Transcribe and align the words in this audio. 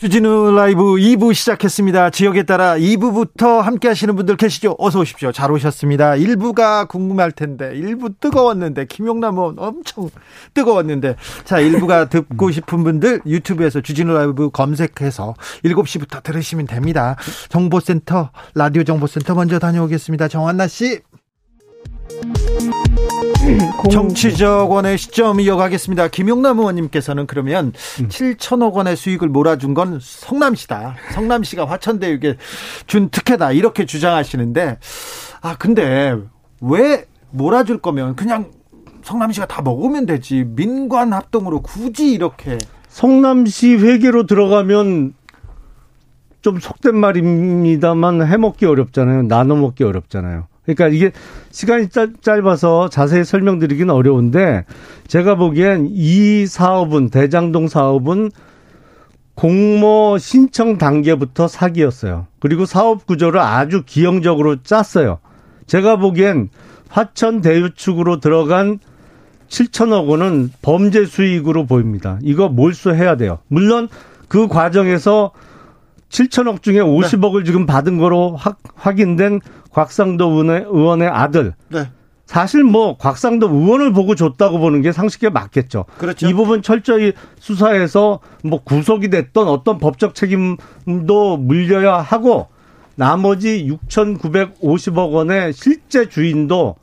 주진우 0.00 0.52
라이브 0.52 0.82
2부 0.94 1.34
시작했습니다. 1.34 2.10
지역에 2.10 2.44
따라 2.44 2.76
2부부터 2.76 3.60
함께 3.60 3.88
하시는 3.88 4.14
분들 4.14 4.36
계시죠? 4.36 4.76
어서 4.78 5.00
오십시오. 5.00 5.32
잘 5.32 5.50
오셨습니다. 5.50 6.12
1부가 6.12 6.86
궁금할 6.86 7.32
텐데 7.32 7.72
1부 7.74 8.14
뜨거웠는데 8.20 8.84
김용남 8.84 9.38
의원 9.38 9.58
엄청 9.58 10.08
뜨거웠는데 10.54 11.16
자 11.42 11.56
1부가 11.56 12.08
듣고 12.10 12.52
싶은 12.52 12.84
분들 12.84 13.22
유튜브에서 13.26 13.80
주진우 13.80 14.14
라이브 14.14 14.50
검색해서 14.50 15.34
7시부터 15.64 16.22
들으시면 16.22 16.68
됩니다. 16.68 17.16
정보센터 17.48 18.30
라디오 18.54 18.84
정보센터 18.84 19.34
먼저 19.34 19.58
다녀오겠습니다. 19.58 20.28
정한나 20.28 20.68
씨. 20.68 21.00
정치적 23.90 24.70
원의 24.70 24.98
시점 24.98 25.40
이어가겠습니다. 25.40 26.08
김용남 26.08 26.58
의원님께서는 26.58 27.26
그러면 27.26 27.72
음. 28.00 28.08
7천억 28.08 28.74
원의 28.74 28.96
수익을 28.96 29.28
몰아준 29.28 29.74
건 29.74 29.98
성남시다. 30.00 30.96
성남시가 31.12 31.64
화천대유에 31.64 32.36
준 32.86 33.08
특혜다. 33.10 33.52
이렇게 33.52 33.86
주장하시는데, 33.86 34.78
아, 35.40 35.56
근데 35.56 36.16
왜 36.60 37.06
몰아줄 37.30 37.78
거면 37.78 38.16
그냥 38.16 38.50
성남시가 39.02 39.46
다 39.46 39.62
먹으면 39.62 40.06
되지. 40.06 40.44
민관 40.44 41.12
합동으로 41.12 41.62
굳이 41.62 42.12
이렇게. 42.12 42.58
성남시 42.88 43.74
회계로 43.74 44.26
들어가면 44.26 45.14
좀 46.40 46.60
속된 46.60 46.96
말입니다만 46.96 48.26
해먹기 48.26 48.66
어렵잖아요. 48.66 49.22
나눠 49.22 49.56
먹기 49.56 49.84
어렵잖아요. 49.84 50.46
그러니까 50.74 50.88
이게 50.88 51.12
시간이 51.50 51.88
짧아서 52.20 52.90
자세히 52.90 53.24
설명드리기는 53.24 53.92
어려운데 53.92 54.66
제가 55.06 55.36
보기엔 55.36 55.88
이 55.90 56.46
사업은 56.46 57.08
대장동 57.08 57.68
사업은 57.68 58.30
공모 59.34 60.18
신청 60.18 60.76
단계부터 60.76 61.48
사기였어요. 61.48 62.26
그리고 62.40 62.66
사업 62.66 63.06
구조를 63.06 63.40
아주 63.40 63.82
기형적으로 63.86 64.62
짰어요. 64.62 65.20
제가 65.66 65.96
보기엔 65.96 66.50
화천 66.90 67.40
대유축으로 67.40 68.20
들어간 68.20 68.78
7천억 69.48 70.08
원은 70.08 70.50
범죄 70.60 71.06
수익으로 71.06 71.64
보입니다. 71.64 72.18
이거 72.22 72.48
몰수해야 72.48 73.16
돼요. 73.16 73.38
물론 73.48 73.88
그 74.26 74.48
과정에서 74.48 75.32
7천억 76.10 76.62
중에 76.62 76.78
50억을 76.78 77.38
네. 77.38 77.44
지금 77.44 77.66
받은 77.66 77.98
거로 77.98 78.36
확, 78.36 78.58
확인된 78.74 79.40
곽상도 79.72 80.30
의원의, 80.30 80.64
의원의 80.68 81.08
아들. 81.08 81.54
네. 81.68 81.90
사실 82.26 82.62
뭐 82.62 82.98
곽상도 82.98 83.48
의원을 83.48 83.92
보고 83.94 84.14
줬다고 84.14 84.58
보는 84.58 84.82
게 84.82 84.92
상식에 84.92 85.30
맞겠죠. 85.30 85.86
그렇죠. 85.96 86.28
이 86.28 86.34
부분 86.34 86.60
철저히 86.60 87.14
수사해서 87.38 88.20
뭐 88.44 88.62
구속이 88.62 89.08
됐던 89.08 89.48
어떤 89.48 89.78
법적 89.78 90.14
책임도 90.14 91.38
물려야 91.38 91.96
하고 91.96 92.48
나머지 92.96 93.66
6,950억 93.88 95.12
원의 95.12 95.54
실제 95.54 96.08
주인도 96.08 96.76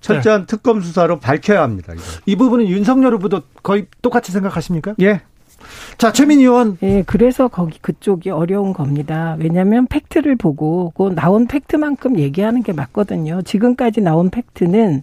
철저한 0.00 0.42
네. 0.42 0.46
특검 0.46 0.80
수사로 0.80 1.18
밝혀야 1.18 1.62
합니다. 1.62 1.94
이거. 1.94 2.02
이 2.26 2.36
부분은 2.36 2.68
윤석열 2.68 3.14
후보도 3.14 3.40
거의 3.62 3.86
똑같이 4.02 4.30
생각하십니까? 4.30 4.94
예. 5.00 5.22
자, 5.98 6.12
최민희 6.12 6.42
의원. 6.42 6.78
예, 6.82 7.02
그래서 7.06 7.48
거기 7.48 7.78
그쪽이 7.80 8.30
어려운 8.30 8.72
겁니다. 8.72 9.36
왜냐하면 9.38 9.86
팩트를 9.86 10.36
보고 10.36 10.92
그 10.96 11.14
나온 11.14 11.46
팩트만큼 11.46 12.18
얘기하는 12.18 12.62
게 12.62 12.72
맞거든요. 12.72 13.42
지금까지 13.42 14.00
나온 14.00 14.30
팩트는 14.30 15.02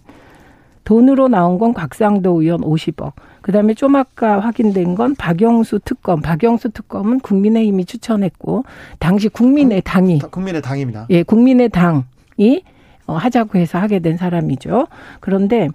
돈으로 0.84 1.28
나온 1.28 1.58
건 1.58 1.74
곽상도 1.74 2.42
의원 2.42 2.60
50억. 2.60 3.12
그다음에 3.40 3.74
좀 3.74 3.96
아까 3.96 4.40
확인된 4.40 4.94
건 4.94 5.14
박영수 5.14 5.80
특검. 5.84 6.20
박영수 6.20 6.70
특검은 6.70 7.20
국민의힘이 7.20 7.84
추천했고 7.84 8.64
당시 8.98 9.28
국민의 9.28 9.82
당이 9.82 10.20
국민의 10.30 10.62
당입니다. 10.62 11.06
예, 11.10 11.22
국민의 11.22 11.68
당이 11.68 12.62
어, 13.06 13.14
하자고 13.14 13.58
해서 13.58 13.78
하게 13.78 13.98
된 13.98 14.16
사람이죠. 14.16 14.86
그런데 15.20 15.68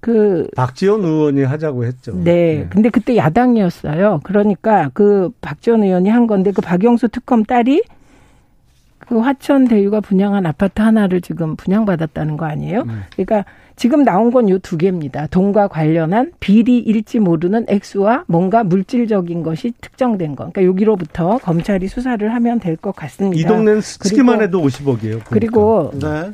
그 0.00 0.48
박지원 0.56 1.04
의원이 1.04 1.42
하자고 1.42 1.84
했죠. 1.84 2.12
네. 2.14 2.22
네. 2.24 2.66
근데 2.70 2.88
그때 2.88 3.16
야당이었어요. 3.16 4.20
그러니까 4.22 4.90
그 4.94 5.30
박지원 5.40 5.82
의원이 5.82 6.08
한 6.08 6.26
건데 6.26 6.52
그 6.52 6.60
박영수 6.62 7.08
특검 7.08 7.44
딸이 7.44 7.82
그 9.00 9.18
화천 9.18 9.68
대유가 9.68 10.00
분양한 10.00 10.44
아파트 10.46 10.82
하나를 10.82 11.20
지금 11.22 11.56
분양받았다는 11.56 12.36
거 12.36 12.44
아니에요? 12.46 12.80
음. 12.82 13.02
그러니까 13.16 13.44
지금 13.74 14.04
나온 14.04 14.30
건 14.32 14.48
요 14.50 14.58
두 14.58 14.76
개입니다. 14.76 15.26
돈과 15.28 15.68
관련한 15.68 16.32
비리일지 16.40 17.18
모르는 17.20 17.64
액수와 17.68 18.24
뭔가 18.26 18.64
물질적인 18.64 19.42
것이 19.44 19.72
특정된 19.80 20.36
거. 20.36 20.50
그러니까 20.50 20.64
여기로부터 20.64 21.38
검찰이 21.38 21.88
수사를 21.88 22.34
하면 22.34 22.60
될 22.60 22.76
것 22.76 22.94
같습니다. 22.94 23.40
이 23.40 23.44
동네는 23.44 23.80
스치기만 23.80 24.42
해도 24.42 24.60
50억이에요. 24.62 24.98
그러니까. 25.00 25.28
그리고 25.30 25.90
네. 25.94 26.30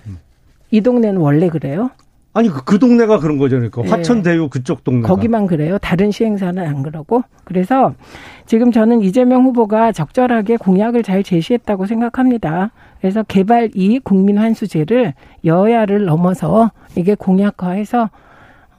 이 0.70 0.80
동네는 0.80 1.20
원래 1.20 1.48
그래요? 1.48 1.90
아니 2.34 2.48
그, 2.48 2.64
그 2.64 2.78
동네가 2.80 3.20
그런 3.20 3.38
거죠. 3.38 3.56
그러니까 3.56 3.82
네. 3.82 3.88
화천대유 3.88 4.48
그쪽 4.48 4.82
동네 4.82 5.02
거기만 5.02 5.46
그래요. 5.46 5.78
다른 5.78 6.10
시행사는 6.10 6.62
안 6.62 6.82
그러고. 6.82 7.22
그래서 7.44 7.94
지금 8.46 8.72
저는 8.72 9.02
이재명 9.02 9.44
후보가 9.44 9.92
적절하게 9.92 10.56
공약을 10.56 11.04
잘 11.04 11.22
제시했다고 11.22 11.86
생각합니다. 11.86 12.72
그래서 13.00 13.22
개발 13.22 13.70
이익 13.74 14.02
국민 14.02 14.38
환수제를 14.38 15.14
여야를 15.44 16.04
넘어서 16.06 16.72
이게 16.96 17.14
공약화해서 17.14 18.10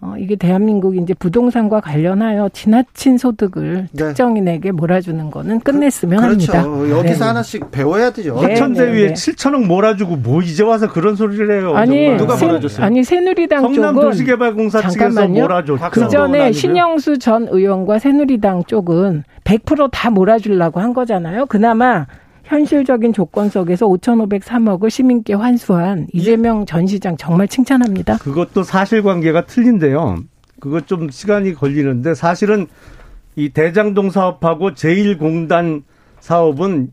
어, 0.05 0.16
이게 0.19 0.35
대한민국 0.35 0.95
이제 0.95 1.16
부동산과 1.16 1.81
관련하여 1.81 2.49
지나친 2.53 3.17
소득을 3.17 3.88
네. 3.91 4.05
특정인에게 4.05 4.71
몰아주는 4.71 5.31
거는 5.31 5.59
끝냈으면 5.61 6.21
그, 6.21 6.27
그렇죠. 6.27 6.53
합니다. 6.53 6.97
여기서 6.97 7.23
네. 7.23 7.27
하나씩 7.27 7.71
배워야 7.71 8.11
되죠. 8.11 8.35
네, 8.39 8.49
화천대유에 8.49 9.07
네, 9.07 9.13
7천억 9.13 9.66
몰아주고 9.66 10.17
뭐 10.17 10.41
이제 10.43 10.63
와서 10.63 10.88
그런 10.88 11.16
소리를 11.16 11.49
해요. 11.51 11.75
아니 11.75 12.16
누가 12.17 12.35
몰아줬어요? 12.35 12.85
아니 12.85 13.03
새누리당 13.03 13.61
성남 13.61 13.95
쪽은 13.95 14.09
도시개발공사 14.09 14.88
측에서 14.89 15.27
몰아줬죠. 15.27 15.89
그 15.91 16.07
전에 16.07 16.51
신영수 16.51 17.17
전 17.17 17.47
의원과 17.49 17.97
새누리당 17.97 18.66
쪽은 18.66 19.23
100%다 19.43 20.11
몰아주려고 20.11 20.79
한 20.79 20.93
거잖아요. 20.93 21.47
그나마 21.47 22.05
현실적인 22.45 23.11
조건 23.11 23.50
속에서 23.50 23.88
5,503억을 23.88 24.89
시민께 24.89 25.33
환수한 25.33 26.07
이재명 26.13 26.66
전 26.66 26.85
시장 26.88 27.17
정말 27.17 27.47
칭찬합니다. 27.47 28.17
그것도 28.17 28.63
사실관계가 28.63 29.45
틀린데요. 29.45 30.17
그것 30.59 30.88
좀 30.88 31.09
시간이 31.09 31.53
걸리는데 31.53 32.13
사실은 32.16 32.67
이 33.35 33.50
대장동 33.50 34.11
사업하고 34.11 34.72
제1공단 34.72 35.84
사업은 36.19 36.91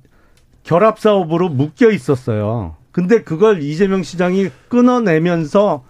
결합 0.64 0.98
사업으로 0.98 1.48
묶여 1.48 1.90
있었어요. 1.90 2.76
근데 2.90 3.22
그걸 3.22 3.62
이재명 3.62 4.02
시장이 4.02 4.48
끊어내면서 4.68 5.84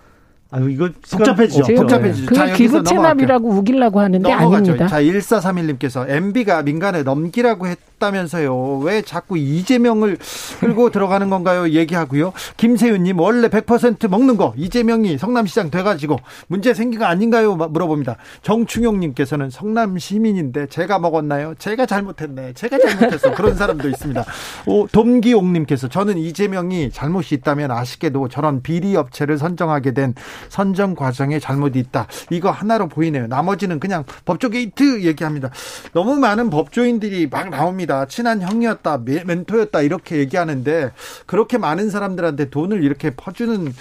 아 0.50 0.60
이거 0.60 0.90
복잡해지죠. 1.10 1.74
복잡해지죠. 1.74 2.26
그 2.26 2.52
기부 2.52 2.82
체납이라고 2.82 3.48
우기려고 3.48 4.00
하는데 4.00 4.28
넘어가죠. 4.28 4.56
아닙니다. 4.56 4.86
자, 4.86 5.00
1431님께서 5.00 6.08
MB가 6.08 6.62
민간에 6.62 7.02
넘기라고 7.02 7.68
했 7.68 7.78
다면서요. 8.02 8.78
왜 8.78 9.00
자꾸 9.02 9.38
이재명을 9.38 10.18
끌고 10.58 10.90
들어가는 10.90 11.30
건가요? 11.30 11.68
얘기하고요. 11.68 12.32
김세윤님 12.56 13.20
원래 13.20 13.48
100% 13.48 14.08
먹는 14.08 14.36
거 14.36 14.52
이재명이 14.56 15.18
성남시장 15.18 15.70
돼가지고 15.70 16.16
문제 16.48 16.74
생긴 16.74 16.98
거 16.98 17.06
아닌가요? 17.06 17.54
물어봅니다. 17.54 18.16
정충용님께서는 18.42 19.50
성남 19.50 19.98
시민인데 19.98 20.66
제가 20.66 20.98
먹었나요? 20.98 21.54
제가 21.58 21.86
잘못했네. 21.86 22.54
제가 22.54 22.78
잘못했어. 22.78 23.32
그런 23.34 23.54
사람도 23.54 23.88
있습니다. 23.88 24.24
오, 24.66 24.88
엄기옥님께서 24.88 25.88
저는 25.88 26.18
이재명이 26.18 26.90
잘못이 26.90 27.36
있다면 27.36 27.70
아쉽게도 27.70 28.28
저런 28.28 28.62
비리 28.62 28.96
업체를 28.96 29.38
선정하게 29.38 29.94
된 29.94 30.14
선정 30.48 30.96
과정에 30.96 31.38
잘못이 31.38 31.78
있다. 31.78 32.08
이거 32.30 32.50
하나로 32.50 32.88
보이네요. 32.88 33.28
나머지는 33.28 33.78
그냥 33.78 34.04
법조 34.24 34.48
게이트 34.48 35.04
얘기합니다. 35.04 35.50
너무 35.92 36.16
많은 36.16 36.50
법조인들이 36.50 37.28
막 37.30 37.48
나옵니다. 37.50 37.91
친한 38.08 38.42
형이었다, 38.42 39.02
멘토였다 39.26 39.82
이렇게 39.82 40.16
얘기하는데 40.18 40.92
그렇게 41.26 41.58
많은 41.58 41.90
사람들한테 41.90 42.50
돈을 42.50 42.82
이렇게 42.84 43.14
퍼주는 43.14 43.72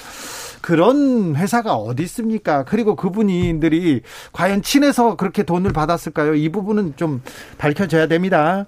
그런 0.62 1.36
회사가 1.36 1.76
어디 1.76 2.04
있습니까? 2.04 2.64
그리고 2.64 2.96
그분들이 2.96 4.02
과연 4.32 4.62
친해서 4.62 5.16
그렇게 5.16 5.44
돈을 5.44 5.74
받았을까요? 5.74 6.36
이 6.36 6.50
부분은 6.50 6.94
좀 6.96 7.22
밝혀져야 7.58 8.08
됩니다. 8.08 8.66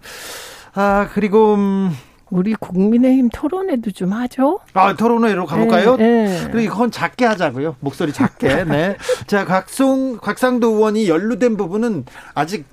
아, 0.73 1.07
그리고 1.13 1.53
음, 1.53 1.91
우리 2.33 2.55
국민의힘 2.55 3.29
토론회도 3.31 3.91
좀 3.91 4.11
하죠. 4.11 4.59
아, 4.73 4.95
토론회로 4.95 5.45
가볼까요? 5.45 5.97
네, 5.97 6.25
네. 6.25 6.49
그리고 6.51 6.73
그건 6.73 6.89
작게 6.89 7.25
하자고요. 7.25 7.75
목소리 7.79 8.11
작게. 8.11 8.63
네. 8.65 8.97
자, 9.27 9.45
각송, 9.45 10.17
곽상도 10.17 10.71
의원이 10.71 11.07
연루된 11.07 11.57
부분은 11.57 12.05
아직 12.33 12.65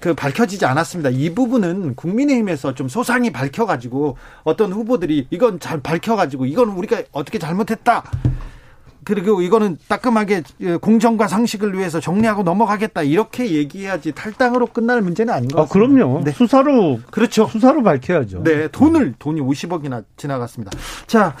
그 0.00 0.14
밝혀지지 0.14 0.66
않았습니다. 0.66 1.10
이 1.10 1.32
부분은 1.32 1.94
국민의힘에서 1.94 2.74
좀 2.74 2.88
소상히 2.88 3.30
밝혀가지고 3.30 4.16
어떤 4.42 4.72
후보들이 4.72 5.28
이건 5.30 5.60
잘 5.60 5.80
밝혀가지고 5.80 6.46
이건 6.46 6.70
우리가 6.70 7.02
어떻게 7.12 7.38
잘못했다. 7.38 8.02
그리고 9.04 9.42
이거는 9.42 9.78
따끔하게 9.88 10.42
공정과 10.80 11.28
상식을 11.28 11.76
위해서 11.76 12.00
정리하고 12.00 12.42
넘어가겠다 12.42 13.02
이렇게 13.02 13.50
얘기해야지 13.52 14.12
탈당으로 14.12 14.66
끝날 14.66 15.02
문제는 15.02 15.32
아닌 15.32 15.48
것 15.48 15.58
아, 15.58 15.62
같습니다. 15.64 16.04
그럼요. 16.04 16.24
네. 16.24 16.30
수사로 16.32 17.00
그렇죠. 17.10 17.46
수사로 17.46 17.82
밝혀야죠. 17.82 18.42
네, 18.42 18.68
돈을 18.68 19.14
돈이 19.18 19.40
50억이나 19.40 20.04
지나갔습니다. 20.16 20.76
자, 21.06 21.34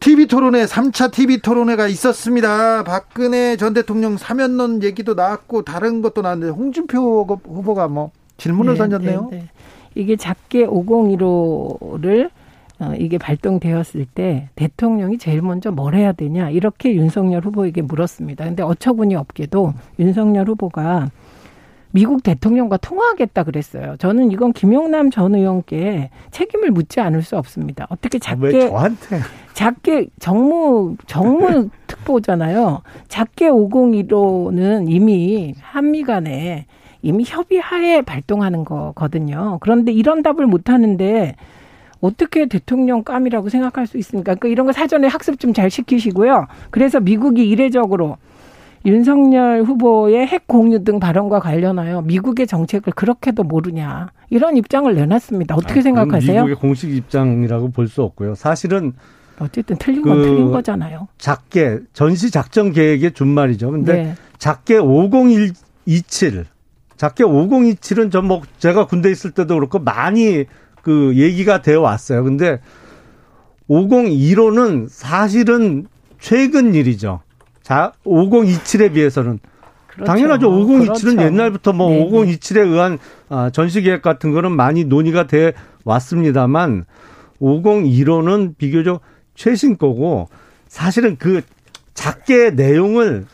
TV 0.00 0.26
토론회 0.26 0.64
3차 0.64 1.12
TV 1.12 1.42
토론회가 1.42 1.86
있었습니다. 1.86 2.82
박근혜 2.82 3.56
전 3.56 3.72
대통령 3.72 4.16
사면론 4.16 4.82
얘기도 4.82 5.14
나왔고 5.14 5.62
다른 5.62 6.02
것도 6.02 6.22
나왔는데 6.22 6.52
홍준표 6.52 7.24
후보가 7.44 7.88
뭐 7.88 8.10
질문을 8.36 8.74
네, 8.74 8.78
던졌네요. 8.78 9.28
네, 9.30 9.38
네. 9.38 9.48
이게 9.94 10.16
작게 10.16 10.66
5015를 10.66 12.30
어, 12.82 12.94
이게 12.98 13.16
발동되었을 13.16 14.06
때 14.06 14.48
대통령이 14.56 15.18
제일 15.18 15.40
먼저 15.40 15.70
뭘 15.70 15.94
해야 15.94 16.12
되냐 16.12 16.50
이렇게 16.50 16.94
윤석열 16.94 17.44
후보에게 17.44 17.82
물었습니다. 17.82 18.44
근데 18.44 18.62
어처구니 18.64 19.14
없게도 19.14 19.72
윤석열 20.00 20.48
후보가 20.48 21.10
미국 21.92 22.22
대통령과 22.22 22.78
통화하겠다 22.78 23.44
그랬어요. 23.44 23.96
저는 23.98 24.32
이건 24.32 24.52
김용남 24.52 25.10
전 25.10 25.34
의원께 25.34 26.10
책임을 26.30 26.70
묻지 26.70 27.00
않을 27.00 27.22
수 27.22 27.36
없습니다. 27.36 27.86
어떻게 27.90 28.18
작게 28.18 28.40
왜 28.46 28.68
저한테 28.68 29.20
작게 29.52 30.08
정무 30.18 30.96
정무 31.06 31.68
특보잖아요. 31.86 32.80
작게 33.08 33.48
501호는 33.48 34.90
이미 34.90 35.54
한미 35.60 36.02
간에 36.02 36.66
이미 37.02 37.24
협의하에 37.26 38.02
발동하는 38.02 38.64
거거든요. 38.64 39.58
그런데 39.60 39.92
이런 39.92 40.22
답을 40.22 40.46
못 40.46 40.70
하는데 40.70 41.36
어떻게 42.02 42.46
대통령 42.46 43.02
감이라고 43.04 43.48
생각할 43.48 43.86
수 43.86 43.96
있습니까? 43.98 44.34
그러니까 44.34 44.48
이런 44.48 44.66
거 44.66 44.72
사전에 44.72 45.06
학습 45.08 45.38
좀 45.40 45.54
잘 45.54 45.70
시키시고요. 45.70 46.46
그래서 46.70 47.00
미국이 47.00 47.48
이례적으로 47.48 48.18
윤석열 48.84 49.62
후보의 49.62 50.26
핵 50.26 50.46
공유 50.48 50.82
등 50.82 50.98
발언과 50.98 51.38
관련하여 51.40 52.02
미국의 52.02 52.46
정책을 52.48 52.92
그렇게도 52.94 53.44
모르냐 53.44 54.08
이런 54.30 54.56
입장을 54.56 54.92
내놨습니다. 54.92 55.54
어떻게 55.54 55.78
아, 55.80 55.82
생각하세요? 55.82 56.34
미국의 56.44 56.56
공식 56.56 56.90
입장이라고 56.94 57.70
볼 57.70 57.86
수 57.88 58.02
없고요. 58.02 58.34
사실은 58.34 58.92
어쨌든 59.38 59.76
틀린 59.78 60.02
건 60.02 60.16
그 60.18 60.22
틀린 60.24 60.50
거잖아요. 60.50 61.06
작게 61.18 61.78
전시 61.92 62.30
작전 62.32 62.72
계획의 62.72 63.12
준말이죠. 63.12 63.70
근데 63.70 63.92
네. 63.92 64.14
작게 64.38 64.78
50127 64.78 66.46
작게 66.96 67.24
5027은 67.24 68.10
전 68.10 68.26
뭐 68.26 68.42
제가 68.58 68.86
군대 68.86 69.10
있을 69.10 69.30
때도 69.32 69.54
그렇고 69.54 69.78
많이 69.78 70.44
그 70.82 71.14
얘기가 71.16 71.62
되어 71.62 71.80
왔어요. 71.80 72.24
근데 72.24 72.60
5015는 73.70 74.88
사실은 74.90 75.86
최근 76.20 76.74
일이죠. 76.74 77.20
자, 77.62 77.92
5027에 78.04 78.92
비해서는 78.92 79.38
그렇죠. 79.86 80.04
당연하죠. 80.06 80.50
5027은 80.50 81.00
그렇죠. 81.02 81.22
옛날부터 81.22 81.72
뭐 81.72 81.90
네, 81.90 82.08
5027에 82.10 82.66
의한 82.66 82.98
아, 83.28 83.50
전시 83.50 83.82
계획 83.82 84.02
같은 84.02 84.32
거는 84.32 84.52
많이 84.52 84.84
논의가 84.84 85.26
돼 85.26 85.52
왔습니다만 85.84 86.84
5015는 87.40 88.56
비교적 88.56 89.00
최신 89.34 89.76
거고 89.78 90.28
사실은 90.68 91.16
그 91.18 91.42
작게 91.94 92.50
내용을 92.50 93.26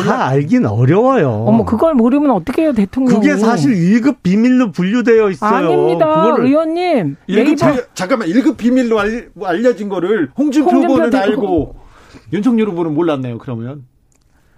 다 0.00 0.26
알긴 0.26 0.64
어려워요. 0.66 1.44
어머 1.46 1.64
그걸 1.64 1.94
모르면 1.94 2.30
어떻게 2.30 2.62
해요 2.62 2.72
대통령이? 2.72 3.14
그게 3.20 3.36
사실 3.36 3.72
1급 3.74 4.16
비밀로 4.22 4.72
분류되어 4.72 5.30
있어요. 5.30 5.54
아닙니다, 5.68 6.34
의원님. 6.38 7.16
1급 7.28 7.44
네이버 7.44 7.72
비, 7.72 7.80
잠깐만 7.94 8.28
1급 8.28 8.56
비밀로 8.56 8.98
알, 8.98 9.28
알려진 9.44 9.88
거를 9.88 10.30
홍준표, 10.36 10.70
홍준표 10.70 10.94
후보는 10.94 11.14
알고 11.14 11.76
윤석열 12.32 12.68
후보는 12.68 12.94
몰랐네요. 12.94 13.38
그러면 13.38 13.84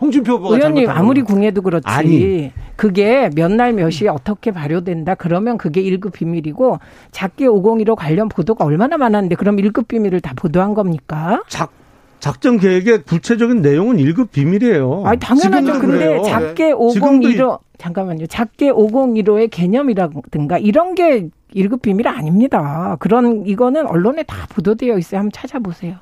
홍준표 0.00 0.32
후보가 0.34 0.56
의원님 0.56 0.88
아무리. 0.90 1.22
궁해도 1.22 1.62
그렇지. 1.62 1.84
아니. 1.86 2.52
그게 2.76 3.30
몇 3.36 3.52
날 3.52 3.72
몇이 3.72 4.08
어떻게 4.10 4.50
발효된다. 4.50 5.14
그러면 5.14 5.56
그게 5.58 5.82
1급 5.82 6.12
비밀이고 6.12 6.78
작게 7.12 7.46
501호 7.46 7.94
관련 7.96 8.28
보도가 8.28 8.64
얼마나 8.64 8.96
많았는데 8.96 9.36
그럼 9.36 9.56
1급 9.56 9.86
비밀을 9.88 10.20
다 10.20 10.32
보도한 10.34 10.74
겁니까? 10.74 11.42
작, 11.48 11.70
작전 12.24 12.58
계획의 12.58 13.02
구체적인 13.02 13.60
내용은 13.60 13.98
1급 13.98 14.30
비밀이에요. 14.30 15.02
아니 15.04 15.18
당연하죠. 15.20 15.78
근데 15.78 15.98
그래요. 16.06 16.22
작게 16.22 16.72
지금도 16.94 17.28
501호 17.28 17.58
잠깐만요. 17.76 18.26
작게 18.28 18.70
501호의 18.72 19.50
개념이라든가 19.50 20.56
이런 20.56 20.94
게 20.94 21.28
1급 21.54 21.82
비밀 21.82 22.08
아닙니다. 22.08 22.96
그런 22.98 23.44
이거는 23.46 23.86
언론에 23.86 24.22
다 24.22 24.46
보도되어 24.48 24.96
있어요. 24.96 25.18
한번 25.18 25.32
찾아보세요. 25.34 25.96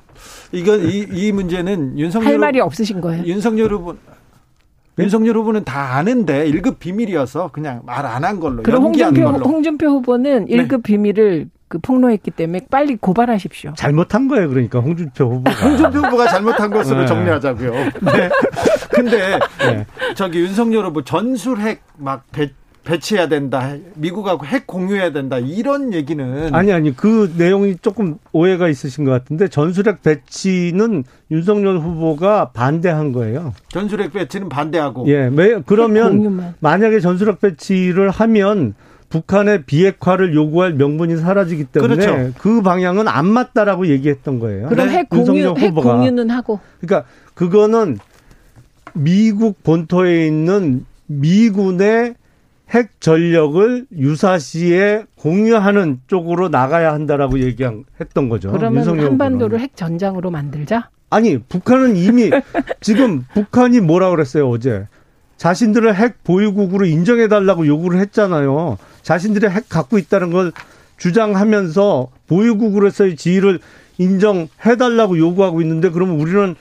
이건 0.53 0.83
이, 0.85 1.05
이 1.11 1.33
문제는 1.33 1.99
윤석열 1.99 2.25
할 2.27 2.35
후- 2.35 2.39
말이 2.39 2.59
없으신 2.61 3.01
거예요. 3.01 3.25
윤석열 3.25 3.73
후보 3.73 3.93
윤석열 4.97 5.35
후보는 5.35 5.65
다 5.65 5.97
아는데 5.97 6.49
1급 6.49 6.79
비밀이어서 6.79 7.49
그냥 7.51 7.81
말 7.85 8.05
안 8.05 8.23
한 8.23 8.39
걸로 8.39 8.63
그럼 8.63 8.83
홍준표, 8.83 9.29
걸로. 9.29 9.43
홍준표 9.45 9.87
후보는 9.87 10.45
네. 10.45 10.55
1급 10.55 10.83
비밀을 10.83 11.49
그 11.73 11.79
폭로했기 11.79 12.29
때문에 12.29 12.67
빨리 12.69 12.95
고발하십시오. 12.95 13.73
잘못한 13.75 14.27
거예요. 14.27 14.47
그러니까 14.47 14.77
홍준표 14.79 15.23
후보가. 15.23 15.49
홍준표 15.57 15.99
후보가 16.05 16.27
잘못한 16.27 16.69
것으로 16.69 16.99
네. 16.99 17.07
정리하자고요. 17.07 17.71
네. 18.13 18.29
근데 18.91 19.39
네. 19.57 19.87
저기 20.13 20.41
윤석열 20.41 20.85
후보 20.85 21.03
전술핵 21.03 21.81
막 21.97 22.25
배, 22.31 22.51
배치해야 22.83 23.27
된다. 23.27 23.73
미국하고 23.95 24.45
핵 24.45 24.67
공유해야 24.67 25.13
된다. 25.13 25.39
이런 25.39 25.93
얘기는 25.93 26.53
아니 26.53 26.71
아니 26.71 26.95
그 26.95 27.33
내용이 27.39 27.77
조금 27.81 28.19
오해가 28.33 28.67
있으신 28.67 29.03
것 29.03 29.09
같은데 29.09 29.47
전술핵 29.47 30.03
배치는 30.03 31.05
윤석열 31.31 31.79
후보가 31.79 32.51
반대한 32.51 33.13
거예요. 33.13 33.55
전술핵 33.69 34.13
배치는 34.13 34.47
반대하고 34.47 35.07
예, 35.07 35.31
매, 35.31 35.59
그러면. 35.65 36.53
만약에 36.59 36.99
전술핵 36.99 37.41
배치를 37.41 38.11
하면 38.11 38.75
북한의 39.13 39.65
비핵화를 39.65 40.33
요구할 40.33 40.73
명분이 40.73 41.17
사라지기 41.17 41.65
때문에 41.65 41.95
그렇죠. 41.95 42.33
그 42.39 42.63
방향은 42.63 43.07
안 43.07 43.27
맞다라고 43.27 43.85
얘기했던 43.85 44.39
거예요. 44.39 44.69
그럼 44.69 44.87
네. 44.87 44.93
핵 44.93 45.09
공유, 45.09 45.53
핵. 45.55 45.75
공유는 45.75 46.31
하고 46.31 46.59
그러니까 46.81 47.07
그거는 47.35 47.99
미국 48.93 49.61
본토에 49.61 50.25
있는 50.25 50.87
미군의 51.05 52.15
핵 52.71 52.99
전력을 52.99 53.85
유사시에 53.95 55.03
공유하는 55.19 55.99
쪽으로 56.07 56.49
나가야 56.49 56.91
한다라고 56.91 57.39
얘기했던 57.39 58.29
거죠. 58.29 58.51
그러면 58.51 58.99
한반도를. 58.99 59.59
핵 59.59 59.75
전장으로 59.75 60.31
만들자. 60.31 60.89
아니 61.11 61.37
북한은 61.37 61.97
이미 61.97 62.31
지금 62.81 63.27
북한이 63.35 63.79
뭐라 63.79 64.09
그랬어요 64.09 64.49
어제 64.49 64.87
자신들을 65.37 65.93
핵 65.93 66.23
보유국으로 66.23 66.87
인정해 66.87 67.27
달라고 67.27 67.67
요구를 67.67 67.99
했잖아요. 67.99 68.79
자신들이 69.03 69.47
핵 69.47 69.69
갖고 69.69 69.97
있다는 69.97 70.31
걸 70.31 70.51
주장하면서 70.97 72.07
보유국으로서의 72.27 73.15
지위를 73.15 73.59
인정해 73.97 74.75
달라고 74.77 75.17
요구하고 75.17 75.61
있는데 75.61 75.89
그러면 75.89 76.19
우리는 76.19 76.55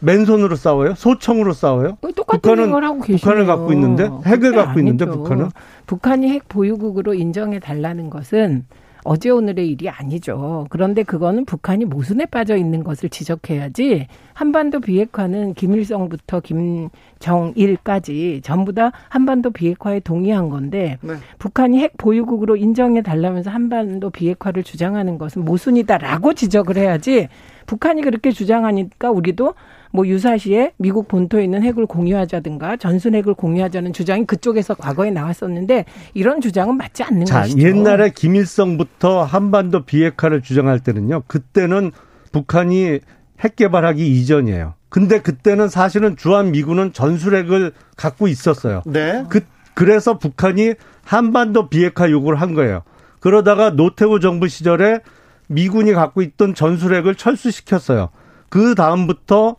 맨손으로 0.00 0.56
싸워요? 0.56 0.94
소총으로 0.96 1.52
싸워요? 1.52 1.96
어, 2.00 2.08
똑같은 2.12 2.40
북한은 2.40 2.70
걸 2.70 2.84
하고 2.84 3.00
계시네요. 3.00 3.18
북한을 3.18 3.46
갖고 3.46 3.72
있는데? 3.72 4.10
핵을 4.26 4.52
갖고 4.52 4.78
있는데. 4.80 5.06
북한은? 5.06 5.50
북한이 5.86 6.28
핵 6.30 6.48
보유국으로 6.48 7.14
인정해 7.14 7.58
달라는 7.58 8.10
것은 8.10 8.66
어제 9.04 9.30
오늘의 9.30 9.68
일이 9.68 9.88
아니죠. 9.88 10.66
그런데 10.70 11.02
그거는 11.02 11.44
북한이 11.44 11.84
모순에 11.84 12.26
빠져 12.26 12.56
있는 12.56 12.82
것을 12.82 13.10
지적해야지 13.10 14.08
한반도 14.32 14.80
비핵화는 14.80 15.54
김일성부터 15.54 16.40
김정일까지 16.40 18.40
전부 18.42 18.72
다 18.72 18.92
한반도 19.08 19.50
비핵화에 19.50 20.00
동의한 20.00 20.48
건데 20.48 20.98
네. 21.02 21.14
북한이 21.38 21.78
핵 21.78 21.96
보유국으로 21.98 22.56
인정해 22.56 23.02
달라면서 23.02 23.50
한반도 23.50 24.10
비핵화를 24.10 24.64
주장하는 24.64 25.18
것은 25.18 25.44
모순이다라고 25.44 26.34
지적을 26.34 26.76
해야지 26.76 27.28
북한이 27.66 28.02
그렇게 28.02 28.32
주장하니까 28.32 29.10
우리도 29.10 29.54
뭐 29.94 30.08
유사시에 30.08 30.72
미국 30.76 31.06
본토에 31.06 31.44
있는 31.44 31.62
핵을 31.62 31.86
공유하자든가 31.86 32.78
전순 32.78 33.14
핵을 33.14 33.34
공유하자는 33.34 33.92
주장이 33.92 34.26
그쪽에서 34.26 34.74
과거에 34.74 35.12
나왔었는데 35.12 35.84
이런 36.14 36.40
주장은 36.40 36.76
맞지 36.76 37.04
않는 37.04 37.26
자, 37.26 37.42
것이죠. 37.42 37.64
옛날에 37.64 38.10
김일성부터 38.10 39.22
한반도 39.22 39.84
비핵화를 39.84 40.42
주장할 40.42 40.80
때는요. 40.80 41.22
그때는 41.28 41.92
북한이 42.32 42.98
핵 43.38 43.54
개발하기 43.54 44.04
이전이에요. 44.04 44.74
근데 44.88 45.20
그때는 45.20 45.68
사실은 45.68 46.16
주한 46.16 46.50
미군은 46.50 46.92
전술핵을 46.92 47.70
갖고 47.96 48.26
있었어요. 48.26 48.82
네. 48.86 49.24
그 49.28 49.42
그래서 49.74 50.18
북한이 50.18 50.74
한반도 51.04 51.68
비핵화 51.68 52.10
요구를 52.10 52.40
한 52.40 52.54
거예요. 52.54 52.82
그러다가 53.20 53.70
노태우 53.70 54.18
정부 54.18 54.48
시절에 54.48 54.98
미군이 55.46 55.92
갖고 55.92 56.20
있던 56.20 56.56
전술핵을 56.56 57.14
철수시켰어요. 57.14 58.08
그 58.48 58.74
다음부터 58.74 59.54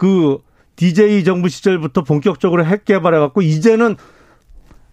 그 0.00 0.38
DJ 0.76 1.24
정부 1.24 1.50
시절부터 1.50 2.04
본격적으로 2.04 2.64
핵 2.64 2.86
개발해갖고 2.86 3.42
이제는 3.42 3.96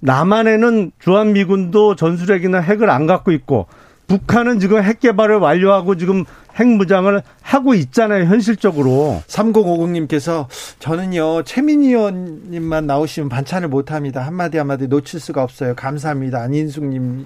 남한에는 0.02 0.92
주한미군도 1.00 1.96
전술핵이나 1.96 2.60
핵을 2.60 2.90
안 2.90 3.08
갖고 3.08 3.32
있고 3.32 3.68
북한은 4.08 4.60
지금 4.60 4.84
핵 4.84 5.00
개발을 5.00 5.38
완료하고 5.38 5.96
지금 5.96 6.26
핵 6.56 6.68
무장을 6.68 7.22
하고 7.42 7.74
있잖아요, 7.74 8.26
현실적으로. 8.26 9.22
3050님께서 9.28 10.48
저는요, 10.80 11.44
최민희 11.44 11.90
의원님만 11.90 12.86
나오시면 12.86 13.30
반찬을 13.30 13.70
못 13.70 13.92
합니다. 13.92 14.22
한마디 14.22 14.58
한마디 14.58 14.88
놓칠 14.88 15.22
수가 15.22 15.42
없어요. 15.42 15.74
감사합니다. 15.76 16.42
안인숙님. 16.42 17.26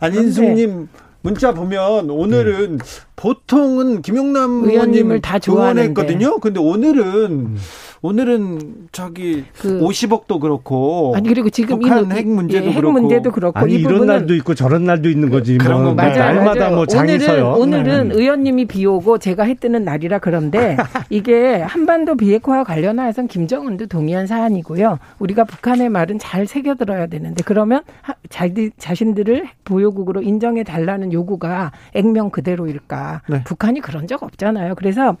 안인숙님. 0.00 0.88
문자 1.22 1.52
보면 1.52 2.10
오늘은 2.10 2.78
네. 2.78 2.84
보통은 3.20 4.00
김용남 4.00 4.64
의원님을 4.64 5.20
다 5.20 5.38
좋아했거든요. 5.38 6.38
근데 6.38 6.58
오늘은 6.58 7.04
음. 7.04 7.56
오늘은 8.02 8.88
저기 8.92 9.44
그 9.58 9.78
50억도 9.80 10.40
그렇고 10.40 11.12
아니 11.14 11.28
그리고 11.28 11.50
지금 11.50 11.80
북한 11.80 12.10
핵 12.12 12.26
문제도 12.26 12.64
예, 12.64 12.70
핵 12.70 12.76
그렇고 12.76 12.92
문제도 12.92 13.30
그렇고 13.30 13.58
아니, 13.58 13.74
이런 13.74 14.06
날도 14.06 14.34
있고 14.36 14.54
저런 14.54 14.84
날도 14.84 15.10
있는 15.10 15.28
거지. 15.28 15.58
그런 15.58 15.84
뭐. 15.84 15.94
맞아요. 15.94 16.16
날마다 16.16 16.60
맞아요. 16.60 16.76
뭐 16.76 16.86
장이 16.86 17.12
오늘은, 17.12 17.26
서요. 17.26 17.54
오늘은 17.58 18.08
네. 18.08 18.14
의원님이 18.14 18.64
비 18.64 18.86
오고 18.86 19.18
제가 19.18 19.44
해 19.44 19.54
뜨는 19.54 19.84
날이라 19.84 20.20
그런데 20.20 20.78
이게 21.10 21.60
한반도 21.60 22.16
비핵화와 22.16 22.64
관련해서는 22.64 23.28
김정은도 23.28 23.86
동의한 23.86 24.26
사안이고요. 24.26 24.98
우리가 25.18 25.44
북한의 25.44 25.90
말은 25.90 26.18
잘 26.18 26.46
새겨 26.46 26.76
들어야 26.76 27.06
되는데 27.06 27.42
그러면 27.44 27.82
자, 28.30 28.48
자신들을 28.78 29.46
보유국으로 29.64 30.22
인정해 30.22 30.62
달라는 30.62 31.12
요구가 31.12 31.72
액면 31.92 32.30
그대로일까? 32.30 33.09
네. 33.28 33.42
북한이 33.44 33.80
그런 33.80 34.06
적 34.06 34.22
없잖아요. 34.22 34.74
그래서 34.74 35.16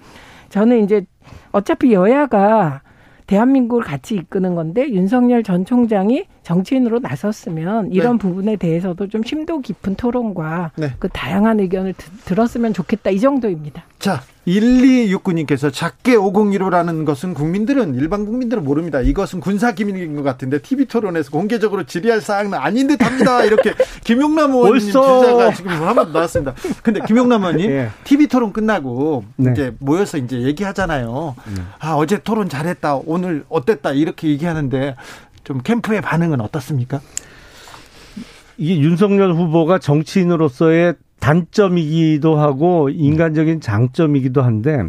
저는 0.48 0.84
이제 0.84 1.04
어차피 1.52 1.92
여야가 1.92 2.82
대한민국을 3.26 3.84
같이 3.84 4.16
이끄는 4.16 4.54
건데 4.54 4.88
윤석열 4.90 5.42
전 5.42 5.64
총장이 5.64 6.24
정치인으로 6.42 7.00
나섰으면 7.00 7.92
이런 7.92 8.12
네. 8.12 8.18
부분에 8.18 8.56
대해서도 8.56 9.08
좀 9.08 9.22
심도 9.22 9.60
깊은 9.60 9.96
토론과 9.96 10.72
네. 10.76 10.94
그 10.98 11.08
다양한 11.08 11.60
의견을 11.60 11.94
드, 11.94 12.10
들었으면 12.24 12.72
좋겠다 12.72 13.10
이 13.10 13.20
정도입니다. 13.20 13.84
자, 13.98 14.22
1269님께서 14.46 15.72
작게 15.72 16.16
501호라는 16.16 17.04
것은 17.04 17.34
국민들은 17.34 17.94
일반 17.94 18.24
국민들은 18.24 18.64
모릅니다. 18.64 19.00
이것은 19.00 19.40
군사 19.40 19.72
기밀인 19.72 20.16
것 20.16 20.22
같은데 20.22 20.60
TV 20.60 20.86
토론에서 20.86 21.30
공개적으로 21.30 21.84
질의할 21.84 22.20
사항은 22.20 22.54
아닌 22.54 22.86
듯합니다. 22.88 23.44
이렇게 23.44 23.74
김용남 24.02 24.52
의원님 24.52 24.80
주자가 24.80 25.52
지금 25.52 25.70
한번 25.70 26.12
나왔습니다. 26.12 26.54
근데 26.82 27.00
김용남 27.06 27.42
의원님 27.42 27.70
예. 27.70 27.90
TV 28.04 28.26
토론 28.28 28.52
끝나고 28.52 29.24
네. 29.36 29.52
이제 29.52 29.74
모여서 29.78 30.16
이제 30.16 30.40
얘기하잖아요. 30.40 31.36
네. 31.54 31.62
아 31.78 31.92
어제 31.92 32.18
토론 32.18 32.48
잘했다. 32.48 33.00
오늘 33.04 33.44
어땠다 33.50 33.92
이렇게 33.92 34.28
얘기하는데 34.28 34.96
좀 35.50 35.58
캠프의 35.62 36.00
반응은 36.00 36.40
어떻습니까? 36.40 37.00
이게 38.56 38.78
윤석열 38.78 39.32
후보가 39.32 39.80
정치인으로서의 39.80 40.94
단점이기도 41.18 42.38
하고 42.38 42.88
인간적인 42.88 43.60
장점이기도 43.60 44.42
한데 44.42 44.84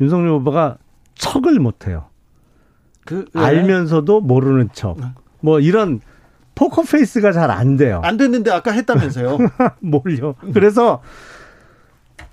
윤석열 0.00 0.30
후보가 0.40 0.78
척을 1.14 1.60
못해요. 1.60 2.06
그 3.06 3.26
알면서도 3.36 4.20
모르는 4.22 4.70
척. 4.72 4.98
네. 4.98 5.06
뭐 5.38 5.60
이런 5.60 6.00
포커 6.56 6.82
페이스가 6.82 7.30
잘 7.30 7.48
안 7.48 7.76
돼요. 7.76 8.00
안 8.02 8.16
됐는데 8.16 8.50
아까 8.50 8.72
했다면서요? 8.72 9.38
뭘요? 9.78 10.34
그래서 10.52 11.02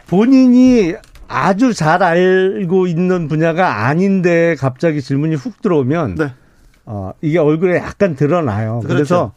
본인이 0.07 0.95
아주 1.27 1.75
잘 1.75 2.01
알고 2.01 2.87
있는 2.87 3.27
분야가 3.27 3.85
아닌데 3.85 4.55
갑자기 4.57 4.99
질문이 4.99 5.35
훅 5.35 5.61
들어오면 5.61 6.15
네. 6.15 6.33
어 6.87 7.11
이게 7.21 7.37
얼굴에 7.37 7.77
약간 7.77 8.15
드러나요. 8.15 8.79
그렇죠. 8.79 8.87
그래서 8.87 9.33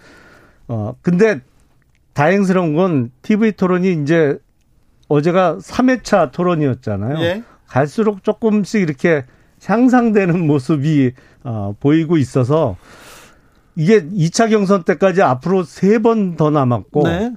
어 0.68 0.94
근데 1.02 1.40
다행스러운 2.14 2.74
건 2.74 3.10
TV 3.22 3.52
토론이 3.52 3.92
이제 4.02 4.38
어제가 5.08 5.58
3회차 5.58 6.30
토론이었잖아요. 6.30 7.18
예. 7.20 7.42
갈수록 7.66 8.22
조금씩 8.22 8.80
이렇게 8.80 9.24
향상되는 9.64 10.46
모습이 10.46 11.12
어, 11.42 11.74
보이고 11.80 12.16
있어서 12.16 12.76
이게 13.76 14.04
2차 14.04 14.50
경선 14.50 14.84
때까지 14.84 15.22
앞으로 15.22 15.62
3번 15.62 16.36
더 16.36 16.50
남았고 16.50 17.02
네. 17.04 17.32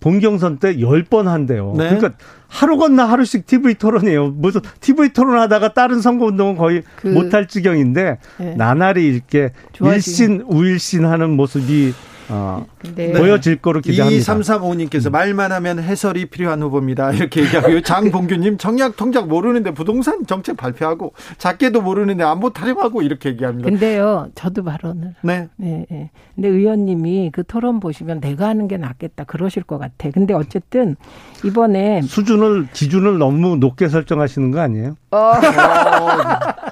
본 0.00 0.20
경선 0.20 0.58
때 0.58 0.76
10번 0.76 1.24
한대요. 1.24 1.74
네. 1.76 1.88
그러니까 1.88 2.12
하루 2.46 2.76
건너 2.76 3.04
하루씩 3.04 3.46
TV 3.46 3.74
토론이에요. 3.74 4.28
무슨 4.28 4.60
TV 4.80 5.12
토론 5.12 5.40
하다가 5.40 5.74
다른 5.74 6.00
선거 6.00 6.26
운동은 6.26 6.56
거의 6.56 6.82
그, 6.96 7.08
못할 7.08 7.48
지경인데 7.48 8.18
네. 8.38 8.54
나날이 8.54 9.06
이렇게 9.06 9.52
좋아지긴. 9.72 9.94
일신 9.94 10.44
우일신 10.46 11.04
하는 11.04 11.30
모습이 11.30 11.94
어, 12.30 12.66
네. 12.94 13.12
보여질 13.12 13.56
거로 13.56 13.80
기대합니다. 13.80 14.34
2335님께서 14.34 15.10
말만 15.10 15.52
하면 15.52 15.78
해설이 15.80 16.26
필요한 16.26 16.62
후보입니다. 16.62 17.12
이렇게 17.18 17.42
얘기하고요. 17.42 17.80
장봉규님 17.82 18.58
청약 18.58 18.96
통장 18.96 19.28
모르는데 19.28 19.72
부동산 19.72 20.26
정책 20.26 20.56
발표하고 20.56 21.12
작게도 21.38 21.80
모르는데 21.82 22.24
안보 22.24 22.50
타령하고 22.50 23.02
이렇게 23.02 23.30
얘기합니다. 23.30 23.68
근데요, 23.68 24.28
저도 24.34 24.64
발언을. 24.64 25.14
네. 25.22 25.48
네. 25.56 25.86
네. 25.90 26.10
근데 26.34 26.48
의원님이 26.48 27.30
그 27.32 27.44
토론 27.44 27.80
보시면 27.80 28.20
내가 28.20 28.48
하는 28.48 28.68
게 28.68 28.76
낫겠다 28.76 29.24
그러실 29.24 29.62
것 29.62 29.78
같아. 29.78 30.10
근데 30.10 30.34
어쨌든 30.34 30.96
이번에 31.44 32.02
수준을 32.02 32.68
기준을 32.72 33.18
너무 33.18 33.56
높게 33.56 33.88
설정하시는 33.88 34.50
거 34.50 34.60
아니에요? 34.60 34.96
어. 35.10 35.32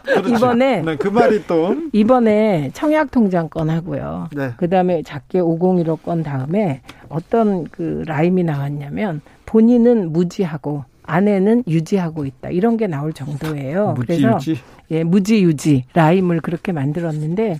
그렇죠. 0.06 0.34
이번에 0.34 0.82
네, 0.82 0.96
그 0.96 1.08
말이 1.08 1.46
또 1.46 1.76
이번에 1.92 2.70
청약 2.72 3.10
통장 3.10 3.48
건 3.48 3.70
하고요. 3.70 4.28
네. 4.34 4.52
그다음에 4.56 5.02
작게 5.02 5.40
501호 5.40 6.02
건 6.02 6.22
다음에 6.22 6.80
어떤 7.08 7.64
그 7.64 8.02
라임이 8.06 8.44
나왔냐면 8.44 9.20
본인은 9.44 10.12
무지하고 10.12 10.84
아내는 11.02 11.64
유지하고 11.66 12.24
있다. 12.26 12.50
이런 12.50 12.76
게 12.76 12.86
나올 12.86 13.12
정도예요. 13.12 13.92
무지, 13.92 14.06
그래서 14.06 14.36
유지? 14.36 14.60
예, 14.90 15.04
무지 15.04 15.42
유지 15.42 15.84
라임을 15.94 16.40
그렇게 16.40 16.72
만들었는데 16.72 17.58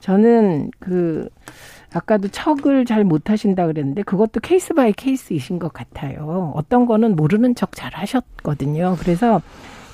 저는 0.00 0.70
그 0.78 1.28
아까도 1.92 2.28
척을 2.28 2.84
잘 2.84 3.04
못하신다 3.04 3.66
그랬는데 3.66 4.02
그것도 4.02 4.40
case 4.40 4.74
by 4.74 4.92
case이신 4.92 5.58
것 5.58 5.72
같아요. 5.72 6.52
어떤 6.54 6.86
거는 6.86 7.16
모르는 7.16 7.54
척 7.54 7.74
잘 7.74 7.92
하셨거든요. 7.94 8.96
그래서 8.98 9.40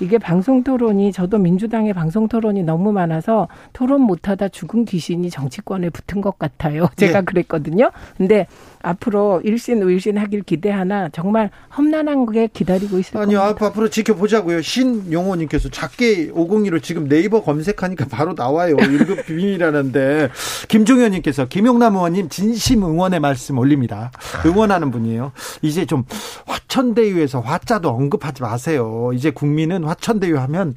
이게 0.03 0.19
방송 0.19 0.65
토론이 0.65 1.13
저도 1.13 1.39
민주당의 1.39 1.93
방송 1.93 2.27
토론이 2.27 2.65
너무 2.65 2.91
많아서 2.91 3.47
토론 3.73 4.01
못하다 4.01 4.49
죽은 4.49 4.85
귀신이 4.85 5.31
정치권에 5.31 5.91
붙은 5.91 6.21
것 6.21 6.41
같아요. 6.41 6.89
제가 6.97 7.21
네. 7.21 7.25
그랬거든요. 7.25 7.93
근데 8.17 8.49
앞으로 8.83 9.41
일신 9.45 9.83
우일신 9.83 10.19
하길 10.19 10.43
기대하나 10.43 11.09
정말 11.11 11.51
험난한 11.77 12.27
게 12.33 12.49
기다리고 12.53 12.99
있을 12.99 13.17
아니요, 13.19 13.39
겁니다. 13.39 13.67
앞으로 13.67 13.89
지켜보자고요. 13.89 14.63
신용호님께서 14.63 15.69
작게 15.69 16.33
502로 16.33 16.83
지금 16.83 17.09
네이버 17.09 17.43
검색하니까 17.43 18.07
바로 18.11 18.35
나와요. 18.35 18.77
1급 18.77 19.25
비밀이라는데 19.27 20.31
김종현님께서 20.69 21.47
김용남 21.47 21.95
의원님 21.97 22.29
진심 22.29 22.83
응원의 22.83 23.21
말씀 23.21 23.59
올립니다. 23.59 24.11
응원하는 24.45 24.91
분이에요. 24.91 25.33
이제 25.63 25.87
좀 25.87 26.05
화천대유에서 26.47 27.41
화자도 27.41 27.89
언급하지 27.89 28.43
마세요. 28.43 29.11
이제 29.15 29.31
국민은 29.31 29.85
화천대유 29.85 30.39
하면 30.39 30.75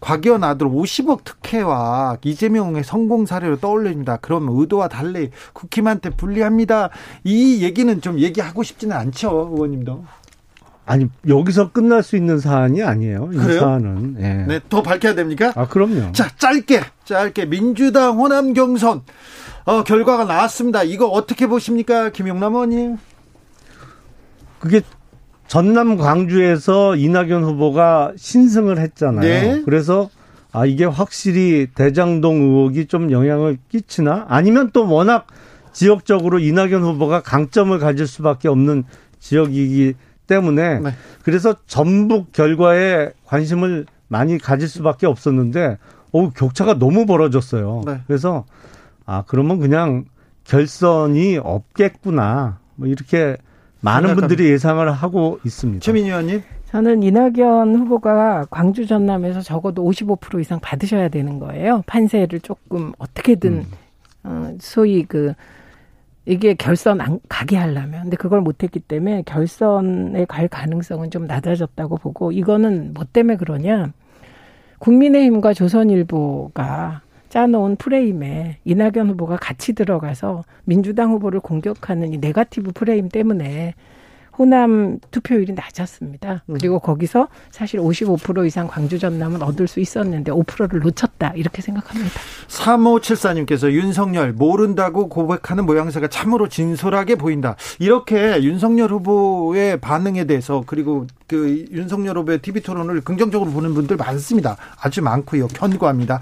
곽연 0.00 0.42
아들 0.44 0.66
50억 0.66 1.24
특혜와 1.24 2.18
이재명의 2.24 2.84
성공 2.84 3.26
사례로 3.26 3.58
떠올립니다. 3.58 4.16
그럼 4.16 4.48
의도와 4.50 4.88
달리 4.88 5.30
국힘한테 5.52 6.10
불리합니다. 6.10 6.90
이 7.24 7.41
얘기는 7.62 8.00
좀 8.00 8.18
얘기하고 8.18 8.62
싶지는 8.62 8.96
않죠, 8.96 9.50
의원님도. 9.52 10.04
아니 10.84 11.08
여기서 11.28 11.70
끝날 11.70 12.02
수 12.02 12.16
있는 12.16 12.38
사안이 12.38 12.82
아니에요. 12.82 13.30
이 13.32 13.36
그래요? 13.36 13.60
사안은. 13.60 14.16
예. 14.18 14.34
네, 14.48 14.60
더 14.68 14.82
밝혀야 14.82 15.14
됩니까? 15.14 15.52
아 15.54 15.68
그럼요. 15.68 16.12
자, 16.12 16.28
짧게 16.36 16.80
짧게 17.04 17.46
민주당 17.46 18.18
호남 18.18 18.52
경선 18.52 19.02
어, 19.64 19.84
결과가 19.84 20.24
나왔습니다. 20.24 20.82
이거 20.82 21.06
어떻게 21.06 21.46
보십니까, 21.46 22.10
김용남 22.10 22.54
의원님? 22.54 22.98
그게 24.58 24.80
전남 25.46 25.96
광주에서 25.96 26.96
이낙연 26.96 27.44
후보가 27.44 28.12
신승을 28.16 28.78
했잖아요. 28.78 29.20
네. 29.20 29.62
그래서 29.64 30.10
아 30.50 30.66
이게 30.66 30.84
확실히 30.84 31.68
대장동 31.74 32.42
의혹이 32.42 32.86
좀 32.86 33.10
영향을 33.10 33.58
끼치나? 33.68 34.26
아니면 34.28 34.70
또 34.72 34.88
워낙 34.88 35.26
지역적으로 35.72 36.38
이낙연 36.38 36.82
후보가 36.82 37.22
강점을 37.22 37.76
가질 37.78 38.06
수밖에 38.06 38.48
없는 38.48 38.84
지역이기 39.18 39.94
때문에 40.26 40.80
네. 40.80 40.90
그래서 41.22 41.54
전북 41.66 42.32
결과에 42.32 43.10
관심을 43.24 43.86
많이 44.08 44.38
가질 44.38 44.68
수밖에 44.68 45.06
없었는데 45.06 45.78
어 46.12 46.30
격차가 46.30 46.78
너무 46.78 47.06
벌어졌어요. 47.06 47.82
네. 47.86 48.00
그래서 48.06 48.44
아 49.06 49.24
그러면 49.26 49.58
그냥 49.58 50.04
결선이 50.44 51.38
없겠구나 51.38 52.58
뭐 52.76 52.88
이렇게 52.88 53.36
많은 53.80 54.08
생각합니다. 54.08 54.26
분들이 54.28 54.50
예상을 54.50 54.90
하고 54.90 55.40
있습니다. 55.44 55.82
최민희 55.82 56.08
의원님. 56.08 56.42
저는 56.66 57.02
이낙연 57.02 57.76
후보가 57.76 58.46
광주 58.50 58.86
전남에서 58.86 59.42
적어도 59.42 59.84
55% 59.84 60.40
이상 60.40 60.58
받으셔야 60.60 61.08
되는 61.08 61.38
거예요. 61.38 61.82
판세를 61.86 62.40
조금 62.40 62.92
어떻게든 62.98 63.52
음. 63.52 63.66
어, 64.24 64.54
소위 64.58 65.04
그 65.04 65.34
이게 66.24 66.54
결선 66.54 67.00
안 67.00 67.18
가게 67.28 67.56
하려면. 67.56 68.02
근데 68.02 68.16
그걸 68.16 68.40
못했기 68.40 68.80
때문에 68.80 69.22
결선에 69.22 70.24
갈 70.26 70.48
가능성은 70.48 71.10
좀 71.10 71.26
낮아졌다고 71.26 71.96
보고 71.96 72.32
이거는 72.32 72.94
뭐 72.94 73.04
때문에 73.12 73.36
그러냐? 73.36 73.92
국민의힘과 74.78 75.54
조선일보가 75.54 77.02
짜놓은 77.28 77.76
프레임에 77.76 78.58
이낙연 78.64 79.10
후보가 79.10 79.36
같이 79.36 79.72
들어가서 79.72 80.44
민주당 80.64 81.12
후보를 81.12 81.40
공격하는 81.40 82.12
이 82.12 82.18
네가티브 82.18 82.72
프레임 82.72 83.08
때문에 83.08 83.74
호남 84.38 84.98
투표율이 85.10 85.52
낮았습니다. 85.52 86.44
그리고 86.46 86.78
거기서 86.78 87.28
사실 87.50 87.80
55% 87.80 88.46
이상 88.46 88.66
광주 88.66 88.98
전남은 88.98 89.42
얻을 89.42 89.68
수 89.68 89.80
있었는데 89.80 90.32
5%를 90.32 90.80
놓쳤다 90.80 91.32
이렇게 91.36 91.60
생각합니다. 91.62 92.20
3574님께서 92.48 93.70
윤석열 93.70 94.32
모른다고 94.32 95.08
고백하는 95.08 95.66
모양새가 95.66 96.08
참으로 96.08 96.48
진솔하게 96.48 97.16
보인다. 97.16 97.56
이렇게 97.78 98.42
윤석열 98.42 98.90
후보의 98.90 99.80
반응에 99.80 100.24
대해서 100.24 100.62
그리고 100.66 101.06
그 101.26 101.64
윤석열 101.70 102.18
후보의 102.18 102.40
TV 102.40 102.62
토론을 102.62 103.02
긍정적으로 103.02 103.50
보는 103.50 103.74
분들 103.74 103.96
많습니다. 103.96 104.56
아주 104.80 105.02
많고요. 105.02 105.48
견고합니다. 105.48 106.20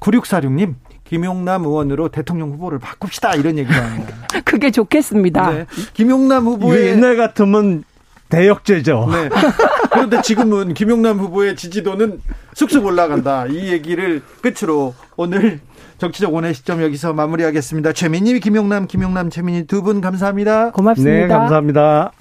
9646님 0.00 0.74
김용남 1.08 1.64
의원으로 1.64 2.08
대통령 2.10 2.50
후보를 2.52 2.78
바꿉시다. 2.78 3.34
이런 3.34 3.58
얘기가 3.58 3.82
합니다. 3.82 4.14
그게 4.44 4.70
좋겠습니다. 4.70 5.50
네. 5.50 5.66
김용남 5.94 6.44
후보의 6.46 6.88
옛날 6.88 7.16
같으면 7.16 7.84
대역죄죠. 8.28 9.08
네. 9.10 9.28
그런데 9.90 10.20
지금은 10.22 10.74
김용남 10.74 11.18
후보의 11.18 11.56
지지도는 11.56 12.20
쑥쑥 12.54 12.84
올라간다. 12.84 13.46
이 13.46 13.68
얘기를 13.72 14.22
끝으로 14.42 14.94
오늘 15.16 15.60
정치적 15.96 16.32
원의 16.32 16.52
시점 16.54 16.82
여기서 16.82 17.14
마무리하겠습니다. 17.14 17.92
최민희, 17.92 18.38
김용남, 18.40 18.86
김용남, 18.86 19.30
최민희 19.30 19.66
두 19.66 19.82
분 19.82 20.00
감사합니다. 20.02 20.70
고맙습니다. 20.72 21.10
네, 21.20 21.26
감사합니다. 21.26 22.12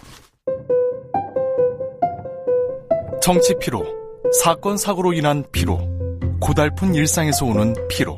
정치 3.22 3.53
피로, 3.60 3.84
사건 4.41 4.77
사고로 4.77 5.12
인한 5.13 5.44
피로, 5.51 5.79
고달픈 6.39 6.96
일상에서 6.96 7.46
오는 7.46 7.75
피로. 7.89 8.17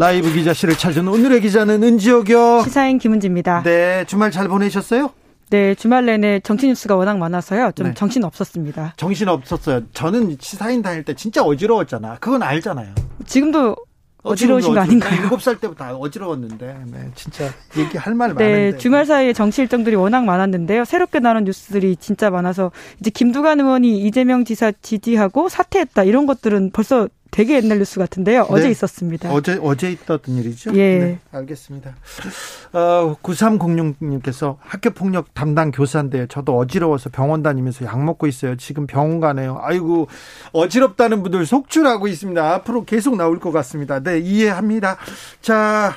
라이브 0.00 0.32
기자실을 0.32 0.78
찾은 0.78 1.06
오늘의 1.08 1.42
기자는 1.42 1.82
은지옥이요. 1.82 2.62
시사인 2.64 2.96
김은지입니다. 2.96 3.62
네. 3.64 3.70
네, 3.70 4.04
주말 4.06 4.30
잘 4.30 4.48
보내셨어요? 4.48 5.10
주말 5.76 6.06
내내 6.06 6.40
정치 6.40 6.68
뉴스가 6.68 6.96
워낙 6.96 7.18
많아서요. 7.18 7.72
좀 7.74 7.88
네. 7.88 7.94
정신 7.94 8.24
없었습니다. 8.24 8.94
정신 8.96 9.28
없었어요. 9.28 9.82
저는 9.92 10.38
시사인 10.40 10.80
다닐 10.80 11.04
때 11.04 11.12
진짜 11.12 11.42
어지러웠잖아. 11.42 12.16
그건 12.18 12.42
알잖아요. 12.42 12.94
지금도 13.26 13.76
어지러우신 14.22 14.72
거 14.72 14.80
아닌가요? 14.80 15.20
일곱 15.20 15.42
살 15.42 15.56
때부터 15.56 15.94
어지러웠는데, 15.98 16.76
네, 16.86 17.10
진짜 17.14 17.50
얘기할 17.76 18.14
말 18.14 18.32
많은데. 18.32 18.72
네, 18.72 18.78
주말 18.78 19.04
사이에 19.04 19.34
정치 19.34 19.60
일정들이 19.60 19.96
워낙 19.96 20.24
많았는데요. 20.24 20.86
새롭게 20.86 21.20
나온 21.20 21.44
뉴스들이 21.44 21.96
진짜 21.96 22.30
많아서 22.30 22.72
이제 23.00 23.10
김두관 23.10 23.60
의원이 23.60 23.98
이재명 24.06 24.46
지사 24.46 24.72
지지하고 24.72 25.50
사퇴했다 25.50 26.04
이런 26.04 26.24
것들은 26.24 26.70
벌써 26.72 27.08
되게 27.30 27.56
옛날 27.56 27.78
뉴스 27.78 27.98
같은데요. 27.98 28.46
어제 28.48 28.64
네. 28.64 28.70
있었습니다. 28.70 29.32
어제 29.32 29.58
어제 29.62 29.92
있었던 29.92 30.36
일이죠? 30.36 30.72
예. 30.74 30.98
네, 30.98 31.18
알겠습니다. 31.32 31.94
어, 32.72 33.16
9306님께서 33.22 34.56
학교 34.60 34.90
폭력 34.90 35.32
담당 35.34 35.70
교사인데 35.70 36.26
저도 36.28 36.56
어지러워서 36.56 37.10
병원 37.10 37.42
다니면서 37.42 37.84
약 37.84 38.02
먹고 38.02 38.26
있어요. 38.26 38.56
지금 38.56 38.86
병원 38.86 39.20
가네요. 39.20 39.60
아이고 39.62 40.08
어지럽다는 40.52 41.22
분들 41.22 41.46
속출하고 41.46 42.08
있습니다. 42.08 42.54
앞으로 42.54 42.84
계속 42.84 43.16
나올 43.16 43.38
것 43.38 43.52
같습니다. 43.52 44.00
네, 44.00 44.18
이해합니다. 44.18 44.96
자, 45.40 45.94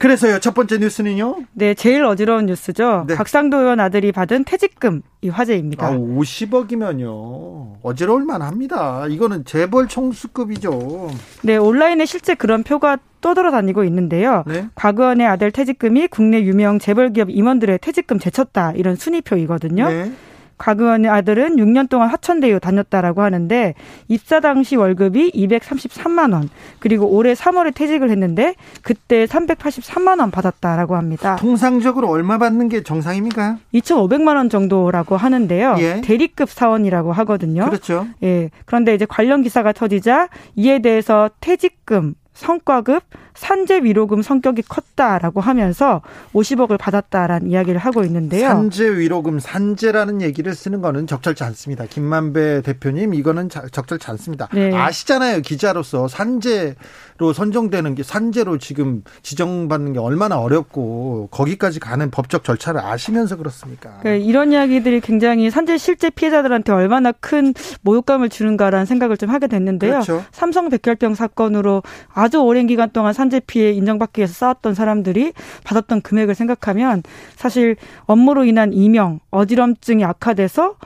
그래서요. 0.00 0.38
첫 0.38 0.54
번째 0.54 0.78
뉴스는요. 0.78 1.40
네, 1.52 1.74
제일 1.74 2.04
어지러운 2.04 2.46
뉴스죠. 2.46 3.04
네. 3.06 3.14
곽상도 3.14 3.58
의원 3.58 3.80
아들이 3.80 4.12
받은 4.12 4.44
퇴직금 4.44 5.02
이 5.20 5.28
화제입니다. 5.28 5.86
아, 5.86 5.90
50억이면요. 5.92 7.74
어지러울 7.82 8.24
만합니다. 8.24 9.06
이거는 9.10 9.44
재벌 9.44 9.88
총수급이죠. 9.88 11.10
네, 11.42 11.58
온라인에 11.58 12.06
실제 12.06 12.34
그런 12.34 12.62
표가 12.62 12.96
떠돌아다니고 13.20 13.84
있는데요. 13.84 14.42
네. 14.46 14.68
곽 14.74 14.98
의원의 14.98 15.26
아들 15.26 15.50
퇴직금이 15.52 16.08
국내 16.08 16.40
유명 16.44 16.78
재벌 16.78 17.12
기업 17.12 17.28
임원들의 17.28 17.80
퇴직금 17.82 18.18
제쳤다 18.18 18.72
이런 18.72 18.96
순위표이거든요. 18.96 19.86
네. 19.86 20.12
곽 20.60 20.78
의원의 20.78 21.10
아들은 21.10 21.56
6년 21.56 21.88
동안 21.88 22.10
하천대유 22.10 22.60
다녔다라고 22.60 23.22
하는데 23.22 23.74
입사 24.08 24.40
당시 24.40 24.76
월급이 24.76 25.32
233만 25.32 26.34
원 26.34 26.50
그리고 26.80 27.06
올해 27.06 27.32
3월에 27.32 27.74
퇴직을 27.74 28.10
했는데 28.10 28.54
그때 28.82 29.24
383만 29.24 30.20
원 30.20 30.30
받았다라고 30.30 30.96
합니다. 30.96 31.36
통상적으로 31.36 32.10
얼마 32.10 32.36
받는 32.36 32.68
게 32.68 32.82
정상입니까? 32.82 33.56
2,500만 33.72 34.36
원 34.36 34.50
정도라고 34.50 35.16
하는데요. 35.16 35.76
예. 35.78 36.02
대리급 36.02 36.50
사원이라고 36.50 37.12
하거든요. 37.14 37.64
그렇죠. 37.64 38.06
예. 38.22 38.50
그런데 38.66 38.94
이제 38.94 39.06
관련 39.06 39.42
기사가 39.42 39.72
터지자 39.72 40.28
이에 40.56 40.80
대해서 40.80 41.30
퇴직금, 41.40 42.14
성과급, 42.40 43.02
산재 43.34 43.80
위로금 43.84 44.22
성격이 44.22 44.62
컸다라고 44.62 45.40
하면서 45.40 46.00
50억을 46.34 46.78
받았다라는 46.78 47.50
이야기를 47.50 47.78
하고 47.78 48.02
있는데요. 48.04 48.48
산재 48.48 48.96
위로금 48.98 49.38
산재라는 49.38 50.20
얘기를 50.22 50.54
쓰는 50.54 50.80
거는 50.80 51.06
적절치 51.06 51.44
않습니다. 51.44 51.84
김만배 51.84 52.62
대표님 52.62 53.14
이거는 53.14 53.48
자- 53.48 53.64
적절치 53.70 54.10
않습니다. 54.10 54.48
네. 54.52 54.74
아시잖아요 54.74 55.42
기자로서 55.42 56.08
산재로 56.08 57.32
선정되는 57.34 57.94
게 57.94 58.02
산재로 58.02 58.58
지금 58.58 59.02
지정받는 59.22 59.92
게 59.92 59.98
얼마나 59.98 60.38
어렵고 60.38 61.28
거기까지 61.30 61.78
가는 61.80 62.10
법적 62.10 62.42
절차를 62.44 62.80
아시면서 62.80 63.36
그렇습니까? 63.36 63.98
그러니까 64.00 64.24
이런 64.26 64.52
이야기들이 64.52 65.00
굉장히 65.00 65.50
산재 65.50 65.76
실제 65.78 66.10
피해자들한테 66.10 66.72
얼마나 66.72 67.12
큰 67.12 67.54
모욕감을 67.82 68.28
주는가라는 68.30 68.86
생각을 68.86 69.16
좀 69.16 69.30
하게 69.30 69.46
됐는데요. 69.46 69.92
그렇죠. 69.92 70.24
삼성 70.32 70.68
백혈병 70.70 71.14
사건으로 71.14 71.82
아주 72.12 72.29
오랜 72.38 72.66
기간 72.66 72.90
동안 72.90 73.12
산재 73.12 73.40
피해 73.46 73.72
인정받기 73.72 74.20
위해서 74.20 74.34
싸웠던 74.34 74.74
사람들이 74.74 75.32
받았던 75.64 76.02
금액을 76.02 76.34
생각하면 76.34 77.02
사실 77.36 77.76
업무로 78.06 78.44
인한 78.44 78.72
이명, 78.72 79.20
어지럼증이 79.30 80.04
악화돼서 80.04 80.76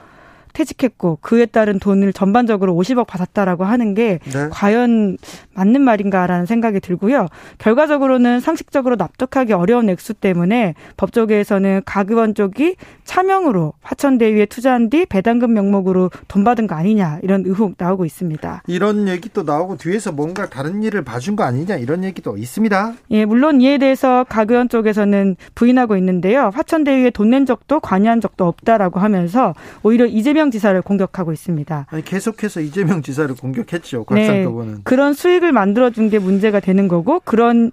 퇴직했고 0.55 1.19
그에 1.21 1.45
따른 1.45 1.77
돈을 1.79 2.13
전반적으로 2.13 2.73
50억 2.73 3.05
받았다라고 3.05 3.65
하는 3.65 3.93
게 3.93 4.19
네. 4.33 4.47
과연 4.49 5.17
맞는 5.53 5.81
말인가라는 5.81 6.45
생각이 6.47 6.79
들고요. 6.79 7.27
결과적으로는 7.59 8.39
상식적으로 8.39 8.95
납득하기 8.95 9.53
어려운 9.53 9.89
액수 9.89 10.13
때문에 10.13 10.73
법조계에서는 10.97 11.81
각 11.85 12.09
의원 12.09 12.33
쪽이 12.33 12.75
차명으로 13.03 13.73
화천대유에 13.81 14.45
투자한 14.47 14.89
뒤 14.89 15.05
배당금 15.05 15.53
명목으로 15.53 16.09
돈 16.27 16.43
받은 16.43 16.67
거 16.67 16.75
아니냐 16.75 17.19
이런 17.21 17.43
의혹 17.45 17.75
나오고 17.77 18.05
있습니다. 18.05 18.63
이런 18.67 19.07
얘기 19.07 19.29
또 19.33 19.43
나오고 19.43 19.77
뒤에서 19.77 20.11
뭔가 20.11 20.49
다른 20.49 20.81
일을 20.83 21.03
봐준 21.03 21.35
거 21.35 21.43
아니냐 21.43 21.75
이런 21.75 22.03
얘기도 22.03 22.37
있습니다. 22.37 22.93
예, 23.11 23.25
물론 23.25 23.59
이에 23.61 23.77
대해서 23.77 24.25
각 24.27 24.49
의원 24.49 24.69
쪽에서는 24.69 25.35
부인하고 25.53 25.97
있는데요. 25.97 26.49
화천대유에 26.53 27.09
돈 27.11 27.25
낸 27.25 27.47
적도 27.47 27.79
관여한 27.79 28.21
적도 28.21 28.45
없다라고 28.45 28.99
하면서 28.99 29.55
오히려 29.81 30.05
이재명 30.05 30.44
지사를 30.51 30.79
공격하고 30.81 31.31
있습니다. 31.31 31.87
아니 31.89 32.03
계속해서 32.03 32.61
이재명 32.61 33.01
지사를 33.01 33.33
공격했죠. 33.35 34.05
네. 34.11 34.25
곽상도 34.27 34.49
의원은. 34.49 34.81
그런 34.83 35.13
수익을 35.13 35.51
만들어준 35.51 36.09
게 36.09 36.19
문제가 36.19 36.59
되는 36.59 36.87
거고 36.87 37.21
그런 37.23 37.71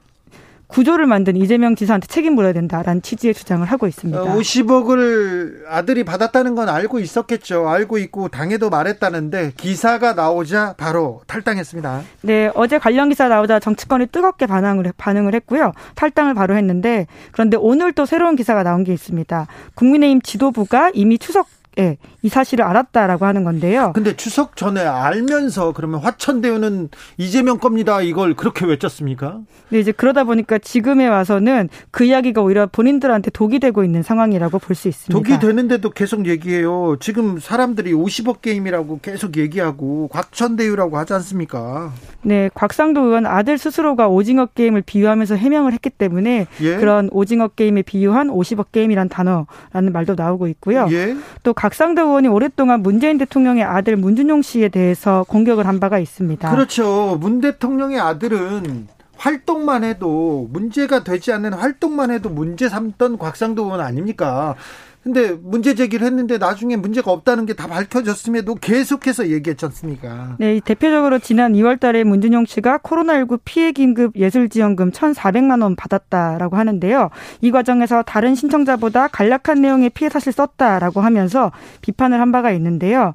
구조를 0.73 1.07
만든 1.07 1.37
이재명 1.37 1.75
지사한테 1.77 2.07
책임 2.07 2.35
물어야 2.35 2.55
된다라는 2.55 3.03
취지의 3.03 3.35
주장을 3.35 3.65
하고 3.67 3.87
있습니다. 3.87 4.21
50억을 4.23 5.65
어, 5.65 5.69
아들이 5.69 6.03
받았다는 6.03 6.55
건 6.55 6.69
알고 6.69 6.99
있었겠죠. 6.99 7.69
알고 7.69 7.99
있고 7.99 8.29
당에도 8.29 8.71
말했다는데 8.71 9.53
기사가 9.57 10.15
나오자 10.15 10.75
바로 10.79 11.21
탈당했습니다. 11.27 12.03
네, 12.23 12.51
어제 12.55 12.79
관련 12.79 13.11
기사 13.11 13.29
나오자 13.29 13.61
정치권이 13.61 14.07
뜨겁게 14.07 14.47
반응을 14.47 14.93
반응을 14.97 15.35
했고요. 15.35 15.73
탈당을 15.95 16.35
바로 16.35 16.57
했는데 16.57 17.07
그런데 17.33 17.59
오늘 17.61 17.93
또 17.93 18.07
새로운 18.07 18.35
기사가 18.35 18.63
나온 18.63 18.83
게 18.83 18.95
있습니다. 18.95 19.47
국민의힘 19.75 20.23
지도부가 20.23 20.91
이미 20.95 21.19
추석 21.19 21.49
예, 21.79 21.97
이 22.23 22.29
사실을 22.29 22.65
알았다라고 22.65 23.25
하는 23.25 23.45
건데요. 23.45 23.93
근데 23.95 24.15
추석 24.17 24.57
전에 24.57 24.81
알면서 24.83 25.73
그러면 25.73 26.01
화천대유는 26.01 26.91
이재명 27.17 27.59
겁니다. 27.59 28.01
이걸 28.03 28.35
그렇게 28.35 28.67
외쳤습니까? 28.67 29.39
네, 29.71 29.79
이제 29.81 29.91
그러다 29.93 30.25
보니까 30.25 30.59
지금에 30.59 31.07
와서는 31.09 31.71
그 31.91 32.05
이야기가 32.05 32.43
오히려 32.43 32.67
본인들한테 32.67 33.31
독이 33.31 33.59
되고 33.59 33.85
있는 33.85 34.03
상황이라고 34.03 34.59
볼 34.59 34.73
수 34.77 34.89
있습니다. 34.89 35.13
독이 35.13 35.39
되는데도 35.39 35.91
계속 35.91 36.27
얘기해요. 36.27 36.97
지금 37.01 37.39
사람들이 37.39 37.93
50억 37.93 38.41
게임이라고 38.43 39.01
계속 39.03 39.37
얘기하고 39.37 40.09
곽천대유라고 40.09 40.97
하지 40.99 41.13
않습니까? 41.15 41.93
네, 42.23 42.51
곽상도 42.55 43.03
의원 43.03 43.27
아들 43.27 43.59
스스로가 43.59 44.09
오징어 44.09 44.47
게임을 44.47 44.83
비유하면서 44.83 45.37
해명을 45.37 45.73
했기 45.73 45.91
때문에 45.91 46.47
예? 46.61 46.77
그런 46.77 47.09
오징어 47.13 47.49
게임에 47.49 47.83
비유한 47.83 48.29
50억 48.29 48.67
게임이란 48.73 49.09
단어라는 49.09 49.93
말도 49.93 50.15
나오고 50.17 50.49
있고요. 50.49 50.87
예? 50.91 51.17
또 51.43 51.53
곽상도 51.63 52.03
의원이 52.03 52.27
오랫동안 52.27 52.83
문재인 52.83 53.19
대통령의 53.19 53.63
아들 53.63 53.95
문준용 53.95 54.43
씨에 54.43 54.69
대해서 54.69 55.25
공격을 55.29 55.65
한 55.65 55.79
바가 55.79 56.01
있습니다. 56.01 56.51
그렇죠. 56.51 57.17
문 57.21 57.41
대통령의 57.41 58.01
아들은 58.01 58.89
활동만 59.17 59.85
해도 59.85 60.49
문제가 60.51 61.05
되지 61.05 61.33
않는 61.33 61.53
활동만 61.53 62.11
해도 62.11 62.31
문제 62.31 62.69
삼던 62.69 63.17
곽상도 63.17 63.63
의원 63.63 63.79
아닙니까? 63.81 64.57
근데 65.03 65.33
문제 65.33 65.75
제기를 65.75 66.07
했는데 66.07 66.39
나중에 66.39 66.77
문제가 66.77 67.11
없다는 67.11 67.47
게 67.47 67.53
다 67.55 67.67
밝혀졌음에도 67.67 68.55
계속해서 68.55 69.29
얘기했지 69.29 69.65
않습니까? 69.67 70.37
네, 70.39 70.61
대표적으로 70.65 71.19
지난 71.19 71.53
2월 71.53 71.79
달에 71.79 72.03
문준용 72.05 72.47
씨가 72.47 72.79
코로나19 72.79 73.41
피해 73.45 73.73
긴급 73.73 74.17
예술 74.17 74.49
지원금 74.49 74.91
1,400만 74.91 75.63
원 75.63 75.77
받았다라고 75.77 76.57
하는데요. 76.57 77.11
이 77.41 77.51
과정에서 77.51 78.03
다른 78.03 78.35
신청자보다 78.35 79.09
간략한 79.09 79.61
내용의 79.61 79.91
피해 79.91 80.09
사실 80.09 80.33
썼다라고 80.33 81.01
하면서 81.01 81.53
비판을 81.83 82.21
한 82.21 82.33
바가 82.33 82.53
있는데요. 82.53 83.13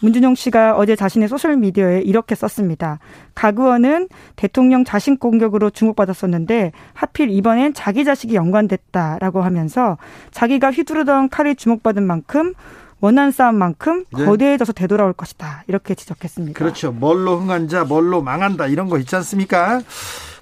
문준용 0.00 0.34
씨가 0.34 0.76
어제 0.76 0.94
자신의 0.94 1.28
소셜미디어에 1.28 2.02
이렇게 2.02 2.34
썼습니다. 2.34 2.98
각 3.34 3.58
의원은 3.58 4.08
대통령 4.36 4.84
자신 4.84 5.16
공격으로 5.16 5.70
주목받았었는데 5.70 6.72
하필 6.94 7.30
이번엔 7.30 7.74
자기 7.74 8.04
자식이 8.04 8.34
연관됐다라고 8.34 9.42
하면서 9.42 9.98
자기가 10.30 10.70
휘두르던 10.70 11.30
칼이 11.30 11.56
주목받은 11.56 12.04
만큼 12.04 12.54
원한 13.00 13.30
싸움만큼 13.30 14.04
네. 14.16 14.24
거대해져서 14.24 14.72
되돌아올 14.72 15.12
것이다. 15.12 15.62
이렇게 15.68 15.94
지적했습니다. 15.94 16.58
그렇죠. 16.58 16.90
뭘로 16.90 17.38
흥한 17.38 17.68
자, 17.68 17.84
뭘로 17.84 18.22
망한다. 18.22 18.66
이런 18.66 18.88
거 18.88 18.98
있지 18.98 19.14
않습니까? 19.16 19.80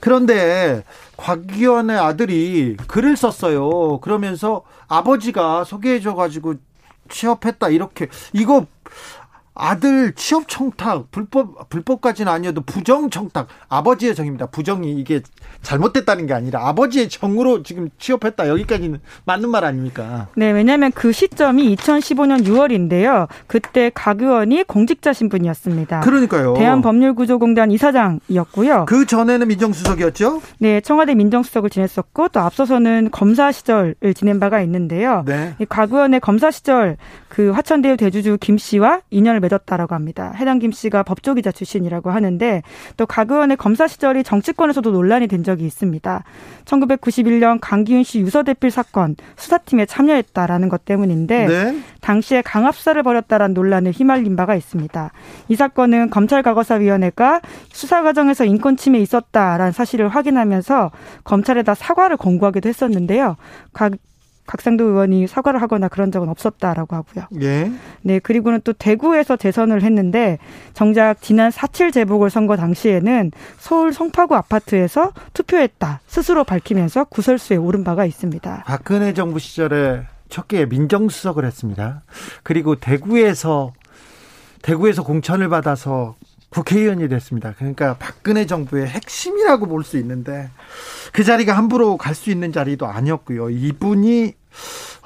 그런데 0.01 0.83
곽 1.17 1.41
의원의 1.51 1.99
아들이 1.99 2.77
글을 2.87 3.17
썼어요. 3.17 4.01
그러면서 4.01 4.63
아버지가 4.89 5.65
소개해줘가지고 5.65 6.55
취업했다. 7.11 7.69
이렇게. 7.69 8.09
이거 8.33 8.67
아들 9.57 10.13
취업 10.15 10.49
청탁 10.49 11.11
불법 11.11 11.69
불법까지는 11.71 12.31
아니어도 12.31 12.61
부정 12.61 13.11
청탁 13.11 13.49
아버지의 13.69 14.15
정입니다. 14.15 14.47
부정이 14.47 14.93
이게 14.93 15.21
잘못됐다는 15.63 16.27
게 16.27 16.35
아니라 16.35 16.69
아버지의 16.69 17.09
정으로 17.09 17.63
지금 17.63 17.89
취업했다 17.99 18.49
여기까지는 18.49 19.01
맞는 19.25 19.49
말 19.49 19.65
아닙니까? 19.65 20.29
네, 20.37 20.51
왜냐하면 20.51 20.93
그 20.93 21.11
시점이 21.11 21.75
2015년 21.77 22.45
6월인데요. 22.45 23.29
그때 23.47 23.91
각 23.95 24.21
의원이 24.21 24.65
공직자 24.65 25.13
신분이었습니다. 25.13 26.01
그러니까요. 26.01 26.55
대한법률구조공단 26.55 27.71
이사장이었고요. 27.71 28.85
그 28.87 29.07
전에는 29.07 29.49
민정수석이었죠? 29.49 30.43
네, 30.59 30.81
청와대 30.83 31.15
민정수석을 31.15 31.71
지냈었고 31.71 32.29
또 32.29 32.41
앞서서는 32.41 33.11
검사 33.11 33.51
시절을 33.51 34.15
지낸 34.15 34.39
바가 34.39 34.61
있는데요. 34.63 35.25
네. 35.27 35.55
각 35.69 35.93
의원의 35.93 36.21
검사 36.21 36.51
시절 36.51 36.99
그 37.29 37.51
화천대유 37.51 37.97
대주주 37.97 38.39
김 38.41 38.59
씨와 38.59 39.01
인연을 39.11 39.41
맺었다라고 39.47 39.95
합니다. 39.95 40.33
해당 40.37 40.59
김 40.59 40.71
씨가 40.73 41.03
법조기자 41.03 41.51
출신이라고 41.53 42.11
하는데 42.11 42.63
또 42.97 43.07
각 43.07 43.31
의원의 43.31 43.57
검사 43.57 43.87
시절이 43.87 44.25
정치권에서도 44.25 44.91
논란이 44.91 45.27
된 45.27 45.43
적이 45.43 45.65
있습니다. 45.67 46.25
1991년 46.67 47.59
강기훈 47.61 48.03
씨 48.03 48.21
유서 48.21 48.43
대필 48.43 48.71
사건 48.71 49.17
수사팀에 49.37 49.87
참여했다라는 49.87 50.69
것 50.69 50.85
때문인데 50.85 51.47
네. 51.47 51.79
당시에 52.01 52.43
강압수사를 52.43 53.03
벌였다라는 53.03 53.55
논란을 53.55 53.93
휘말린 53.93 54.37
바가 54.37 54.55
있습니다. 54.55 55.11
이 55.49 55.57
사건은 55.57 56.11
검찰과거사위원회가 56.11 57.41
수사 57.73 58.03
과정에서 58.03 58.45
인권 58.45 58.77
침해 58.77 58.99
있었다라는 58.99 59.73
사실을 59.73 60.09
확인하면서 60.09 60.91
검찰에다 61.25 61.75
사과를 61.75 62.17
권고하기도 62.17 62.69
했었는데요. 62.69 63.37
각 63.73 63.93
각상도 64.47 64.85
의원이 64.85 65.27
사과를 65.27 65.61
하거나 65.61 65.89
그런 65.89 66.13
적은 66.13 66.29
없었다라고 66.29 66.97
하고요. 66.97 67.27
예. 67.43 67.71
네, 68.03 68.19
그리고는 68.19 68.61
또 68.65 68.73
대구에서 68.73 69.37
재선을 69.37 69.83
했는데 69.83 70.39
정작 70.75 71.21
지난 71.21 71.51
4.7 71.51 71.93
재보궐 71.93 72.31
선거 72.31 72.57
당시에는 72.57 73.33
서울 73.59 73.93
성파구 73.93 74.35
아파트에서 74.37 75.13
투표했다 75.35 76.01
스스로 76.07 76.45
밝히면서 76.45 77.05
구설수에 77.05 77.57
오른 77.57 77.85
바가 77.85 78.05
있습니다. 78.05 78.65
박근혜 78.67 79.13
정부 79.13 79.39
시절에 79.39 80.03
첫기에 80.29 80.67
민정수석을 80.67 81.45
했습니다. 81.45 82.03
그리고 82.43 82.77
대구에서 82.77 83.73
대구에서 84.63 85.05
공천을 85.05 85.49
받아서 85.49 86.17
국회의원이 86.51 87.09
됐습니다. 87.09 87.55
그러니까 87.57 87.97
박근혜 87.99 88.47
정부의 88.47 88.87
핵심이라고 88.87 89.67
볼 89.67 89.83
수 89.85 89.97
있는데 89.99 90.49
그 91.13 91.23
자리가 91.25 91.57
함부로 91.57 91.97
갈 91.97 92.15
수 92.15 92.31
있는 92.31 92.53
자리도 92.53 92.87
아니었고요. 92.87 93.51
이분이 93.51 94.35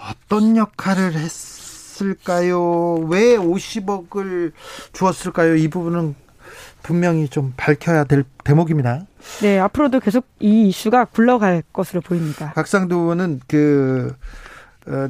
어떤 0.08 0.56
역할을 0.56 1.14
했을까요? 1.14 2.94
왜 3.08 3.36
50억을 3.36 4.52
주었을까요? 4.92 5.56
이 5.56 5.68
부분은 5.68 6.14
분명히 6.82 7.28
좀 7.28 7.52
밝혀야 7.56 8.04
될 8.04 8.24
대목입니다. 8.44 9.06
네, 9.42 9.58
앞으로도 9.58 10.00
계속 10.00 10.26
이 10.40 10.68
이슈가 10.68 11.04
굴러갈 11.06 11.62
것으로 11.72 12.00
보입니다. 12.00 12.52
박상도 12.54 12.96
의원은 13.00 13.40
그 13.46 14.14
어, 14.14 14.16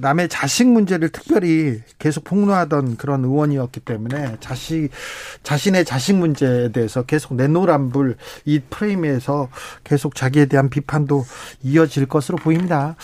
남의 0.01 0.29
자식 0.29 0.69
문제를 0.69 1.09
특별히 1.09 1.81
계속 1.99 2.25
폭로하던 2.25 2.97
그런 2.97 3.25
의원이었기 3.25 3.81
때문에 3.81 4.37
자식 4.41 4.91
자신의 5.43 5.87
자식 5.87 6.17
문제에 6.17 6.71
대해서 6.71 7.03
계속 7.03 7.35
내노란불 7.35 8.17
이 8.45 8.61
프레임에서 8.69 9.49
계속 9.83 10.15
자기에 10.15 10.47
대한 10.47 10.69
비판도 10.69 11.25
이어질 11.63 12.07
것으로 12.07 12.37
보입니다. 12.37 12.97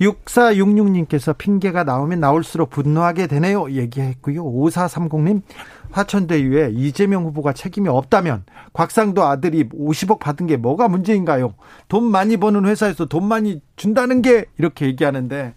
6466님께서 0.00 1.36
핑계가 1.36 1.84
나오면 1.84 2.20
나올수록 2.20 2.70
분노하게 2.70 3.26
되네요. 3.26 3.70
얘기했고요. 3.70 4.44
5430님 4.44 5.42
화천대유에 5.90 6.72
이재명 6.74 7.24
후보가 7.24 7.54
책임이 7.54 7.88
없다면 7.88 8.44
곽상도 8.74 9.24
아들이 9.24 9.68
50억 9.68 10.18
받은 10.18 10.46
게 10.46 10.56
뭐가 10.56 10.88
문제인가요? 10.88 11.54
돈 11.88 12.04
많이 12.04 12.36
버는 12.36 12.66
회사에서 12.66 13.06
돈 13.06 13.26
많이 13.26 13.60
준다는 13.76 14.22
게 14.22 14.44
이렇게 14.58 14.86
얘기하는데 14.86 15.54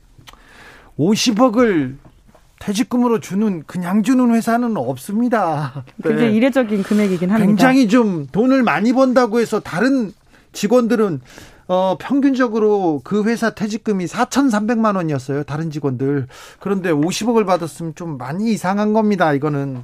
50억을 1.01 1.95
퇴직금으로 2.59 3.19
주는 3.19 3.63
그냥 3.65 4.03
주는 4.03 4.33
회사는 4.35 4.77
없습니다. 4.77 5.83
굉장히 6.03 6.31
네. 6.31 6.37
이례적인 6.37 6.83
금액이긴 6.83 7.31
합니다. 7.31 7.45
굉장히 7.45 7.87
좀 7.87 8.27
돈을 8.31 8.61
많이 8.61 8.93
번다고 8.93 9.39
해서 9.39 9.59
다른 9.59 10.13
직원들은 10.53 11.21
어 11.67 11.97
평균적으로 11.99 13.01
그 13.03 13.23
회사 13.23 13.51
퇴직금이 13.51 14.05
4,300만 14.05 14.95
원이었어요. 14.95 15.43
다른 15.43 15.71
직원들. 15.71 16.27
그런데 16.59 16.91
50억을 16.91 17.45
받았으면 17.45 17.95
좀 17.95 18.17
많이 18.17 18.51
이상한 18.51 18.93
겁니다. 18.93 19.33
이거는. 19.33 19.83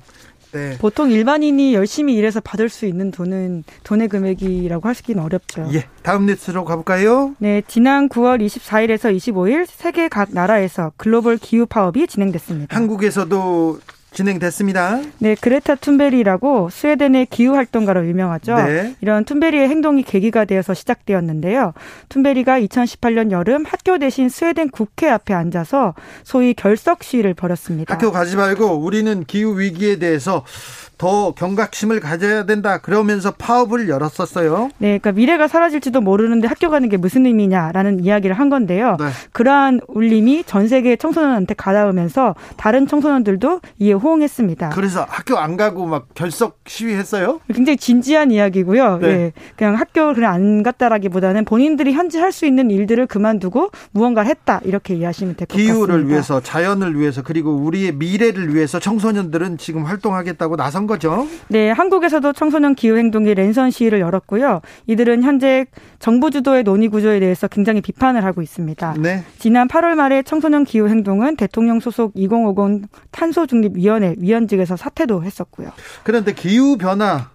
네. 0.57 0.77
보통 0.79 1.11
일반인이 1.11 1.75
열심히 1.75 2.15
일해서 2.15 2.39
받을 2.39 2.67
수 2.67 2.87
있는 2.87 3.11
돈은 3.11 3.63
돈의 3.83 4.07
금액이라고 4.07 4.89
하시기는 4.89 5.21
어렵죠. 5.21 5.69
예. 5.73 5.85
다음 6.01 6.25
뉴스로 6.25 6.65
가볼까요? 6.65 7.35
네. 7.37 7.61
지난 7.67 8.09
9월 8.09 8.43
24일에서 8.43 9.15
25일 9.15 9.67
세계 9.67 10.07
각 10.07 10.29
나라에서 10.31 10.93
글로벌 10.97 11.37
기후 11.37 11.67
파업이 11.67 12.07
진행됐습니다. 12.07 12.75
한국에서도 12.75 13.79
진행됐습니다. 14.17 14.99
네, 15.19 15.35
그레타 15.35 15.75
툰베리라고 15.75 16.69
스웨덴의 16.71 17.27
기후 17.27 17.53
활동가로 17.53 18.07
유명하죠. 18.07 18.55
네. 18.55 18.95
이런 19.01 19.25
툰베리의 19.25 19.69
행동이 19.69 20.01
계기가 20.01 20.45
되어서 20.45 20.73
시작되었는데요. 20.73 21.73
툰베리가 22.09 22.59
2018년 22.61 23.29
여름 23.29 23.63
학교 23.65 23.99
대신 23.99 24.29
스웨덴 24.29 24.69
국회 24.69 25.07
앞에 25.07 25.35
앉아서 25.35 25.93
소위 26.23 26.55
결석 26.55 27.03
시위를 27.03 27.35
벌였습니다. 27.35 27.93
학교 27.93 28.11
가지 28.11 28.35
말고 28.35 28.77
우리는 28.77 29.23
기후 29.25 29.59
위기에 29.59 29.99
대해서 29.99 30.43
더 30.97 31.31
경각심을 31.31 31.99
가져야 31.99 32.45
된다. 32.45 32.79
그러면서 32.79 33.31
파업을 33.31 33.87
열었었어요. 33.89 34.69
네, 34.79 34.97
그러니까 34.97 35.11
미래가 35.11 35.47
사라질지도 35.47 36.01
모르는데 36.01 36.47
학교 36.47 36.69
가는 36.69 36.87
게 36.89 36.97
무슨 36.97 37.25
의미냐라는 37.25 38.03
이야기를 38.03 38.37
한 38.37 38.49
건데요. 38.49 38.97
네. 38.99 39.05
그러한 39.31 39.81
울림이 39.87 40.43
전 40.45 40.67
세계 40.67 40.95
청소년한테 40.95 41.53
가닿으면서 41.53 42.35
다른 42.55 42.87
청소년들도 42.87 43.61
이에 43.79 43.93
호응했습니다. 43.93 44.69
그래서 44.69 45.05
학교 45.07 45.37
안 45.37 45.57
가고 45.57 45.85
막 45.85 46.07
결석 46.15 46.57
시위했어요? 46.65 47.39
굉장히 47.53 47.77
진지한 47.77 48.31
이야기고요. 48.31 48.97
네. 48.97 49.07
네. 49.07 49.33
그냥 49.55 49.75
학교 49.75 50.13
그냥 50.13 50.33
안 50.33 50.63
갔다라기보다는 50.63 51.45
본인들이 51.45 51.93
현재 51.93 52.19
할 52.19 52.31
수 52.37 52.45
있는 52.45 52.69
일들을 52.69 53.07
그만두고 53.07 53.71
무언가를 53.91 54.29
했다 54.29 54.59
이렇게 54.63 54.93
이해하시면 54.95 55.35
될 55.37 55.47
것 55.47 55.53
같습니다. 55.55 55.73
기후를 55.73 56.07
위해서, 56.09 56.39
자연을 56.41 56.99
위해서 56.99 57.23
그리고 57.23 57.51
우리의 57.55 57.93
미래를 57.93 58.53
위해서 58.53 58.79
청소년들은 58.79 59.57
지금 59.57 59.85
활동하겠다고 59.85 60.55
나선 60.57 60.86
거죠? 60.87 61.27
네, 61.49 61.69
한국에서도 61.69 62.33
청소년 62.33 62.73
기후 62.75 62.97
행동의 62.97 63.35
랜선 63.35 63.69
시위를 63.71 63.99
열었고요. 63.99 64.61
이들은 64.87 65.23
현재 65.23 65.65
정부 65.99 66.31
주도의 66.31 66.63
논의 66.63 66.87
구조에 66.87 67.19
대해서 67.19 67.47
굉장히 67.47 67.81
비판을 67.81 68.23
하고 68.23 68.41
있습니다. 68.41 68.95
네. 68.99 69.23
지난 69.39 69.67
8월 69.67 69.95
말에 69.95 70.23
청소년 70.23 70.63
기후 70.63 70.87
행동은 70.87 71.35
대통령 71.35 71.79
소속 71.79 72.13
2050 72.15 72.87
탄소 73.11 73.45
중립 73.45 73.75
위원회 73.75 74.15
위원직에서 74.17 74.75
사퇴도 74.77 75.23
했었고요. 75.23 75.71
그런데 76.03 76.33
기후 76.33 76.77
변화 76.77 77.29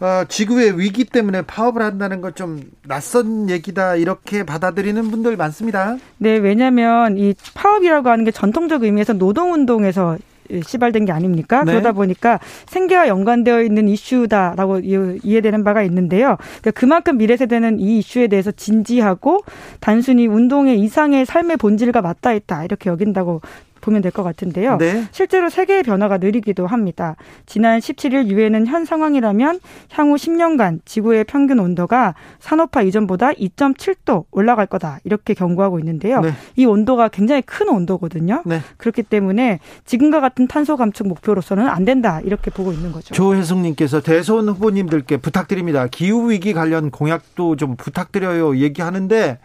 어, 0.00 0.24
지구의 0.26 0.80
위기 0.80 1.04
때문에 1.04 1.42
파업을 1.42 1.80
한다는 1.80 2.20
것 2.20 2.32
좀 2.34 2.62
낯선 2.88 3.48
얘기다 3.50 3.94
이렇게 3.96 4.42
받아들이는 4.42 5.10
분들 5.10 5.36
많습니다. 5.36 5.96
네, 6.16 6.38
왜냐하면 6.38 7.18
이 7.18 7.34
파업이라고 7.54 8.08
하는 8.08 8.24
게 8.24 8.30
전통적 8.32 8.82
의미에서 8.82 9.12
노동 9.12 9.52
운동에서 9.52 10.16
시발된 10.64 11.04
게 11.04 11.12
아닙니까? 11.12 11.64
네. 11.64 11.72
그러다 11.72 11.92
보니까 11.92 12.38
생계와 12.66 13.08
연관되어 13.08 13.62
있는 13.62 13.88
이슈다라고 13.88 14.80
이해되는 14.80 15.64
바가 15.64 15.82
있는데요. 15.84 16.36
그러니까 16.60 16.70
그만큼 16.72 17.18
미래 17.18 17.36
세대는 17.36 17.80
이 17.80 17.98
이슈에 17.98 18.26
대해서 18.26 18.50
진지하고 18.50 19.40
단순히 19.80 20.26
운동의 20.26 20.80
이상의 20.80 21.26
삶의 21.26 21.56
본질과 21.56 22.02
맞닿아 22.02 22.34
있다 22.34 22.64
이렇게 22.64 22.90
여긴다고 22.90 23.40
보면 23.82 24.00
될 24.00 24.12
것 24.12 24.22
같은데요. 24.22 24.76
네. 24.76 25.04
실제로 25.10 25.48
세계의 25.50 25.82
변화가 25.82 26.18
느리기도 26.18 26.66
합니다. 26.66 27.16
지난 27.46 27.78
17일 27.78 28.28
유엔은 28.28 28.66
현 28.66 28.84
상황이라면 28.84 29.60
향후 29.90 30.14
10년간 30.16 30.80
지구의 30.84 31.24
평균 31.24 31.58
온도가 31.58 32.14
산업화 32.40 32.82
이전보다 32.82 33.32
2.7도 33.32 34.24
올라갈 34.30 34.66
거다 34.66 35.00
이렇게 35.04 35.34
경고하고 35.34 35.78
있는데요. 35.80 36.20
네. 36.20 36.32
이 36.56 36.64
온도가 36.64 37.08
굉장히 37.08 37.42
큰 37.42 37.68
온도거든요. 37.68 38.42
네. 38.46 38.60
그렇기 38.76 39.02
때문에 39.02 39.58
지금과 39.84 40.20
같은 40.20 40.46
탄소 40.46 40.76
감축 40.76 41.08
목표로서는 41.08 41.68
안 41.68 41.84
된다 41.84 42.20
이렇게 42.22 42.50
보고 42.50 42.72
있는 42.72 42.92
거죠. 42.92 43.14
조혜숙님께서 43.14 44.00
대선 44.00 44.48
후보님들께 44.48 45.16
부탁드립니다. 45.16 45.86
기후 45.90 46.30
위기 46.30 46.52
관련 46.52 46.90
공약도 46.90 47.56
좀 47.56 47.76
부탁드려요 47.76 48.56
얘기하는데. 48.58 49.38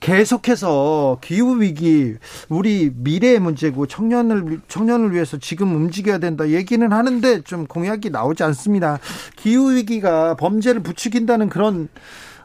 계속해서 0.00 1.18
기후 1.20 1.60
위기 1.60 2.14
우리 2.48 2.90
미래의 2.94 3.40
문제고 3.40 3.86
청년을 3.86 4.60
청년을 4.68 5.12
위해서 5.12 5.38
지금 5.38 5.74
움직여야 5.74 6.18
된다 6.18 6.48
얘기는 6.48 6.90
하는데 6.92 7.40
좀 7.42 7.66
공약이 7.66 8.10
나오지 8.10 8.42
않습니다. 8.44 8.98
기후 9.36 9.74
위기가 9.74 10.34
범죄를 10.36 10.82
부추긴다는 10.82 11.48
그런 11.48 11.88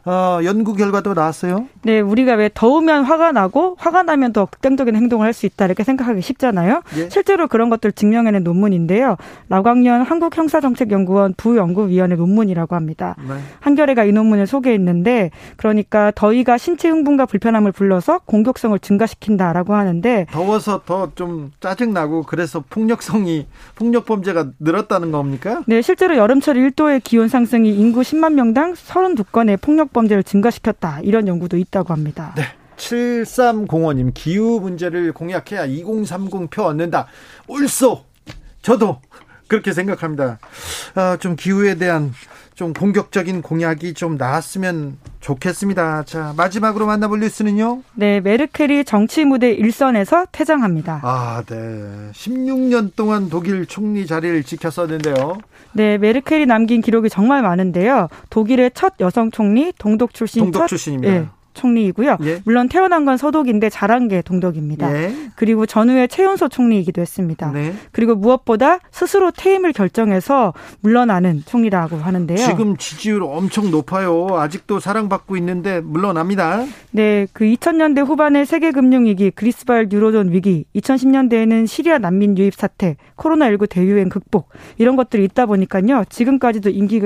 어, 0.06 0.40
연구 0.44 0.74
결과도 0.74 1.14
나왔어요. 1.14 1.66
네, 1.82 2.00
우리가 2.00 2.34
왜 2.34 2.50
더우면 2.52 3.04
화가 3.04 3.32
나고 3.32 3.76
화가 3.78 4.02
나면 4.02 4.32
더 4.32 4.44
극단적인 4.46 4.94
행동을 4.96 5.26
할 5.26 5.34
수 5.34 5.46
있다 5.46 5.64
이렇게 5.64 5.82
생각하기 5.82 6.20
쉽잖아요. 6.20 6.82
예. 6.96 7.08
실제로 7.10 7.48
그런 7.48 7.68
것들 7.70 7.90
증명해낸 7.92 8.44
논문인데요. 8.44 9.16
라광년 9.48 10.02
한국형사정책연구원 10.02 11.34
부연구위원회 11.36 12.14
논문이라고 12.16 12.76
합니다. 12.76 13.16
네. 13.18 13.34
한겨레가 13.60 14.04
이 14.04 14.12
논문을 14.12 14.46
소개했는데 14.46 15.30
그러니까 15.56 16.12
더위가 16.14 16.58
신체 16.58 16.88
흥분과 16.88 17.26
불편함을 17.26 17.72
불러서 17.72 18.20
공격성을 18.26 18.78
증가시킨다라고 18.78 19.74
하는데 19.74 20.26
더워서 20.30 20.82
더 20.86 21.08
좀 21.14 21.52
짜증 21.60 21.92
나고 21.92 22.22
그래서 22.22 22.62
폭력성이 22.68 23.46
폭력 23.76 24.04
범죄가 24.04 24.46
늘었다는 24.60 25.12
겁니까? 25.12 25.62
네, 25.66 25.80
실제로 25.82 26.16
여름철 26.16 26.56
1도의 26.56 27.02
기온 27.04 27.28
상승이 27.28 27.70
인구 27.74 28.00
10만 28.02 28.34
명당 28.34 28.72
32건의 28.74 29.60
폭력 29.60 29.92
범죄를 29.94 30.22
증가시켰다. 30.22 31.00
이런 31.02 31.26
연구도 31.26 31.56
있다고 31.56 31.94
합니다. 31.94 32.34
네. 32.36 32.42
7305님 32.76 34.12
기후 34.12 34.60
문제를 34.60 35.12
공약해야 35.12 35.64
2030 35.64 36.50
표 36.50 36.64
얻는다. 36.64 37.06
옳소. 37.46 38.04
저도 38.60 39.00
그렇게 39.48 39.72
생각합니다. 39.72 40.38
아, 40.94 41.16
좀 41.18 41.36
기후에 41.36 41.76
대한 41.76 42.12
좀 42.54 42.72
공격적인 42.72 43.42
공약이 43.42 43.94
좀 43.94 44.16
나왔으면 44.16 44.98
좋겠습니다. 45.20 46.04
자, 46.04 46.34
마지막으로 46.36 46.86
만나볼 46.86 47.20
뉴스는요? 47.20 47.82
네, 47.94 48.20
메르켈이 48.20 48.84
정치 48.84 49.24
무대 49.24 49.50
일선에서 49.50 50.26
퇴장합니다. 50.30 51.00
아, 51.02 51.42
네. 51.46 51.56
16년 52.12 52.92
동안 52.94 53.28
독일 53.28 53.66
총리 53.66 54.06
자리를 54.06 54.44
지켰었는데요. 54.44 55.38
네, 55.74 55.98
메르켈이 55.98 56.46
남긴 56.46 56.80
기록이 56.80 57.08
정말 57.10 57.42
많은데요. 57.42 58.08
독일의 58.30 58.70
첫 58.74 58.94
여성 59.00 59.30
총리, 59.30 59.72
동독 59.78 60.14
출신 60.14 60.44
동독 60.44 60.60
첫, 60.60 60.66
출신입니다. 60.68 61.12
네, 61.12 61.26
총리이고요. 61.54 62.18
예. 62.24 62.42
물론 62.44 62.68
태어난 62.68 63.04
건 63.04 63.16
서독인데 63.16 63.70
자란 63.70 64.08
게 64.08 64.20
동독입니다. 64.22 64.94
예. 64.94 65.14
그리고 65.36 65.66
전후에 65.66 66.06
최연소 66.08 66.48
총리이기도 66.48 67.00
했습니다. 67.00 67.50
네. 67.52 67.74
그리고 67.92 68.14
무엇보다 68.14 68.78
스스로 68.90 69.30
퇴임을 69.30 69.72
결정해서 69.72 70.52
물러나는 70.80 71.42
총리라고 71.46 71.96
하는데요. 71.96 72.36
지금 72.36 72.76
지지율 72.76 73.22
엄청 73.22 73.70
높아요. 73.70 74.26
아직도 74.32 74.80
사랑받고 74.80 75.36
있는데 75.36 75.80
물러납니다. 75.80 76.64
네, 76.90 77.26
그 77.32 77.44
2000년대 77.44 78.06
후반의 78.06 78.46
세계 78.46 78.70
금융 78.70 79.06
위기, 79.06 79.30
그리스발 79.30 79.88
뉴로존 79.90 80.32
위기, 80.32 80.64
2010년대에는 80.76 81.66
시리아 81.66 81.98
난민 81.98 82.36
유입 82.38 82.54
사태, 82.54 82.96
코로나19 83.16 83.68
대유행 83.68 84.08
극복 84.08 84.48
이런 84.78 84.96
것들이 84.96 85.24
있다 85.24 85.46
보니까요. 85.46 86.04
지금까지도 86.08 86.70
임기 86.70 87.02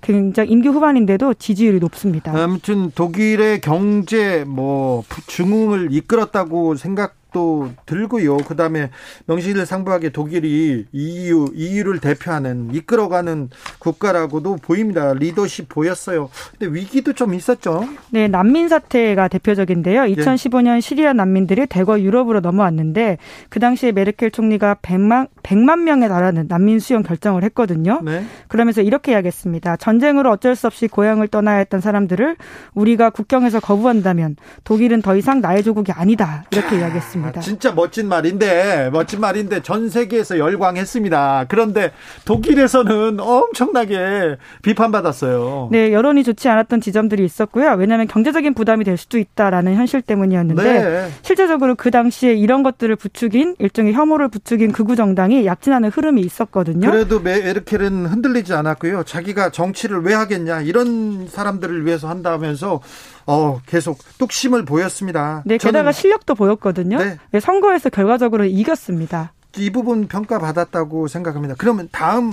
굉장히 0.00 0.50
임기 0.50 0.68
후반인데도 0.68 1.34
지지율이 1.34 1.78
높습니다. 1.78 2.32
아무튼 2.34 2.90
독일의 2.90 3.60
경 3.60 3.91
경제 3.92 4.44
뭐 4.44 5.04
중흥을 5.26 5.88
이끌었다고 5.92 6.76
생각 6.76 7.14
또 7.32 7.70
들고요. 7.86 8.38
그다음에 8.38 8.90
명실상부하게 9.26 10.10
독일이 10.10 10.86
EU 10.92 11.48
EU를 11.54 11.98
대표하는 11.98 12.74
이끌어가는 12.74 13.50
국가라고도 13.78 14.56
보입니다. 14.56 15.12
리더십 15.14 15.68
보였어요. 15.68 16.30
근데 16.58 16.74
위기도 16.74 17.12
좀 17.12 17.34
있었죠. 17.34 17.86
네, 18.10 18.28
난민 18.28 18.68
사태가 18.68 19.28
대표적인데요. 19.28 20.02
2015년 20.02 20.76
예. 20.76 20.80
시리아 20.80 21.12
난민들이 21.12 21.66
대거 21.66 22.00
유럽으로 22.00 22.40
넘어왔는데 22.40 23.18
그 23.48 23.60
당시에 23.60 23.92
메르켈 23.92 24.30
총리가 24.30 24.76
100만 24.82 25.28
100만 25.42 25.80
명에 25.80 26.08
달하는 26.08 26.46
난민 26.48 26.78
수용 26.78 27.02
결정을 27.02 27.42
했거든요. 27.44 28.00
네. 28.02 28.24
그러면서 28.48 28.82
이렇게 28.82 29.12
이야기했습니다. 29.12 29.76
전쟁으로 29.76 30.30
어쩔 30.30 30.54
수 30.56 30.66
없이 30.66 30.88
고향을 30.88 31.28
떠나야 31.28 31.58
했던 31.58 31.80
사람들을 31.80 32.36
우리가 32.74 33.10
국경에서 33.10 33.60
거부한다면 33.60 34.36
독일은 34.64 35.02
더 35.02 35.16
이상 35.16 35.40
나의 35.40 35.62
조국이 35.62 35.92
아니다. 35.92 36.44
이렇게 36.50 36.78
이야기했습니다. 36.78 37.21
있습니다. 37.22 37.38
아, 37.38 37.42
진짜 37.42 37.72
멋진 37.72 38.08
말인데 38.08 38.90
멋진 38.92 39.20
말인데 39.20 39.62
전 39.62 39.88
세계에서 39.88 40.38
열광했습니다. 40.38 41.46
그런데 41.48 41.92
독일에서는 42.24 43.20
엄청나게 43.20 44.36
비판받았어요. 44.62 45.68
네, 45.70 45.92
여론이 45.92 46.24
좋지 46.24 46.48
않았던 46.48 46.80
지점들이 46.80 47.24
있었고요. 47.24 47.72
왜냐하면 47.72 48.06
경제적인 48.06 48.54
부담이 48.54 48.84
될 48.84 48.96
수도 48.96 49.18
있다라는 49.18 49.74
현실 49.74 50.02
때문이었는데 50.02 50.62
네. 50.62 51.10
실제적으로 51.22 51.74
그 51.74 51.90
당시에 51.90 52.34
이런 52.34 52.62
것들을 52.62 52.94
부추긴 52.96 53.56
일종의 53.58 53.92
혐오를 53.92 54.28
부추긴 54.28 54.72
극우 54.72 54.96
정당이 54.96 55.46
약진하는 55.46 55.90
흐름이 55.90 56.20
있었거든요. 56.22 56.90
그래도 56.90 57.20
메르켈은 57.20 58.06
흔들리지 58.06 58.54
않았고요. 58.54 59.04
자기가 59.04 59.50
정치를 59.50 60.02
왜 60.02 60.14
하겠냐 60.14 60.62
이런 60.62 61.28
사람들을 61.28 61.86
위해서 61.86 62.08
한다면서 62.08 62.80
어, 63.26 63.60
계속 63.66 63.98
뚝심을 64.18 64.64
보였습니다. 64.64 65.42
네, 65.44 65.58
게다가 65.58 65.92
실력도 65.92 66.34
보였거든요. 66.34 66.98
네. 66.98 67.18
네, 67.30 67.40
선거에서 67.40 67.90
결과적으로 67.90 68.44
이겼습니다. 68.44 69.32
이 69.56 69.70
부분 69.70 70.08
평가받았다고 70.08 71.08
생각합니다. 71.08 71.54
그러면 71.58 71.88
다음 71.92 72.32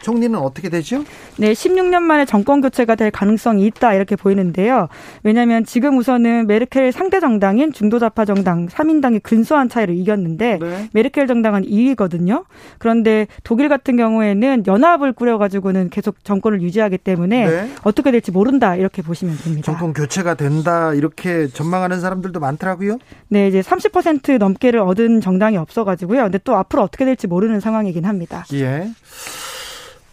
총리는 0.00 0.38
어떻게 0.38 0.68
되죠? 0.68 1.04
네, 1.36 1.52
16년 1.52 2.02
만에 2.02 2.24
정권 2.24 2.60
교체가 2.60 2.94
될 2.94 3.10
가능성이 3.10 3.66
있다 3.66 3.94
이렇게 3.94 4.16
보이는데요. 4.16 4.88
왜냐하면 5.22 5.64
지금 5.64 5.98
우선은 5.98 6.46
메르켈 6.46 6.92
상대 6.92 7.20
정당인 7.20 7.72
중도좌파 7.72 8.24
정당 8.24 8.66
3인당이 8.68 9.22
근소한 9.22 9.68
차이로 9.68 9.92
이겼는데 9.92 10.58
네. 10.60 10.88
메르켈 10.92 11.26
정당은 11.26 11.62
2위거든요. 11.62 12.44
그런데 12.78 13.26
독일 13.44 13.68
같은 13.68 13.96
경우에는 13.96 14.64
연합을 14.66 15.12
꾸려가지고는 15.12 15.90
계속 15.90 16.24
정권을 16.24 16.62
유지하기 16.62 16.98
때문에 16.98 17.46
네. 17.46 17.70
어떻게 17.82 18.10
될지 18.10 18.30
모른다 18.30 18.76
이렇게 18.76 19.02
보시면 19.02 19.36
됩니다. 19.38 19.64
정권 19.64 19.92
교체가 19.92 20.34
된다 20.34 20.94
이렇게 20.94 21.48
전망하는 21.48 22.00
사람들도 22.00 22.40
많더라고요. 22.40 22.98
네, 23.28 23.48
이제 23.48 23.60
30% 23.60 24.38
넘게를 24.38 24.80
얻은 24.80 25.20
정당이 25.20 25.56
없어가지고요. 25.56 26.22
근데 26.22 26.38
또 26.44 26.56
앞으로 26.56 26.82
어떻게 26.82 27.04
될지 27.04 27.26
모르는 27.26 27.60
상황이긴 27.60 28.04
합니다. 28.04 28.44
예. 28.54 28.90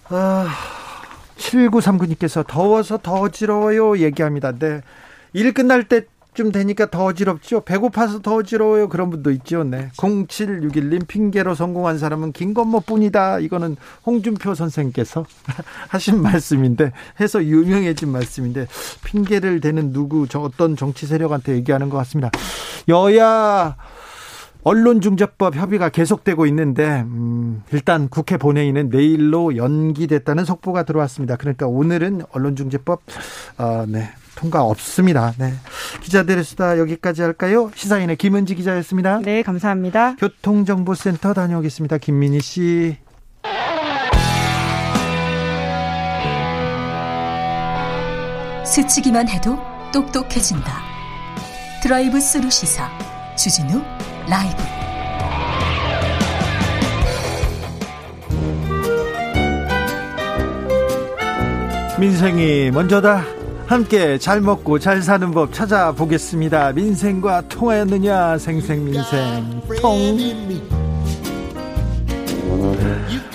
아, 0.10 0.48
7939님께서 1.38 2.46
더워서 2.48 2.98
더 2.98 3.14
어지러워요 3.14 3.98
얘기합니다. 4.00 4.52
네. 4.54 4.82
일 5.34 5.54
끝날 5.54 5.84
때쯤 5.84 6.52
되니까 6.52 6.90
더 6.90 7.06
어지럽죠. 7.06 7.62
배고파서 7.62 8.22
더 8.22 8.36
어지러워요. 8.36 8.90
그런 8.90 9.10
분도 9.10 9.32
있죠. 9.32 9.64
네. 9.64 9.90
0761님 9.98 11.08
핑계로 11.08 11.56
성공한 11.56 11.98
사람은 12.00 12.32
김건모 12.32 12.82
뿐이다. 12.82 13.40
이거는 13.40 13.76
홍준표 14.06 14.56
선생께서 14.56 15.26
하신 15.90 16.22
말씀인데 16.22 16.94
해서 17.20 17.44
유명해진 17.44 18.10
말씀인데 18.10 18.68
핑계를 19.04 19.60
대는 19.60 19.94
누구 19.94 20.28
저 20.28 20.40
어떤 20.40 20.76
정치 20.76 21.06
세력한테 21.06 21.54
얘기하는 21.54 21.90
것 21.90 21.98
같습니다. 21.98 22.32
여야 22.88 23.76
언론중재법 24.64 25.56
협의가 25.56 25.90
계속되고 25.90 26.46
있는데 26.48 27.02
음, 27.02 27.64
일단 27.72 28.10
국회 28.10 28.38
본회의는 28.38 28.90
내일로 28.90 29.56
연기됐다는 29.56 30.46
속보가 30.46 30.84
들어왔습니다. 30.84 31.36
그러니까 31.38 31.68
오늘은 31.68 32.24
언론중재법 32.32 33.02
어, 33.58 33.86
네, 33.88 34.10
통과 34.36 34.64
없습니다. 34.64 35.34
네. 35.38 35.54
기자들의 36.02 36.44
수다 36.44 36.78
여기까지 36.78 37.22
할까요? 37.22 37.72
시사인의 37.76 38.18
김은지 38.18 38.56
기자였습니다. 38.56 39.20
네, 39.20 39.42
감사합니다. 39.42 40.16
교통정보센터 40.18 41.34
다녀오겠습니다. 41.34 41.98
김민희 41.98 42.40
씨. 42.42 42.98
스치기만 48.66 49.28
해도 49.30 49.58
똑똑해진다. 49.92 50.72
드라이브 51.82 52.20
스루 52.20 52.50
시사 52.50 52.90
주진우 53.36 53.82
라이브 54.30 54.68
민생이 62.00 62.70
먼저다. 62.72 63.24
함께 63.66 64.18
잘 64.18 64.40
먹고 64.40 64.80
잘 64.80 65.02
사는 65.02 65.32
법 65.32 65.52
찾아보겠습니다. 65.52 66.72
민생과 66.74 67.48
통하였느냐 67.50 68.38
생생민생 68.38 69.62
통. 69.82 70.87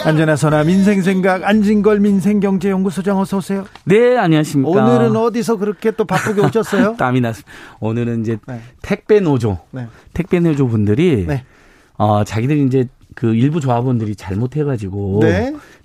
앉으나 0.04 0.39
서나 0.39 0.64
민생생각 0.64 1.44
안진걸 1.44 2.00
민생경제연구소장 2.00 3.18
어서 3.18 3.38
오세요. 3.38 3.64
네, 3.84 4.16
안녕하십니까. 4.16 4.70
오늘은 4.70 5.16
어디서 5.16 5.56
그렇게 5.56 5.90
또 5.92 6.04
바쁘게 6.04 6.40
오셨어요? 6.46 6.96
땀이 6.96 7.20
났습니다. 7.20 7.50
오늘은 7.80 8.22
이제 8.22 8.38
네. 8.46 8.60
택배 8.82 9.20
노조, 9.20 9.58
네. 9.70 9.86
택배 10.12 10.40
노조 10.40 10.66
분들이 10.68 11.24
네. 11.26 11.44
어, 11.98 12.24
자기들이 12.24 12.64
이제 12.64 12.88
그 13.14 13.34
일부 13.34 13.60
조합원들이 13.60 14.16
잘못해가지고 14.16 15.20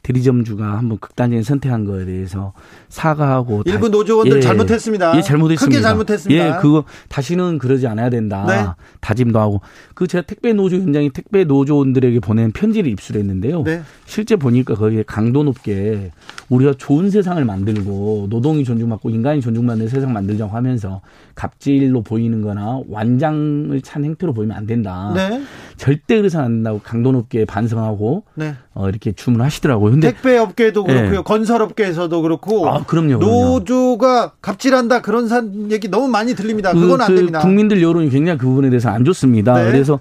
네. 0.08 0.14
대리점주가 0.14 0.78
한번 0.78 0.98
극단적인 1.00 1.44
선택한 1.44 1.86
거에 1.86 2.06
대해서 2.06 2.54
사과하고 2.90 3.64
일부 3.66 3.90
다- 3.90 3.98
노조원들 3.98 4.42
잘못했습니다. 4.42 5.18
예, 5.18 5.22
잘못했습니다. 5.22 5.66
크게 5.78 5.82
잘못했습니다. 5.82 6.58
예, 6.58 6.62
그거 6.62 6.84
다시는 7.10 7.58
그러지 7.58 7.88
않아야 7.88 8.10
된다. 8.10 8.46
네. 8.48 8.66
다짐도 9.02 9.40
하고 9.40 9.62
그 9.94 10.08
제가 10.08 10.24
택배 10.26 10.54
노조 10.54 10.78
현장에 10.78 11.10
택배 11.14 11.44
노조원들에게 11.44 12.20
보낸 12.22 12.52
편지를 12.52 12.90
입수했는데요. 12.92 13.64
네. 13.64 13.82
실제 14.06 14.36
보니까 14.36 14.76
거기에 14.76 15.04
강도 15.06 15.44
높게 15.44 16.12
우리가 16.50 16.74
좋은 16.78 17.10
세상을 17.10 17.44
만들고 17.44 18.28
노동이 18.30 18.64
존중받고 18.64 19.10
인간이 19.10 19.42
존중받는 19.42 19.90
세상 19.90 20.14
만들자고 20.14 20.56
하면서 20.56 21.02
갑질로 21.36 22.02
보이는 22.02 22.42
거나 22.42 22.80
완장을 22.88 23.80
찬 23.82 24.06
행태로 24.06 24.34
보이면 24.34 24.56
안 24.56 24.66
된다. 24.66 25.12
네. 25.16 25.42
절대 25.76 26.16
그래서는 26.18 26.46
안 26.46 26.52
된다고 26.54 26.80
강도 26.84 27.12
높게 27.12 27.46
반성하고 27.46 28.24
네. 28.36 28.56
어, 28.74 28.90
이렇게 28.90 29.12
주문하시더라고요. 29.12 29.97
근데 29.98 30.12
택배 30.12 30.38
업계도 30.38 30.84
그렇고요. 30.84 31.18
네. 31.18 31.24
건설 31.24 31.62
업계에서도 31.62 32.22
그렇고. 32.22 32.70
아, 32.70 32.84
그럼요, 32.84 33.20
그럼요. 33.20 33.60
노조가 33.60 34.34
갑질한다 34.42 35.02
그런 35.02 35.28
산 35.28 35.72
얘기 35.72 35.88
너무 35.90 36.08
많이 36.08 36.36
들립니다. 36.36 36.72
그, 36.74 36.80
그건 36.80 37.02
안그 37.02 37.16
됩니다. 37.16 37.40
국민들 37.40 37.82
여론이 37.82 38.10
굉장히 38.10 38.38
그 38.38 38.46
부분에 38.46 38.70
대해서 38.70 38.90
안 38.90 39.04
좋습니다. 39.04 39.56
네. 39.56 39.72
그래서 39.72 40.00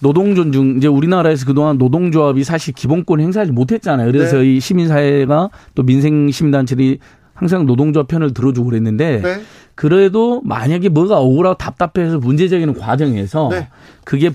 노동 0.00 0.34
존중 0.34 0.76
이제 0.76 0.88
우리나라에서 0.88 1.46
그동안 1.46 1.78
노동조합이 1.78 2.44
사실 2.44 2.74
기본권 2.74 3.20
행사하지 3.20 3.52
못했잖아요. 3.52 4.10
그래서 4.10 4.38
네. 4.38 4.56
이 4.56 4.60
시민사회가 4.60 5.50
또 5.74 5.82
민생 5.82 6.30
시민단체들이 6.30 6.98
항상 7.34 7.66
노동조합 7.66 8.08
편을 8.08 8.34
들어주고 8.34 8.68
그랬는데 8.68 9.20
네. 9.22 9.40
그래도 9.74 10.40
만약에 10.44 10.88
뭐가 10.88 11.18
억울하고 11.18 11.58
답답해서 11.58 12.18
문제적인 12.18 12.74
과정에서 12.74 13.48
네. 13.50 13.68
그게 14.04 14.30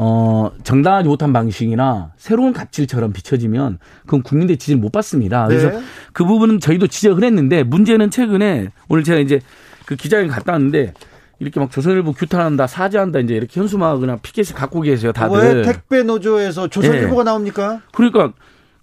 어 0.00 0.52
정당하지 0.62 1.08
못한 1.08 1.32
방식이나 1.32 2.12
새로운 2.16 2.52
갑질처럼 2.52 3.12
비춰지면 3.12 3.80
그건 4.02 4.22
국민들의 4.22 4.56
지지를 4.56 4.80
못 4.80 4.92
받습니다. 4.92 5.48
그래서 5.48 5.70
네. 5.70 5.80
그 6.12 6.24
부분은 6.24 6.60
저희도 6.60 6.86
지적을 6.86 7.24
했는데 7.24 7.64
문제는 7.64 8.12
최근에 8.12 8.68
오늘 8.88 9.02
제가 9.02 9.18
이제 9.18 9.40
그 9.86 9.96
기자회견 9.96 10.30
갔다 10.30 10.52
왔는데 10.52 10.94
이렇게 11.40 11.58
막 11.58 11.72
조선일보 11.72 12.12
규탄한다, 12.12 12.68
사죄한다 12.68 13.18
이제 13.18 13.34
이렇게 13.34 13.58
현수막이나 13.58 14.18
피켓을 14.18 14.54
갖고 14.54 14.82
계세요, 14.82 15.10
다들. 15.10 15.56
왜 15.56 15.62
택배 15.62 16.04
노조에서 16.04 16.68
조선일보가 16.68 17.22
예. 17.22 17.24
나옵니까? 17.24 17.80
그러니까 17.92 18.32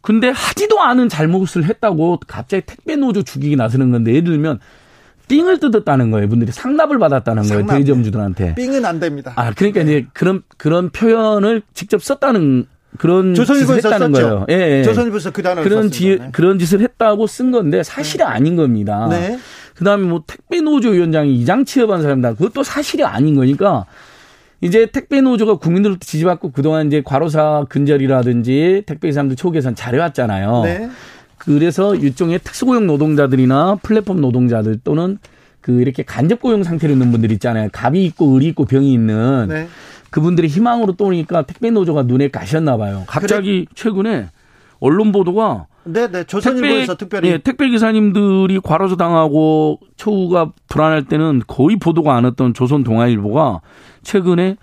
근데 0.01 0.30
하지도 0.30 0.82
않은 0.82 1.08
잘못을 1.08 1.63
했다고 1.63 2.19
갑자기 2.28 2.63
택배 2.65 2.97
노조 2.97 3.23
죽이기 3.23 3.56
나서는 3.56 3.89
건데 3.89 4.12
예를 4.12 4.25
들면 4.25 4.60
삥을 5.28 5.60
뜯었다는 5.60 6.12
거예요. 6.12 6.28
분들이 6.30 6.52
상납을 6.52 7.00
받았다는 7.00 7.44
거예요. 7.44 7.66
대리점주들한테. 7.66 8.56
삥은 8.56 8.86
안 8.86 9.00
됩니다. 9.00 9.34
아, 9.36 9.52
그러니까 9.54 9.82
이제 9.82 10.06
그런 10.14 10.44
그런 10.58 10.90
표현을 10.90 11.62
직접 11.74 12.04
썼다는 12.04 12.68
그런 12.98 13.34
짓을 13.34 13.46
조선일보에서 13.46 13.90
했다는 13.90 14.14
썼죠. 14.14 14.28
거예요. 14.28 14.46
예, 14.50 14.80
예. 14.80 14.84
조선일보에서 14.84 15.32
그 15.32 15.42
단어를 15.44 15.70
그런. 15.70 15.92
지, 15.92 16.20
그런 16.32 16.60
짓을 16.60 16.82
했다고 16.82 17.28
쓴 17.28 17.52
건데 17.52 17.84
사실이 17.84 18.24
아닌 18.24 18.56
겁니다. 18.56 19.08
네. 19.10 19.38
그다음에 19.76 20.06
뭐 20.08 20.24
택배 20.26 20.62
노조 20.62 20.90
위원장이 20.90 21.36
이장 21.36 21.66
취업한 21.66 22.02
사람이다. 22.02 22.36
그것도 22.36 22.64
사실이 22.64 23.04
아닌 23.04 23.36
거니까 23.36 23.86
이제 24.62 24.86
택배 24.86 25.20
노조가 25.20 25.58
국민들로부터 25.58 26.06
지지받고 26.06 26.52
그동안 26.52 26.88
이제 26.88 27.02
과로사 27.04 27.66
근절이라든지 27.70 28.84
택배 28.86 29.10
기사람들 29.10 29.36
초기에선 29.36 29.76
잘해왔잖아요. 29.76 30.62
네. 30.64 30.90
그래서 31.38 31.95
일종의 31.95 32.39
특수고용 32.39 32.88
노동자들이나 32.88 33.80
플랫폼 33.82 34.21
노동자들 34.21 34.80
또는 34.84 35.17
그 35.62 35.82
이렇게 35.82 36.04
간접 36.04 36.41
고용 36.41 36.63
상태로 36.63 36.93
있는 36.93 37.12
분들 37.12 37.32
있잖아요. 37.34 37.69
갑이 37.71 38.06
있고 38.06 38.36
을이 38.36 38.48
있고 38.48 38.65
병이 38.65 38.93
있는 38.93 39.48
네. 39.50 39.67
그분들이 40.12 40.48
희망으로 40.48 40.95
떠오니까 40.95 41.41
택배 41.43 41.71
노조가 41.71 42.04
눈에 42.04 42.30
가셨나 42.30 42.78
봐요. 42.78 43.04
갑자기 43.08 43.65
최근에 43.74 44.30
언론 44.80 45.12
보도가 45.12 45.67
네, 45.86 46.08
네. 46.10 46.24
조선일보에서 46.24 46.95
특별히 46.98 47.30
예, 47.30 47.38
택배 47.38 47.69
기사님들이 47.69 48.60
과로사 48.63 48.95
당하고 48.95 49.80
처우가 49.98 50.52
불안할 50.67 51.06
때는 51.06 51.41
거의 51.48 51.78
보도가 51.78 52.15
안 52.15 52.26
했던 52.26 52.54
조선 52.54 52.84
동아일보가 52.84 53.62
최근에 54.04 54.58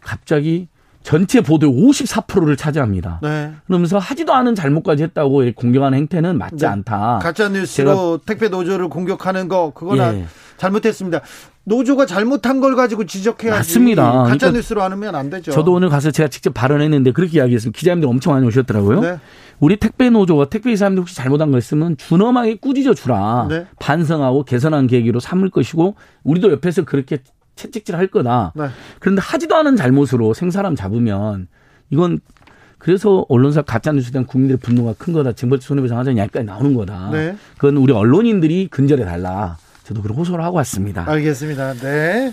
갑자기 0.00 0.68
전체 1.02 1.40
보도의 1.40 1.72
54%를 1.72 2.56
차지합니다. 2.56 3.18
네. 3.22 3.52
그러면서 3.66 3.98
하지도 3.98 4.32
않은 4.34 4.54
잘못까지 4.54 5.02
했다고 5.04 5.42
공격하는 5.56 5.98
행태는 5.98 6.38
맞지 6.38 6.56
네. 6.56 6.66
않다. 6.66 7.18
가짜 7.22 7.48
뉴스로 7.48 8.20
택배 8.24 8.48
노조를 8.48 8.88
공격하는 8.88 9.48
거 9.48 9.72
그건 9.74 10.00
아- 10.00 10.14
예. 10.14 10.26
잘못했습니다. 10.56 11.20
노조가 11.64 12.06
잘못한 12.06 12.60
걸 12.60 12.76
가지고 12.76 13.04
지적해야지. 13.04 13.56
맞습니다. 13.56 14.02
가짜 14.04 14.22
그러니까 14.24 14.50
뉴스로 14.52 14.82
하면 14.82 15.14
안 15.14 15.30
되죠. 15.30 15.50
저도 15.52 15.72
오늘 15.72 15.88
가서 15.88 16.10
제가 16.10 16.28
직접 16.28 16.52
발언했는데 16.54 17.12
그렇게 17.12 17.38
이야기했습니다. 17.38 17.76
기자님들 17.76 18.08
엄청 18.08 18.34
많이 18.34 18.46
오셨더라고요. 18.46 19.00
네. 19.00 19.18
우리 19.60 19.76
택배 19.76 20.10
노조가 20.10 20.46
택배 20.50 20.70
기사님들 20.70 21.02
혹시 21.02 21.14
잘못한 21.16 21.50
거 21.52 21.58
있으면 21.58 21.96
준엄하게 21.96 22.56
꾸짖어 22.56 22.94
주라. 22.94 23.46
네. 23.48 23.66
반성하고 23.80 24.44
개선한 24.44 24.88
계기로 24.88 25.20
삼을 25.20 25.50
것이고 25.50 25.94
우리도 26.24 26.50
옆에서 26.52 26.84
그렇게 26.84 27.18
채찍질 27.56 27.96
할 27.96 28.06
거다. 28.06 28.52
네. 28.54 28.68
그런데 28.98 29.20
하지도 29.22 29.56
않은 29.56 29.76
잘못으로 29.76 30.34
생사람 30.34 30.74
잡으면 30.74 31.48
이건 31.90 32.20
그래서 32.78 33.24
언론사 33.28 33.62
가짜 33.62 33.92
뉴스에 33.92 34.10
대한 34.10 34.26
국민들의 34.26 34.58
분노가 34.58 34.94
큰 34.98 35.12
거다. 35.12 35.32
징벌적 35.32 35.66
손해배상 35.68 35.98
하자는 35.98 36.16
이야기까지 36.16 36.44
나오는 36.44 36.74
거다. 36.74 37.10
네. 37.12 37.36
그건 37.56 37.76
우리 37.76 37.92
언론인들이 37.92 38.68
근절해 38.68 39.04
달라. 39.04 39.56
저도 39.84 40.02
그런 40.02 40.16
호소를 40.18 40.44
하고 40.44 40.56
왔습니다. 40.56 41.08
알겠습니다. 41.08 41.74
네. 41.74 42.32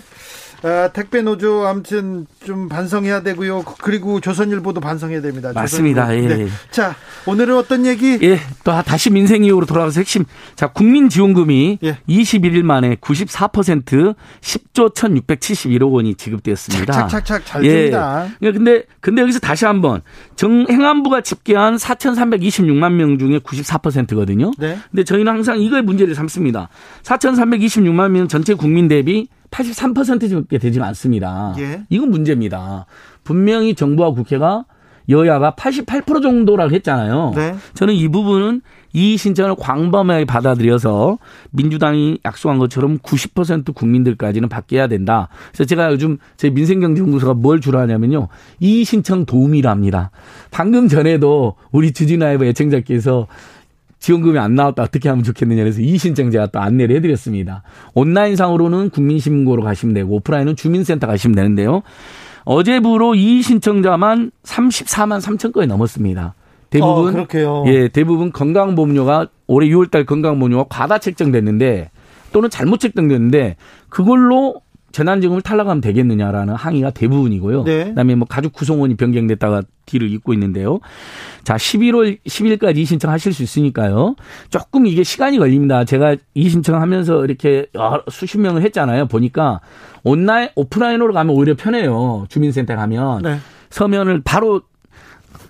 아, 0.62 0.88
택배 0.92 1.22
노조 1.22 1.66
아무튼 1.66 2.26
좀 2.44 2.68
반성해야 2.68 3.22
되고요. 3.22 3.64
그리고 3.80 4.20
조선일보도 4.20 4.80
반성해야 4.80 5.22
됩니다. 5.22 5.52
맞습니다. 5.54 6.06
조선일보. 6.06 6.30
예, 6.30 6.36
네. 6.36 6.44
예. 6.44 6.48
자, 6.70 6.94
오늘은 7.26 7.56
어떤 7.56 7.86
얘기? 7.86 8.18
예, 8.22 8.38
또 8.64 8.72
다시 8.82 9.10
민생 9.10 9.44
이후로 9.44 9.66
돌아가서 9.66 10.00
핵심. 10.00 10.24
자, 10.56 10.68
국민 10.68 11.08
지원금이 11.08 11.78
예. 11.82 11.98
21일 12.08 12.62
만에 12.62 12.96
94% 12.96 14.14
10조 14.40 14.94
1,671억 14.94 15.92
원이 15.92 16.14
지급되었습니다. 16.14 16.92
착착착 16.92 17.46
잘 17.46 17.64
예. 17.64 17.70
줍니다. 17.70 18.28
예, 18.42 18.52
근데 18.52 18.84
근데 19.00 19.22
여기서 19.22 19.38
다시 19.38 19.64
한번 19.64 20.02
정 20.36 20.66
행안부가 20.68 21.22
집계한 21.22 21.76
4,326만 21.76 22.92
명 22.92 23.18
중에 23.18 23.38
94%거든요. 23.38 24.50
네. 24.58 24.78
근데 24.90 25.04
저희는 25.04 25.32
항상 25.32 25.60
이거에 25.60 25.80
문제를 25.80 26.14
삼습니다. 26.14 26.68
4,326만 27.02 28.10
명 28.10 28.28
전체 28.28 28.54
국민 28.54 28.88
대비 28.88 29.28
83%밖에 29.50 30.58
되지는 30.58 30.86
않습니다. 30.88 31.54
예. 31.58 31.82
이건 31.88 32.10
문제입니다. 32.10 32.86
분명히 33.24 33.74
정부와 33.74 34.12
국회가 34.12 34.64
여야가 35.08 35.54
88% 35.56 36.22
정도라고 36.22 36.72
했잖아요. 36.72 37.32
네. 37.34 37.54
저는 37.74 37.94
이 37.94 38.08
부분은 38.08 38.62
이 38.92 39.16
신청을 39.16 39.56
광범위하게 39.56 40.24
받아들여서 40.24 41.18
민주당이 41.50 42.18
약속한 42.24 42.58
것처럼 42.58 42.98
90% 42.98 43.74
국민들까지는 43.74 44.48
받게 44.48 44.76
해야 44.76 44.86
된다. 44.88 45.28
그래서 45.52 45.64
제가 45.64 45.92
요즘 45.92 46.18
제 46.36 46.50
민생경제연구소가 46.50 47.34
뭘 47.34 47.60
주로 47.60 47.78
하냐면요. 47.78 48.28
이 48.58 48.84
신청 48.84 49.26
도움이랍니다. 49.26 50.10
방금 50.50 50.88
전에도 50.88 51.54
우리 51.70 51.92
주진아이브 51.92 52.44
애청자께서 52.46 53.26
지원금이 54.00 54.38
안 54.38 54.54
나왔다 54.54 54.82
어떻게 54.82 55.08
하면 55.08 55.22
좋겠느냐 55.22 55.62
그래서 55.62 55.80
이 55.80 55.96
신청 55.98 56.30
제가 56.30 56.46
또 56.46 56.58
안내를 56.58 56.96
해드렸습니다. 56.96 57.62
온라인상으로는 57.94 58.90
국민신고로 58.90 59.62
가시면 59.62 59.94
되고 59.94 60.14
오프라인은 60.16 60.56
주민센터 60.56 61.06
가시면 61.06 61.36
되는데요. 61.36 61.82
어제부로 62.44 63.14
이 63.14 63.42
신청자만 63.42 64.32
34만 64.42 65.20
3천 65.20 65.52
건이 65.52 65.66
넘었습니다. 65.66 66.34
대부분 66.70 67.26
어. 67.46 67.64
예, 67.66 67.88
대부분 67.88 68.32
건강보험료가 68.32 69.28
올해 69.46 69.68
6월달 69.68 70.06
건강보험료가 70.06 70.66
과다 70.68 70.98
책정됐는데 70.98 71.90
또는 72.32 72.48
잘못 72.48 72.80
책정됐는데 72.80 73.56
그걸로 73.88 74.62
재난지원금을 74.92 75.42
탈락하면 75.42 75.80
되겠느냐라는 75.80 76.54
항의가 76.54 76.90
대부분이고요. 76.90 77.64
네. 77.64 77.84
그다음에 77.86 78.14
뭐 78.14 78.26
가족 78.28 78.52
구성원이 78.52 78.96
변경됐다가 78.96 79.62
뒤를 79.86 80.10
잇고 80.10 80.32
있는데요. 80.34 80.80
자, 81.44 81.56
11월 81.56 82.18
10일까지 82.24 82.78
이 82.78 82.84
신청하실 82.84 83.32
수 83.32 83.42
있으니까요. 83.42 84.16
조금 84.50 84.86
이게 84.86 85.02
시간이 85.02 85.38
걸립니다. 85.38 85.84
제가 85.84 86.16
이 86.34 86.48
신청하면서 86.48 87.24
이렇게 87.24 87.66
수십 88.10 88.38
명을 88.38 88.62
했잖아요. 88.62 89.06
보니까 89.06 89.60
온라인 90.02 90.48
오프라인으로 90.54 91.12
가면 91.12 91.34
오히려 91.34 91.54
편해요. 91.56 92.26
주민센터 92.28 92.76
가면 92.76 93.22
네. 93.22 93.38
서면을 93.70 94.22
바로 94.24 94.62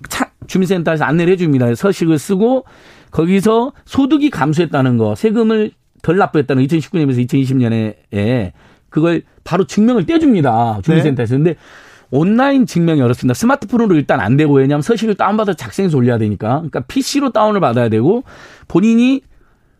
차, 0.09 0.31
주민센터에서 0.47 1.05
안내를 1.05 1.33
해줍니다. 1.33 1.73
서식을 1.75 2.17
쓰고 2.17 2.65
거기서 3.11 3.73
소득이 3.85 4.29
감소했다는 4.29 4.97
거, 4.97 5.15
세금을 5.15 5.71
덜 6.01 6.17
납부했다는 6.17 6.65
2019년에서 6.65 7.27
2020년에 7.27 8.51
그걸 8.91 9.23
바로 9.43 9.65
증명을 9.65 10.05
떼줍니다. 10.05 10.81
주민센터에서. 10.83 11.35
근데 11.35 11.55
온라인 12.11 12.65
증명이 12.67 13.01
어렵습니다. 13.01 13.33
스마트폰으로 13.33 13.95
일단 13.95 14.19
안 14.19 14.37
되고 14.37 14.53
왜냐하면 14.53 14.83
서식을 14.83 15.15
다운받아 15.15 15.55
작성해서 15.55 15.97
올려야 15.97 16.19
되니까. 16.19 16.55
그러니까 16.57 16.81
PC로 16.81 17.31
다운을 17.31 17.59
받아야 17.61 17.89
되고 17.89 18.23
본인이 18.67 19.21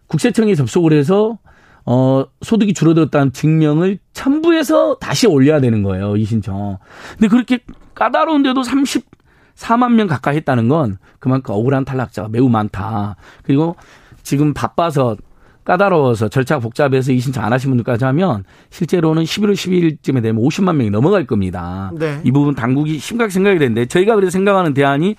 국세청에 0.08 0.56
접속을 0.56 0.94
해서 0.94 1.38
어, 1.86 2.26
소득이 2.42 2.74
줄어들었다는 2.74 3.34
증명을 3.34 4.00
첨부해서 4.14 4.96
다시 4.96 5.28
올려야 5.28 5.60
되는 5.60 5.84
거예요. 5.84 6.16
이 6.16 6.26
신청. 6.26 6.78
근데 7.14 7.28
그렇게 7.28 7.60
까다로운데도 7.96 8.62
34만 8.62 9.94
명 9.94 10.08
가까이 10.08 10.38
했다는 10.38 10.70
건 10.70 10.98
그만큼 11.20 11.54
억울한 11.54 11.84
탈락자가 11.86 12.30
매우 12.30 12.50
많다. 12.50 13.18
그리고 13.44 13.76
지금 14.24 14.54
바빠서 14.54 15.18
까다로워서 15.64 16.30
절차가 16.30 16.60
복잡해서 16.60 17.12
이 17.12 17.20
신청 17.20 17.44
안 17.44 17.54
하신 17.54 17.70
분들까지 17.72 18.06
하면 18.06 18.44
실제로는 18.72 19.24
11월 19.24 19.54
12일쯤에 19.54 20.22
되면 20.22 20.42
50만 20.42 20.76
명이 20.76 20.90
넘어갈 20.90 21.26
겁니다. 21.26 21.92
네. 21.94 22.20
이 22.24 22.32
부분 22.32 22.56
당국이 22.56 22.98
심각하게 22.98 23.32
생각이 23.32 23.60
되는데 23.60 23.86
저희가 23.86 24.16
그래서 24.16 24.32
생각하는 24.32 24.74
대안이 24.74 25.16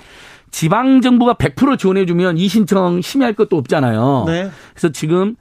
지방 0.50 1.00
정부가 1.00 1.34
100% 1.34 1.78
지원해 1.78 2.06
주면 2.06 2.36
이 2.36 2.48
신청 2.48 3.00
심의할 3.00 3.34
것도 3.34 3.56
없잖아요. 3.56 4.24
네. 4.26 4.50
그래서 4.74 4.90
지금 4.90 5.36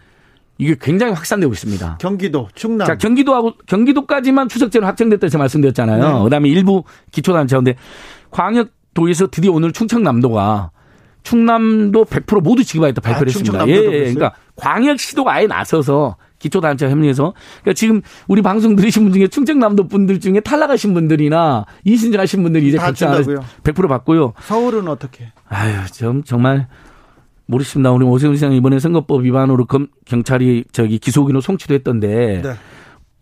이게 0.58 0.76
굉장히 0.80 1.14
확산되고 1.14 1.52
있습니다. 1.52 1.98
경기도, 2.00 2.48
충남. 2.54 2.86
자, 2.86 2.96
경기도하고 2.96 3.54
경기도까지만 3.66 4.48
추석제로 4.48 4.86
확정됐다 4.86 5.28
제가 5.28 5.40
말씀드렸잖아요. 5.40 6.18
네. 6.18 6.24
그다음에 6.24 6.50
일부 6.50 6.84
기초단체인데 7.12 7.76
광역 8.30 8.70
도에서 8.94 9.28
드디어 9.28 9.52
오늘 9.52 9.72
충청남도가 9.72 10.72
충남도 11.24 12.06
100% 12.06 12.44
모두 12.44 12.64
지급하겠다 12.64 13.02
발표를 13.02 13.30
아, 13.30 13.32
했습니다. 13.32 13.68
예, 13.68 13.74
예. 13.74 14.00
그러니까 14.14 14.34
광역시도가 14.56 15.34
아예 15.34 15.48
나서서 15.48 16.18
기초단체 16.40 16.90
협력해서 16.90 17.34
그러니까 17.62 17.74
지금 17.74 18.02
우리 18.28 18.42
방송 18.42 18.76
들으신 18.76 19.04
분 19.04 19.14
중에 19.14 19.28
충청남도 19.28 19.88
분들 19.88 20.20
중에 20.20 20.40
탈락하신 20.40 20.94
분들이나 20.94 21.66
이신청하신 21.86 22.44
분들이 22.44 22.70
이제? 22.70 22.78
100% 23.64 23.88
받고요. 23.88 24.34
서울은 24.42 24.88
어떻게? 24.88 25.32
아유, 25.48 25.74
좀 25.94 26.24
정말 26.24 26.68
모르겠습니다. 27.46 27.92
우리 27.92 28.06
오세훈 28.06 28.36
시장 28.36 28.54
이번에 28.54 28.80
선거법 28.80 29.24
위반으로 29.24 29.66
검, 29.66 29.88
경찰이 30.06 30.66
저기 30.72 30.98
기소기로 30.98 31.42
송치도 31.42 31.74
했던데 31.76 32.42
네. 32.42 32.54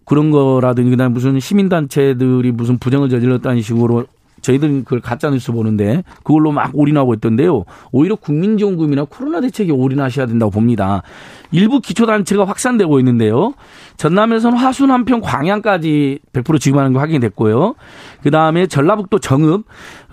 그런 0.06 0.32
거라든지 0.32 0.90
그다음 0.90 1.14
무슨 1.14 1.40
시민단체들이 1.40 2.52
무슨 2.52 2.78
부정을 2.78 3.10
저질렀다는 3.10 3.62
식으로 3.62 4.06
저희들은 4.42 4.84
그걸 4.84 5.00
가짜 5.02 5.30
뉴스 5.30 5.52
보는데 5.52 6.04
그걸로 6.24 6.52
막 6.52 6.72
올인하고 6.74 7.14
있던데요. 7.16 7.66
오히려 7.92 8.16
국민지원금이나 8.16 9.06
코로나 9.06 9.42
대책에 9.42 9.72
올인하셔야 9.72 10.26
된다고 10.26 10.52
봅니다. 10.52 11.04
일부 11.52 11.80
기초단체가 11.82 12.46
확산되고 12.46 13.00
있는데요. 13.00 13.54
전남에서는 13.98 14.58
화순 14.58 14.92
한평 14.92 15.22
광양까지 15.22 16.20
100% 16.34 16.60
지급하는 16.60 16.94
게 16.94 17.00
확인이 17.00 17.20
됐고요. 17.20 17.76
그 18.22 18.32
다음에 18.32 18.68
전라북도 18.68 19.20
정읍, 19.20 19.66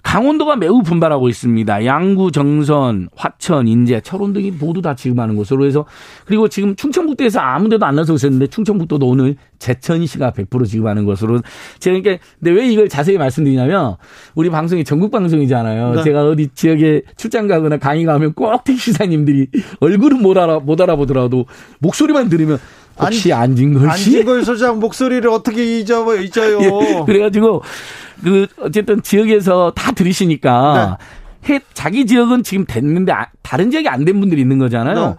강원도가 0.07 0.55
매우 0.55 0.83
분발하고 0.83 1.29
있습니다. 1.29 1.85
양구, 1.85 2.31
정선, 2.31 3.09
화천, 3.17 3.67
인제, 3.67 4.03
철원 4.03 4.33
등이 4.33 4.53
모두 4.53 4.81
다 4.81 4.95
지급하는 4.95 5.35
것으로 5.35 5.67
해서 5.67 5.85
그리고 6.27 6.47
지금 6.47 6.77
충청북도에서 6.77 7.41
아무데도 7.41 7.85
안 7.85 7.97
나서고 7.97 8.15
있었는데 8.15 8.47
충청북도도 8.47 9.05
오늘 9.05 9.35
제천시가 9.59 10.31
100% 10.31 10.65
지급하는 10.65 11.07
것으로 11.07 11.41
제가 11.81 11.99
그러니까 11.99 12.25
근데 12.39 12.53
왜 12.53 12.69
이걸 12.69 12.89
자세히 12.89 13.19
말씀드리냐면 13.19 13.97
우리 14.37 14.49
방송이 14.49 14.85
전국 14.85 15.11
방송이잖아요. 15.11 15.95
네. 15.97 16.03
제가 16.05 16.29
어디 16.29 16.51
지역에 16.55 17.03
출장 17.17 17.49
가거나 17.49 17.79
강의 17.79 18.05
가면 18.05 18.35
꼭 18.35 18.63
택시사님들이 18.63 19.49
얼굴은 19.81 20.23
못 20.23 20.39
알아 20.39 20.61
못 20.61 20.81
알아보더라도 20.81 21.47
목소리만 21.81 22.29
들으면 22.29 22.59
혹시 22.99 23.33
안진걸 23.33 23.83
씨? 23.97 24.17
안진걸 24.17 24.45
소장 24.45 24.79
목소리를 24.81 25.29
어떻게 25.31 25.79
잊어, 25.81 26.15
잊어요? 26.17 26.59
예, 26.63 27.03
그래가지고 27.07 27.63
그 28.25 28.47
어쨌든 28.61 29.03
지역에서 29.03 29.73
다 29.75 29.93
들으시니까 29.93 30.99
네. 31.47 31.55
해 31.55 31.61
자기 31.75 32.07
지역은 32.07 32.43
지금 32.43 32.65
됐는데 32.67 33.13
아- 33.13 33.29
다른 33.43 33.71
지역이 33.71 33.89
안 33.89 34.05
된 34.05 34.19
분들이 34.21 34.41
있는 34.41 34.59
거잖아요. 34.59 34.95
네. 35.11 35.15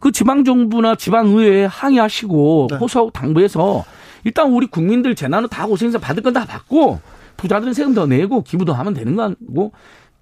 그 0.00 0.10
지방 0.10 0.44
정부나 0.44 0.96
지방 0.96 1.28
의회에 1.28 1.64
항의하시고 1.66 2.66
네. 2.70 2.76
호소하고 2.76 3.10
당부해서 3.12 3.84
일단 4.24 4.50
우리 4.50 4.66
국민들 4.66 5.14
재난은 5.14 5.48
다 5.48 5.66
고생해서 5.66 5.98
받을 5.98 6.22
건 6.22 6.32
다 6.32 6.44
받고 6.44 7.00
부자들은 7.36 7.72
세금 7.74 7.94
더 7.94 8.06
내고 8.06 8.42
기부도 8.42 8.72
하면 8.72 8.94
되는 8.94 9.16
거고 9.16 9.72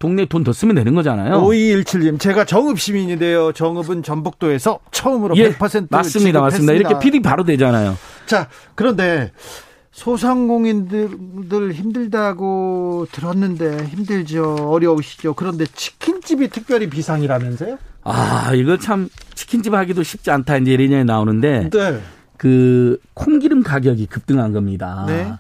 동네 0.01 0.25
돈 0.25 0.43
더 0.43 0.53
쓰면 0.53 0.75
되는 0.75 0.95
거잖아요. 0.95 1.43
5217님, 1.43 2.19
제가 2.19 2.47
정읍 2.47 2.81
시민인데요. 2.81 3.53
정읍은 3.53 4.03
전북도에서 4.03 4.81
처음으로 4.91 5.37
예, 5.37 5.51
100% 5.51 5.89
맞습니다, 5.91 6.41
맞습니다. 6.41 6.73
이렇게 6.73 6.99
피디 6.99 7.21
바로 7.21 7.45
되잖아요. 7.45 7.97
자, 8.25 8.49
그런데 8.75 9.31
소상공인들 9.93 11.73
힘들다고 11.75 13.09
들었는데 13.13 13.85
힘들죠. 13.85 14.55
어려우시죠. 14.71 15.35
그런데 15.35 15.67
치킨집이 15.67 16.49
특별히 16.49 16.89
비상이라면서요? 16.89 17.77
아 18.05 18.53
이거 18.55 18.79
참 18.79 19.11
치킨집 19.35 19.75
하기도 19.75 20.03
쉽지 20.03 20.31
않다 20.31 20.57
이제 20.57 20.73
이런 20.73 20.93
얘기 20.93 21.05
나오는데 21.05 21.69
네. 21.69 22.01
그 22.39 22.99
콩기름 23.13 23.63
가격이 23.63 24.07
급등한 24.07 24.53
겁니다. 24.53 25.05
네. 25.07 25.31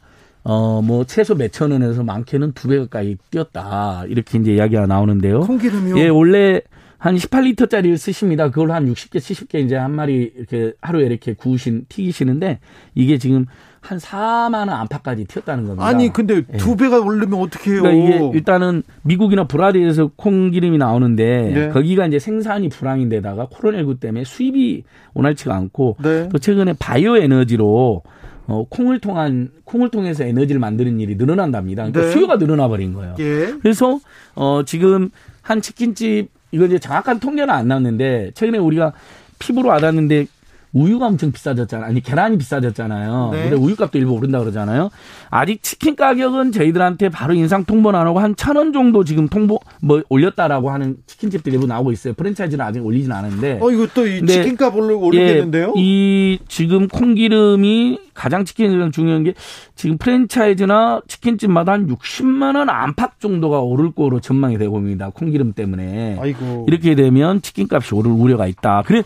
어, 0.43 0.81
뭐 0.83 1.05
최소 1.05 1.35
몇천 1.35 1.71
원에서 1.73 2.03
많게는 2.03 2.53
두 2.53 2.69
배 2.69 2.79
가까이 2.79 3.17
뛰었다. 3.31 4.05
이렇게 4.09 4.39
이제 4.39 4.55
이야기가 4.55 4.87
나오는데요. 4.87 5.41
콩기름이요? 5.41 5.99
예, 5.99 6.09
원래 6.09 6.61
한 6.99 7.17
18리터짜리를 7.17 7.97
쓰십니다. 7.97 8.51
그걸 8.51 8.73
한 8.73 8.87
60개, 8.87 9.17
70개 9.19 9.65
이제 9.65 9.75
한 9.77 9.91
마리 9.93 10.33
이렇게 10.37 10.73
하루에 10.83 11.07
이렇게 11.07 11.33
구우신, 11.35 11.87
튀기시는데 11.89 12.59
이게 12.95 13.17
지금 13.19 13.47
한 13.81 13.97
4만 13.97 14.55
원 14.55 14.69
안팎까지 14.69 15.25
튀었다는 15.25 15.65
겁니다. 15.65 15.87
아니 15.87 16.13
근데 16.13 16.43
예. 16.53 16.57
두 16.59 16.77
배가 16.77 17.01
오르면 17.01 17.41
어떻게 17.41 17.71
해요? 17.73 17.83
그러니까 17.83 18.07
이게 18.17 18.31
일단은 18.35 18.83
미국이나 19.03 19.45
브라질에서 19.45 20.11
콩기름이 20.17 20.77
나오는데 20.77 21.51
네. 21.55 21.69
거기가 21.71 22.07
이제 22.07 22.19
생산이 22.19 22.69
불황인데다가 22.69 23.47
코로나19 23.47 23.99
때문에 23.99 24.25
수입이 24.25 24.85
원활치가 25.15 25.55
않고 25.55 25.97
네. 26.03 26.29
또 26.29 26.39
최근에 26.39 26.75
바이오 26.79 27.17
에너지로 27.17 28.03
어, 28.51 28.65
콩을 28.69 28.99
통한 28.99 29.51
콩을 29.65 29.91
통해서 29.91 30.25
에너지를 30.25 30.59
만드는 30.59 30.99
일이 30.99 31.15
늘어난답니다. 31.15 31.85
그러니까 31.85 32.03
네. 32.03 32.11
수요가 32.11 32.37
늘어나 32.37 32.67
버린 32.67 32.93
거예요. 32.93 33.15
예. 33.21 33.55
그래서 33.63 34.01
어 34.35 34.63
지금 34.67 35.11
한 35.41 35.63
치킨집 35.63 36.29
이거 36.51 36.67
이제 36.67 36.81
정확한 36.81 37.21
통계는 37.21 37.49
안 37.49 37.69
나왔는데 37.69 38.33
최근에 38.35 38.59
우리가 38.59 38.93
피부로 39.39 39.69
와닿는데 39.69 40.27
우유가 40.73 41.07
엄청 41.07 41.33
비싸졌잖아요. 41.33 41.89
아니 41.89 42.01
계란이 42.01 42.39
비싸졌잖아요. 42.39 43.31
네. 43.33 43.43
근데 43.43 43.57
우유값도 43.57 43.99
일부 43.99 44.13
오른다 44.13 44.39
그러잖아요. 44.39 44.91
아직 45.31 45.63
치킨 45.63 45.97
가격은 45.97 46.53
저희들한테 46.53 47.09
바로 47.09 47.35
인상 47.35 47.65
통보는 47.65 47.99
안 47.99 48.07
하고 48.07 48.19
한 48.21 48.35
천 48.37 48.57
원 48.57 48.73
정도 48.73 49.05
지금 49.05 49.29
통보 49.29 49.59
뭐 49.83 50.03
올렸다라고 50.09 50.71
하는 50.71 50.97
치킨집들이 51.07 51.55
일부 51.55 51.67
나오고 51.67 51.93
있어요. 51.93 52.15
프랜차이즈는 52.15 52.65
아직 52.65 52.85
올리진 52.85 53.11
않았는데. 53.13 53.59
어 53.61 53.71
이거 53.71 53.87
또이 53.93 54.23
네. 54.23 54.27
치킨값 54.27 54.75
오르겠는데요? 54.77 55.75
예, 55.77 55.81
이 55.81 56.39
지금 56.49 56.89
콩기름이 56.89 57.99
가장 58.15 58.45
치킨이 58.45 58.91
중요한 58.93 59.25
게 59.25 59.35
지금 59.75 59.99
프랜차이즈나 59.99 61.03
치킨집마다 61.09 61.73
한 61.73 61.87
60만 61.89 62.57
원 62.57 62.69
안팎 62.71 63.21
정도가 63.21 63.61
오를 63.61 63.93
거로 63.93 64.21
전망이 64.21 64.59
되고 64.59 64.79
있습니다. 64.79 65.11
콩기름 65.11 65.53
때문에. 65.53 66.19
아이고. 66.21 66.67
이렇게 66.69 66.95
되면 66.95 67.43
치킨값이 67.43 67.95
오를 67.95 68.11
우려가 68.11 68.47
있다. 68.47 68.83
그래 68.87 69.03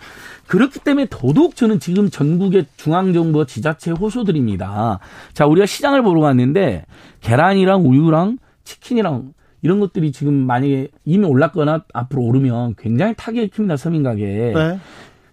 그렇기 0.46 0.80
때문에 0.80 1.06
더더욱 1.10 1.56
저는 1.56 1.80
지금 1.80 2.10
전국의 2.10 2.66
중앙정부와 2.76 3.46
지자체 3.46 3.92
호소드립니다. 3.92 4.98
자, 5.32 5.46
우리가 5.46 5.66
시장을 5.66 6.02
보러 6.02 6.20
갔는데 6.20 6.84
계란이랑 7.20 7.88
우유랑 7.88 8.38
치킨이랑 8.64 9.32
이런 9.62 9.80
것들이 9.80 10.12
지금 10.12 10.34
만약에 10.34 10.88
이미 11.04 11.24
올랐거나 11.24 11.84
앞으로 11.92 12.22
오르면 12.22 12.74
굉장히 12.76 13.14
타격이 13.16 13.48
큽니다. 13.48 13.76
서민 13.76 14.02
가게에. 14.02 14.52
네. 14.52 14.78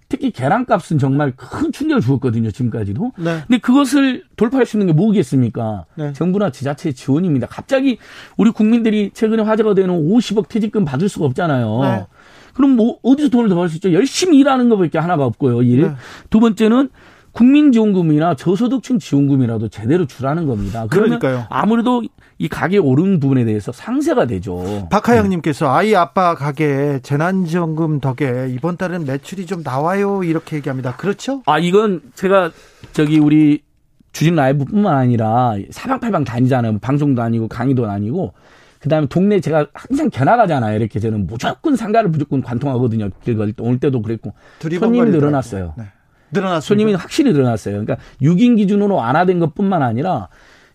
특히 0.08 0.30
계란값은 0.32 1.00
정말 1.00 1.32
큰 1.38 1.72
충격을 1.72 2.02
주었거든요. 2.02 2.52
지금까지도. 2.52 3.14
네. 3.18 3.40
근데 3.48 3.58
그것을 3.60 4.26
돌파할 4.36 4.66
수 4.66 4.76
있는 4.76 4.88
게 4.88 4.94
뭐겠습니까? 4.94 5.86
네. 5.96 6.12
정부나 6.12 6.52
지자체의 6.52 6.94
지원입니다. 6.94 7.48
갑자기 7.48 7.98
우리 8.36 8.52
국민들이 8.52 9.12
최근에 9.14 9.44
화제가 9.44 9.74
되는 9.74 9.94
50억 9.94 10.50
퇴직금 10.50 10.84
받을 10.84 11.08
수가 11.08 11.26
없잖아요. 11.26 11.82
네. 11.82 12.06
그럼 12.54 12.72
뭐 12.72 12.98
어디서 13.04 13.30
돈을 13.30 13.50
더 13.50 13.56
벌 13.56 13.70
수 13.70 13.78
있죠? 13.78 13.94
열심히 13.94 14.40
일하는 14.40 14.70
것밖에 14.70 14.98
하나가 15.00 15.26
없고요. 15.26 15.62
일. 15.64 15.82
네. 15.82 15.92
두 16.30 16.40
번째는 16.40 16.90
국민지원금이나 17.34 18.36
저소득층 18.36 19.00
지원금이라도 19.00 19.70
제대로 19.70 20.06
주라는 20.06 20.48
겁니다. 20.48 20.86
그러니까요. 20.90 21.46
아무래도 21.50 22.04
이 22.38 22.48
가게 22.50 22.78
오른 22.78 23.20
부분에 23.20 23.46
대해서 23.46 23.72
상세가 23.72 24.26
되죠. 24.26 24.88
박하영님께서 24.90 25.74
아이 25.74 25.96
아빠 25.96 26.36
가게 26.36 27.00
재난지원금 27.04 28.00
덕에 28.02 28.48
이번 28.52 28.78
달은 28.78 29.06
매출이 29.06 29.46
좀 29.46 29.62
나와요 29.64 30.24
이렇게 30.24 30.58
얘기합니다. 30.58 30.96
그렇죠? 30.98 31.42
아 31.46 31.58
이건 31.60 32.02
제가 32.16 32.52
저기 32.94 33.20
우리 33.20 33.62
주진 34.12 34.36
라이브뿐만 34.36 34.94
아니라 34.94 35.56
사방팔방 35.70 36.26
다니잖아요. 36.26 36.80
방송도 36.80 37.22
아니고 37.22 37.48
강의도 37.48 37.90
아니고 37.90 38.34
그다음에 38.82 39.08
동네 39.08 39.40
제가 39.40 39.68
항상 39.74 40.10
견학하잖아요. 40.10 40.78
이렇게 40.78 41.00
저는 41.00 41.28
무조건 41.28 41.76
상가를 41.76 42.10
무조건 42.10 42.42
관통하거든요. 42.42 43.10
길 43.24 43.38
오늘 43.60 43.80
때도 43.80 44.02
그랬고 44.02 44.34
손님이. 44.60 45.12
늘어났어요. 45.12 45.74
네. 45.78 45.86
늘어났습니다. 46.34 46.62
손님이 46.62 46.94
확실히 46.96 47.34
늘어났어요. 47.34 47.84
그러니까 47.84 47.98
6인 48.22 48.58
기준으로 48.58 48.96
완화된 48.96 49.40
것뿐만 49.40 49.84
아니라 49.84 50.30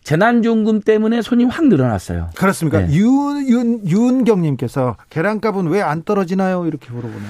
재난지원금 0.05 0.83
때문에 0.83 1.21
손님 1.23 1.49
확 1.49 1.67
늘어났어요. 1.67 2.31
그렇습니까? 2.37 2.87
네. 2.87 2.95
윤, 2.95 3.49
윤, 3.49 3.81
윤경님께서 3.89 4.97
계란값은 5.11 5.67
왜 5.67 5.83
안 5.83 6.03
떨어지나요? 6.05 6.67
이렇게 6.67 6.91
물어보네요. 6.93 7.29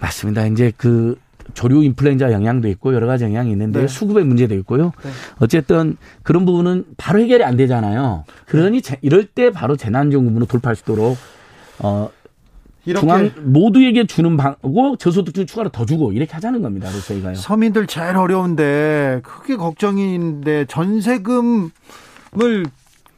맞습니다. 0.00 0.46
이제 0.46 0.72
그 0.76 1.18
조류 1.54 1.82
인플루엔자 1.84 2.32
영향도 2.32 2.68
있고 2.68 2.94
여러 2.94 3.06
가지 3.06 3.24
영향이 3.24 3.50
있는데 3.52 3.80
네. 3.82 3.88
수급의 3.88 4.24
문제도 4.24 4.54
있고요. 4.56 4.92
네. 5.02 5.10
어쨌든 5.40 5.96
그런 6.22 6.44
부분은 6.46 6.84
바로 6.96 7.20
해결이 7.20 7.42
안 7.44 7.56
되잖아요. 7.56 8.24
그러니 8.46 8.82
제- 8.82 8.98
이럴 9.02 9.24
때 9.26 9.50
바로 9.50 9.76
재난지원금으로 9.76 10.46
돌파할 10.46 10.76
수 10.76 10.82
있도록 10.82 11.16
어 11.80 12.10
중앙 12.98 13.30
모두에게 13.42 14.06
주는 14.06 14.36
방고 14.36 14.96
저소득층 14.96 15.44
추가로 15.46 15.68
더 15.70 15.84
주고 15.84 16.12
이렇게 16.12 16.32
하자는 16.32 16.62
겁니다. 16.62 16.88
그래서 16.88 17.06
저희가요. 17.08 17.34
서민들 17.34 17.86
제일 17.86 18.16
어려운데 18.16 19.20
크게 19.24 19.56
걱정인데 19.56 20.64
전세금을 20.66 21.70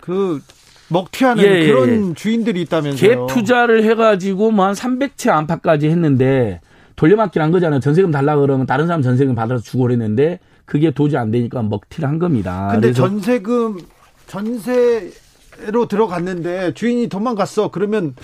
그 0.00 0.40
먹튀하는 0.88 1.44
예, 1.44 1.48
예, 1.62 1.66
그런 1.68 2.14
주인들이 2.16 2.62
있다면서요. 2.62 3.26
갭 3.26 3.34
투자를 3.34 3.84
해가지고 3.84 4.50
뭐 4.50 4.66
한 4.66 4.74
300채 4.74 5.28
안팎까지 5.30 5.88
했는데 5.88 6.60
돌려막기를 7.00 7.42
한 7.42 7.50
거잖아요. 7.50 7.80
전세금 7.80 8.10
달라 8.10 8.36
그러면 8.36 8.66
다른 8.66 8.86
사람 8.86 9.00
전세금 9.00 9.34
받아서 9.34 9.62
주고 9.62 9.84
그랬는데 9.84 10.38
그게 10.66 10.90
도저히 10.90 11.18
안 11.18 11.30
되니까 11.30 11.62
먹튀를 11.62 12.06
한 12.06 12.18
겁니다. 12.18 12.68
근데 12.72 12.92
전세금 12.92 13.78
전세로 14.26 15.88
들어갔는데 15.88 16.74
주인이 16.74 17.08
도망갔어. 17.08 17.70
그러면 17.70 18.14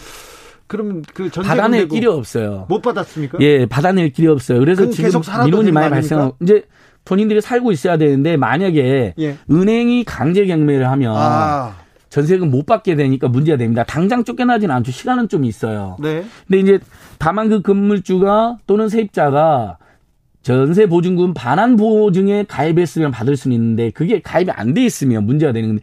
그러면 0.66 1.03
그 1.14 1.31
전세금 1.31 1.57
받아낼 1.57 1.89
길이 1.89 2.07
없어요. 2.07 2.66
못 2.68 2.83
받았습니까? 2.83 3.39
예, 3.41 3.64
받아낼 3.64 4.12
길이 4.12 4.27
없어요. 4.29 4.59
그래서 4.61 4.83
그럼 4.83 4.93
지금 4.93 5.22
민원이 5.47 5.72
많이? 5.72 5.89
발생하고 5.89 6.37
이제 6.43 6.64
본인들이 7.07 7.41
살고 7.41 7.72
있어야 7.72 7.97
되는데 7.97 8.37
만약에 8.37 9.14
예. 9.18 9.39
은행이 9.51 10.05
강제 10.05 10.45
경매를 10.45 10.87
하면 10.91 11.14
아, 11.16 11.77
전세금 12.17 12.51
못 12.51 12.64
받게 12.64 12.95
되니까 12.97 13.29
문제가 13.29 13.59
됩니다. 13.59 13.85
당장 13.85 14.25
쫓겨나지는 14.25 14.75
않죠. 14.77 14.91
시간은 14.91 15.29
좀 15.29 15.45
있어요. 15.45 15.99
네. 16.01 16.25
근데 16.47 16.61
이제 16.61 16.79
다만 17.19 17.51
그 17.51 17.61
건물주가 17.61 18.57
또는 18.67 18.89
세입자가 18.89 19.77
전세 20.41 20.87
보증금 20.87 21.35
반환 21.35 21.77
보증에 21.77 22.45
가입했으면 22.45 23.11
받을 23.11 23.37
수는 23.37 23.55
있는데 23.57 23.91
그게 23.91 24.23
가입이 24.23 24.51
안 24.51 24.73
돼 24.73 24.83
있으면 24.83 25.27
문제가 25.27 25.53
되는 25.53 25.69
건데 25.69 25.83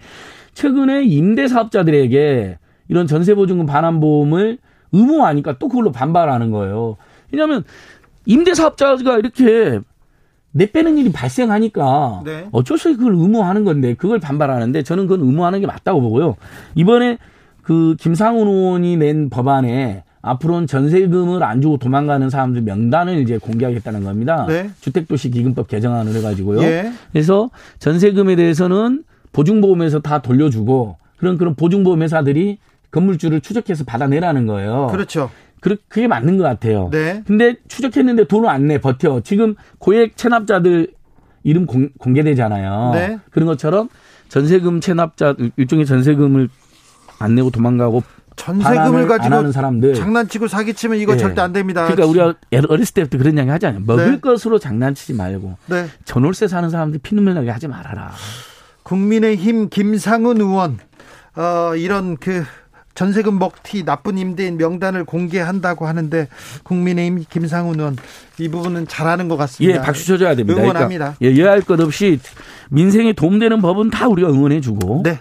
최근에 0.56 1.04
임대 1.04 1.48
사업자들에게 1.48 2.58
이런 2.88 3.06
전세 3.06 3.36
보증금 3.36 3.68
반환 3.68 4.00
보험을 4.00 4.58
의무화하니까 4.92 5.60
또 5.60 5.68
그걸로 5.68 5.92
반발하는 5.92 6.50
거예요. 6.50 6.98
왜냐하면 7.32 7.64
임대 8.26 8.56
사업자가 8.56 9.20
이렇게 9.20 9.82
내 10.54 10.72
빼는 10.72 10.98
일이 10.98 11.12
발생하니까 11.12 12.22
네. 12.24 12.48
어쩔 12.52 12.78
수 12.78 12.90
없이 12.90 12.98
그걸 12.98 13.16
의무화하는 13.16 13.66
건데 13.66 13.96
그걸 13.96 14.20
반발하는데 14.20 14.84
저는 14.84 15.08
그건 15.08 15.26
의무화하는 15.26 15.60
게 15.60 15.68
맞다고 15.68 16.00
보고요. 16.00 16.36
이번에 16.76 17.18
그 17.64 17.96
김상훈 18.00 18.48
의원이 18.48 18.98
낸 18.98 19.30
법안에 19.30 20.04
앞으로는 20.22 20.68
전세금을 20.68 21.44
안 21.44 21.62
주고 21.62 21.78
도망가는 21.78 22.30
사람들 22.30 22.62
명단을 22.62 23.20
이제 23.20 23.38
공개하겠다는 23.38 24.04
겁니다. 24.04 24.46
네. 24.48 24.70
주택도시기금법 24.80 25.68
개정안을 25.68 26.14
해가지고요. 26.16 26.62
예. 26.62 26.92
그래서 27.12 27.50
전세금에 27.80 28.36
대해서는 28.36 29.04
보증보험에서 29.34 30.00
다 30.00 30.22
돌려주고 30.22 30.98
그런 31.18 31.38
그런 31.38 31.56
보증보험 31.56 32.04
회사들이 32.04 32.60
건물주를 32.92 33.42
추적해서 33.42 33.84
받아내라는 33.86 34.46
거예요. 34.46 34.88
그렇죠. 34.92 35.30
그, 35.64 35.78
그게 35.88 36.08
맞는 36.08 36.38
것 36.38 36.44
같아요. 36.44 36.90
네. 36.92 37.24
근데 37.26 37.56
추적했는데 37.70 38.26
돈을 38.26 38.50
안 38.50 38.68
내, 38.68 38.80
버텨. 38.80 39.22
지금 39.22 39.56
고액 39.78 40.18
체납자들 40.18 40.90
이름 41.44 41.66
공, 41.66 41.90
공개되잖아요. 41.98 42.92
네. 42.94 43.20
그런 43.32 43.48
것처럼 43.48 43.88
전세금 44.28 44.82
체납자, 44.82 45.36
일종의 45.56 45.86
전세금을 45.86 46.50
안 47.20 47.36
내고 47.36 47.50
도망가고 47.50 48.04
전세금을 48.36 49.08
가지고 49.08 49.54
사람들. 49.54 49.94
장난치고 49.94 50.50
사기치면 50.50 50.98
이거 50.98 51.14
예. 51.14 51.18
절대 51.18 51.40
안 51.40 51.54
됩니다. 51.54 51.86
그러니까 51.86 52.08
우리가 52.08 52.34
어렸을 52.68 52.94
때부터 52.96 53.18
그런 53.18 53.38
이야기 53.38 53.50
하잖아요. 53.52 53.84
먹을 53.86 54.12
네. 54.12 54.20
것으로 54.20 54.60
장난치지 54.60 55.14
말고 55.14 55.56
네. 55.68 55.86
전월세 56.04 56.50
사는 56.50 56.70
사람들 56.70 57.00
피눈물 57.02 57.36
나게 57.36 57.52
하지 57.52 57.70
말아라. 57.70 58.12
국민의힘 58.84 59.70
김상훈 59.70 60.42
의원 60.42 60.80
어, 61.38 61.74
이런 61.78 62.18
그 62.18 62.44
전세금 62.96 63.40
먹튀 63.40 63.84
나쁜 63.86 64.18
임대인 64.18 64.58
명단을 64.58 65.04
공개한다고 65.04 65.88
하는데 65.88 66.28
국민의힘 66.64 67.26
김상훈 67.30 67.80
의원 67.80 67.98
이 68.40 68.50
부분은 68.50 68.88
잘하는 68.88 69.28
것 69.28 69.38
같습니다. 69.38 69.80
예, 69.80 69.82
박수 69.82 70.06
쳐줘야 70.06 70.36
됩니다. 70.36 70.62
응원합니다. 70.62 71.16
그러니까 71.18 71.42
예, 71.42 71.44
예할 71.44 71.62
것 71.62 71.80
없이 71.80 72.20
민생에 72.70 73.14
도움되는 73.14 73.62
법은 73.62 73.90
다 73.90 74.08
우리가 74.08 74.30
응원해주고. 74.30 75.02
네. 75.04 75.20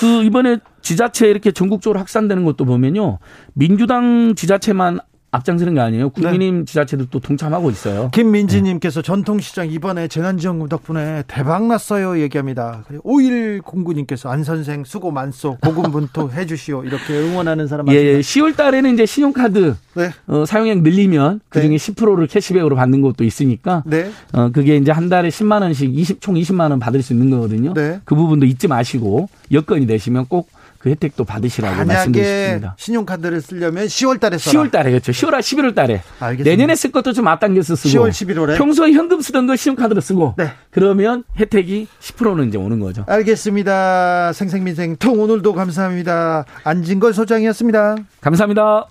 그 0.00 0.24
이번에 0.24 0.58
지자체 0.82 1.28
이렇게 1.28 1.50
전국적으로 1.52 1.98
확산되는 2.00 2.44
것도 2.44 2.64
보면요. 2.64 3.18
민주당 3.54 4.34
지자체만 4.36 5.00
앞장서는 5.34 5.74
게 5.74 5.80
아니에요. 5.80 6.10
국민의힘 6.10 6.64
지자체들도 6.64 7.18
동참하고 7.18 7.70
있어요. 7.70 8.10
김민지님께서 8.12 9.02
전통시장 9.02 9.70
이번에 9.70 10.06
재난지원금 10.06 10.68
덕분에 10.68 11.24
대박 11.26 11.66
났어요 11.66 12.20
얘기합니다. 12.20 12.84
5109님께서 13.04 14.28
안 14.28 14.44
선생 14.44 14.84
수고 14.84 15.10
많소 15.10 15.58
고군분투 15.60 16.30
해주시오 16.34 16.84
이렇게 16.84 17.14
응원하는 17.14 17.66
사람 17.66 17.88
예, 17.88 17.94
많습니다. 17.94 18.20
10월 18.20 18.56
달에는 18.56 18.94
이제 18.94 19.06
신용카드 19.06 19.74
네. 19.94 20.10
어, 20.28 20.44
사용액 20.46 20.82
늘리면 20.82 21.40
그 21.48 21.60
중에 21.60 21.70
네. 21.70 21.76
10%를 21.76 22.26
캐시백으로 22.28 22.76
받는 22.76 23.02
것도 23.02 23.24
있으니까 23.24 23.82
네. 23.86 24.10
어, 24.32 24.50
그게 24.50 24.76
이제 24.76 24.92
한 24.92 25.08
달에 25.08 25.28
10만 25.28 25.62
원씩 25.62 25.96
20, 25.98 26.20
총 26.20 26.36
20만 26.36 26.70
원 26.70 26.78
받을 26.78 27.02
수 27.02 27.12
있는 27.12 27.30
거거든요. 27.30 27.74
네. 27.74 28.00
그 28.04 28.14
부분도 28.14 28.46
잊지 28.46 28.68
마시고 28.68 29.28
여건이 29.50 29.86
되시면 29.86 30.26
꼭 30.26 30.48
그 30.84 30.90
혜택도 30.90 31.24
받으시라고 31.24 31.76
만약에 31.76 31.94
말씀드리겠습니다. 31.94 32.74
신용카드를 32.78 33.40
쓰려면 33.40 33.86
10월 33.86 34.20
달에 34.20 34.36
써라. 34.36 34.64
10월 34.64 34.70
달에 34.70 34.90
그렇죠. 34.90 35.12
10월, 35.12 35.38
11월 35.38 35.74
달에. 35.74 36.02
알겠습니다. 36.20 36.50
내년에 36.50 36.74
쓸 36.74 36.92
것도 36.92 37.14
좀 37.14 37.26
앞당겨서 37.26 37.74
쓰고. 37.74 37.88
10월, 37.88 38.10
11월에? 38.10 38.58
평소에 38.58 38.92
현금 38.92 39.22
쓰던 39.22 39.46
거 39.46 39.56
신용카드로 39.56 40.02
쓰고. 40.02 40.34
네. 40.36 40.52
그러면 40.70 41.24
혜택이 41.38 41.88
10%는 42.02 42.48
이제 42.48 42.58
오는 42.58 42.80
거죠. 42.80 43.06
알겠습니다. 43.08 44.34
생생민생 44.34 44.96
통 44.96 45.20
오늘도 45.20 45.54
감사합니다. 45.54 46.44
안진걸 46.64 47.14
소장이었습니다. 47.14 47.96
감사합니다. 48.20 48.86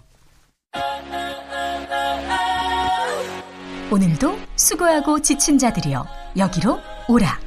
오늘도 3.92 4.36
수고하고 4.56 5.22
지친 5.22 5.60
자들이여 5.60 6.08
여기로 6.38 6.80
오라. 7.08 7.40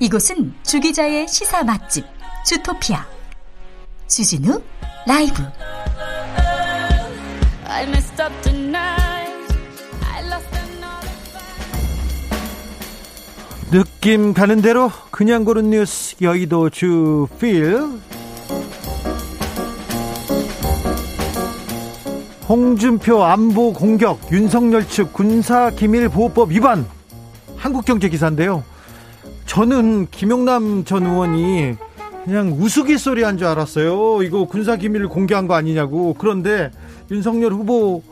이곳은 0.00 0.54
주기자의 0.64 1.28
시사 1.28 1.62
맛집 1.62 2.04
주토피아 2.44 3.13
주진우 4.06 4.60
라이브. 5.06 5.42
I 7.66 7.84
messed 7.88 8.22
up 8.22 8.32
tonight. 8.42 9.54
I 10.02 10.26
lost 10.26 10.48
another 10.54 11.10
느낌 13.70 14.32
가는 14.32 14.62
대로 14.62 14.90
그냥 15.10 15.44
고른 15.44 15.70
뉴스 15.70 16.16
여의도 16.20 16.70
주필. 16.70 17.80
홍준표 22.46 23.24
안보 23.24 23.72
공격 23.72 24.20
윤석열 24.30 24.86
측 24.86 25.12
군사 25.12 25.70
기밀 25.70 26.08
보호법 26.08 26.50
위반. 26.50 26.86
한국경제 27.56 28.08
기사인데요. 28.10 28.62
저는 29.46 30.08
김용남 30.10 30.84
전 30.84 31.06
의원이 31.06 31.76
그냥 32.24 32.56
우스갯소리 32.58 33.22
한 33.22 33.36
줄 33.36 33.46
알았어요 33.48 34.22
이거 34.22 34.44
군사 34.46 34.76
기밀을 34.76 35.08
공개한 35.08 35.46
거 35.46 35.54
아니냐고 35.54 36.14
그런데 36.18 36.70
윤석열 37.10 37.52
후보 37.52 38.02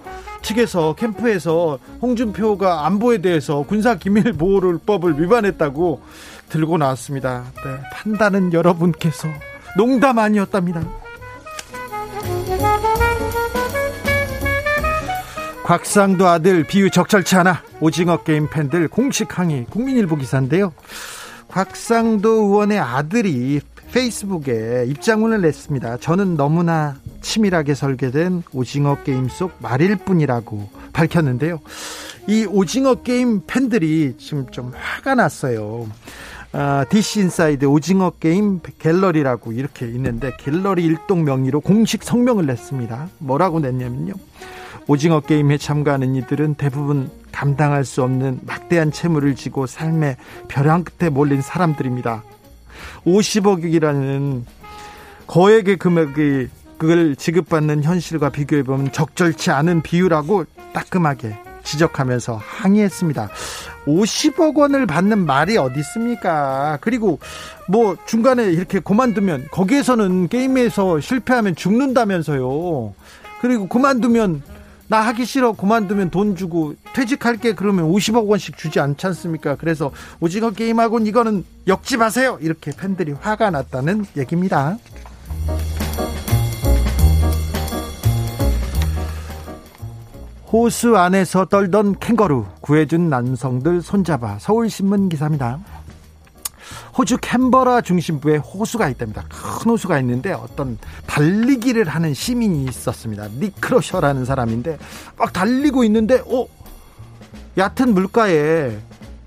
측에서 0.42 0.94
캠프에서 0.94 1.78
홍준표가 2.02 2.84
안보에 2.86 3.18
대해서 3.18 3.62
군사 3.62 3.94
기밀 3.96 4.32
보호법을 4.32 5.20
위반했다고 5.22 6.02
들고 6.48 6.78
나왔습니다. 6.78 7.44
네, 7.64 7.80
판단은 7.92 8.52
여러분께서 8.52 9.28
농담 9.76 10.18
아니었답니다. 10.18 10.82
곽상도 15.64 16.26
아들 16.26 16.64
비유 16.64 16.90
적절치 16.90 17.36
않아 17.36 17.62
오징어 17.80 18.18
게임 18.18 18.48
팬들 18.50 18.88
공식 18.88 19.38
항의 19.38 19.66
국민일보 19.70 20.16
기사인데요. 20.16 20.72
곽상도 21.48 22.28
의원의 22.30 22.80
아들이 22.80 23.60
페이스북에 23.92 24.86
입장문을 24.88 25.42
냈습니다. 25.42 25.98
저는 25.98 26.36
너무나 26.36 26.96
치밀하게 27.20 27.74
설계된 27.74 28.42
오징어 28.52 29.02
게임 29.04 29.28
속 29.28 29.52
말일 29.58 29.96
뿐이라고 29.96 30.68
밝혔는데요. 30.92 31.60
이 32.26 32.46
오징어 32.46 32.96
게임 32.96 33.42
팬들이 33.46 34.14
지금 34.18 34.46
좀 34.50 34.72
화가 34.74 35.14
났어요. 35.14 35.88
아, 36.52 36.84
DC 36.88 37.20
인사이드 37.20 37.66
오징어 37.66 38.10
게임 38.10 38.60
갤러리라고 38.78 39.52
이렇게 39.52 39.86
있는데 39.86 40.32
갤러리 40.38 40.84
일동 40.84 41.24
명의로 41.24 41.60
공식 41.60 42.02
성명을 42.02 42.46
냈습니다. 42.46 43.08
뭐라고 43.18 43.60
냈냐면요. 43.60 44.14
오징어 44.86 45.20
게임에 45.20 45.58
참가하는 45.58 46.16
이들은 46.16 46.54
대부분 46.54 47.10
감당할 47.30 47.84
수 47.84 48.02
없는 48.02 48.40
막대한 48.42 48.90
채무를 48.90 49.34
지고 49.34 49.66
삶의 49.66 50.16
벼랑 50.48 50.84
끝에 50.84 51.08
몰린 51.08 51.40
사람들입니다. 51.40 52.22
50억이라는 53.06 54.42
거액의 55.26 55.76
금액이 55.76 56.48
그걸 56.78 57.14
지급받는 57.16 57.84
현실과 57.84 58.30
비교해 58.30 58.62
보면 58.62 58.90
적절치 58.92 59.50
않은 59.50 59.82
비유라고 59.82 60.44
따끔하게 60.72 61.38
지적하면서 61.62 62.40
항의했습니다. 62.42 63.28
50억 63.86 64.56
원을 64.56 64.86
받는 64.86 65.24
말이 65.24 65.56
어디 65.56 65.78
있습니까? 65.80 66.78
그리고 66.80 67.18
뭐 67.68 67.96
중간에 68.06 68.50
이렇게 68.50 68.80
그만두면 68.80 69.48
거기에서는 69.52 70.28
게임에서 70.28 71.00
실패하면 71.00 71.56
죽는다면서요. 71.56 72.94
그리고 73.40 73.68
그만두면 73.68 74.42
나 74.92 75.00
하기 75.00 75.24
싫어 75.24 75.52
그만두면 75.52 76.10
돈 76.10 76.36
주고 76.36 76.74
퇴직할게 76.92 77.54
그러면 77.54 77.90
50억 77.90 78.28
원씩 78.28 78.58
주지 78.58 78.78
않지 78.78 79.06
않습니까? 79.06 79.56
그래서 79.56 79.90
오징어 80.20 80.50
게임하고는 80.50 81.06
이거는 81.06 81.46
역집하세요 81.66 82.40
이렇게 82.42 82.72
팬들이 82.72 83.12
화가 83.12 83.48
났다는 83.52 84.04
얘기입니다. 84.18 84.76
호수 90.52 90.98
안에서 90.98 91.46
떨던 91.46 91.98
캥거루 91.98 92.44
구해준 92.60 93.08
남성들 93.08 93.80
손잡아 93.80 94.38
서울신문 94.40 95.08
기사입니다. 95.08 95.60
호주 96.96 97.18
캔버라 97.20 97.80
중심부에 97.80 98.36
호수가 98.36 98.88
있답니다. 98.90 99.24
큰 99.28 99.70
호수가 99.70 99.98
있는데 100.00 100.32
어떤 100.32 100.78
달리기를 101.06 101.88
하는 101.88 102.12
시민이 102.12 102.64
있었습니다. 102.64 103.28
니크로셔라는 103.28 104.24
사람인데 104.24 104.78
막 105.16 105.32
달리고 105.32 105.84
있는데 105.84 106.22
어 106.26 106.46
얕은 107.56 107.94
물가에 107.94 108.78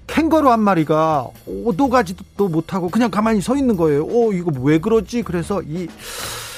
캥거루 0.08 0.52
한 0.52 0.60
마리가 0.60 1.28
오도 1.48 1.90
가지도 1.90 2.48
못하고 2.48 2.90
그냥 2.90 3.10
가만히 3.10 3.42
서 3.42 3.56
있는 3.56 3.76
거예요. 3.76 4.04
어 4.04 4.32
이거 4.32 4.52
왜 4.62 4.80
그러지? 4.80 5.24
그래서 5.24 5.62
이 5.64 5.88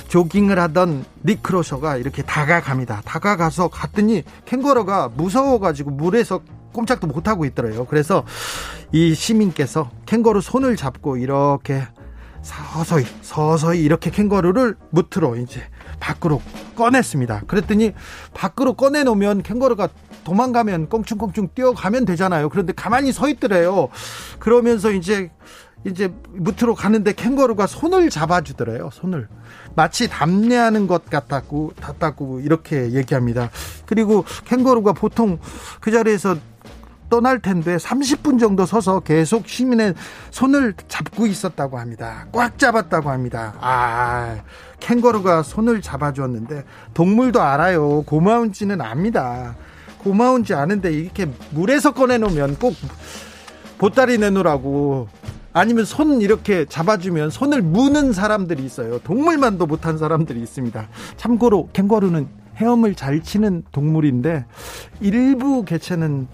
조깅을 0.09 0.59
하던 0.59 1.05
니크로셔가 1.25 1.97
이렇게 1.97 2.21
다가갑니다. 2.21 3.01
다가가서 3.05 3.69
갔더니 3.69 4.23
캥거루가 4.45 5.09
무서워가지고 5.15 5.91
물에서 5.91 6.41
꼼짝도 6.73 7.07
못 7.07 7.27
하고 7.27 7.45
있더래요. 7.45 7.85
그래서 7.85 8.23
이 8.91 9.13
시민께서 9.13 9.89
캥거루 10.05 10.41
손을 10.41 10.75
잡고 10.75 11.17
이렇게 11.17 11.83
서서히 12.41 13.05
서서히 13.21 13.81
이렇게 13.83 14.09
캥거루를 14.09 14.77
무트로 14.91 15.35
이제 15.37 15.61
밖으로 15.99 16.41
꺼냈습니다. 16.77 17.41
그랬더니 17.47 17.93
밖으로 18.33 18.73
꺼내 18.73 19.03
놓으면 19.03 19.43
캥거루가 19.43 19.89
도망가면 20.23 20.89
껑충껑충 20.89 21.49
뛰어가면 21.55 22.05
되잖아요. 22.05 22.49
그런데 22.49 22.73
가만히 22.73 23.11
서 23.11 23.27
있더래요. 23.27 23.89
그러면서 24.39 24.91
이제 24.91 25.31
이제 25.85 26.11
무트로 26.33 26.75
가는데 26.75 27.13
캥거루가 27.13 27.67
손을 27.67 28.09
잡아주더래요. 28.09 28.89
손을 28.91 29.27
마치 29.75 30.09
담례하는 30.09 30.87
것 30.87 31.05
같다고 31.05 31.71
같다고 31.79 32.39
이렇게 32.39 32.91
얘기합니다. 32.93 33.49
그리고 33.85 34.25
캥거루가 34.45 34.93
보통 34.93 35.39
그 35.79 35.91
자리에서 35.91 36.35
떠날 37.09 37.39
텐데 37.39 37.77
30분 37.77 38.39
정도 38.39 38.65
서서 38.65 38.99
계속 39.01 39.47
시민의 39.47 39.93
손을 40.31 40.73
잡고 40.87 41.27
있었다고 41.27 41.79
합니다. 41.79 42.27
꽉 42.31 42.57
잡았다고 42.57 43.09
합니다. 43.09 43.53
아, 43.59 44.37
캥거루가 44.79 45.43
손을 45.43 45.81
잡아주었는데 45.81 46.63
동물도 46.93 47.41
알아요. 47.41 48.03
고마운지는 48.03 48.81
압니다. 48.81 49.55
고마운지 49.99 50.53
아는데 50.53 50.91
이렇게 50.93 51.27
물에서 51.51 51.93
꺼내놓으면 51.93 52.57
꼭 52.59 52.75
보따리 53.77 54.17
내놓으라고 54.17 55.07
아니면 55.53 55.85
손 55.85 56.21
이렇게 56.21 56.65
잡아주면 56.65 57.31
손을 57.31 57.61
무는 57.61 58.13
사람들이 58.13 58.63
있어요. 58.63 58.99
동물만도 58.99 59.65
못한 59.65 59.97
사람들이 59.97 60.39
있습니다. 60.41 60.87
참고로 61.17 61.69
캥거루는 61.73 62.27
헤엄을 62.57 62.95
잘 62.95 63.21
치는 63.21 63.63
동물인데 63.71 64.45
일부 64.99 65.63
개체는 65.63 66.27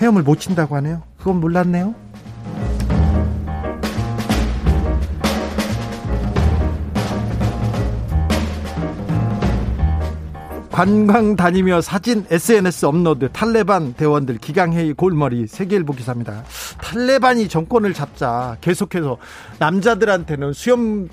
헤엄을 0.00 0.22
못 0.22 0.40
친다고 0.40 0.76
하네요. 0.76 1.02
그건 1.18 1.40
몰랐네요. 1.40 1.94
관광 10.76 11.36
다니며 11.36 11.80
사진 11.80 12.26
SNS 12.30 12.84
업로드 12.84 13.30
탈레반 13.32 13.94
대원들 13.94 14.36
기강회의 14.36 14.92
골머리 14.92 15.46
세계일보 15.46 15.94
기사입니다. 15.94 16.44
탈레반이 16.76 17.48
정권을 17.48 17.94
잡자 17.94 18.58
계속해서 18.60 19.16
남자들한테는 19.58 20.52
수염 20.52 21.08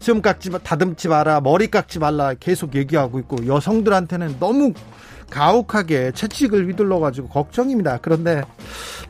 수염 0.00 0.22
깎지 0.22 0.50
다듬지 0.62 1.08
마라 1.08 1.42
머리 1.42 1.70
깎지 1.70 1.98
말라 1.98 2.32
계속 2.40 2.74
얘기하고 2.74 3.18
있고 3.18 3.46
여성들한테는 3.46 4.36
너무 4.40 4.72
가혹하게 5.30 6.12
채찍을 6.12 6.68
휘둘러 6.68 6.98
가지고 6.98 7.28
걱정입니다. 7.28 7.98
그런데 8.02 8.42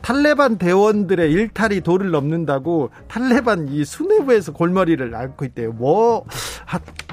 탈레반 0.01 0.57
대원들의 0.57 1.31
일탈이 1.31 1.81
도를 1.81 2.11
넘는다고 2.11 2.89
탈레반 3.07 3.67
이 3.69 3.85
수뇌부에서 3.85 4.53
골머리를 4.53 5.13
앓고 5.13 5.45
있대요. 5.45 5.71
뭐 5.71 6.25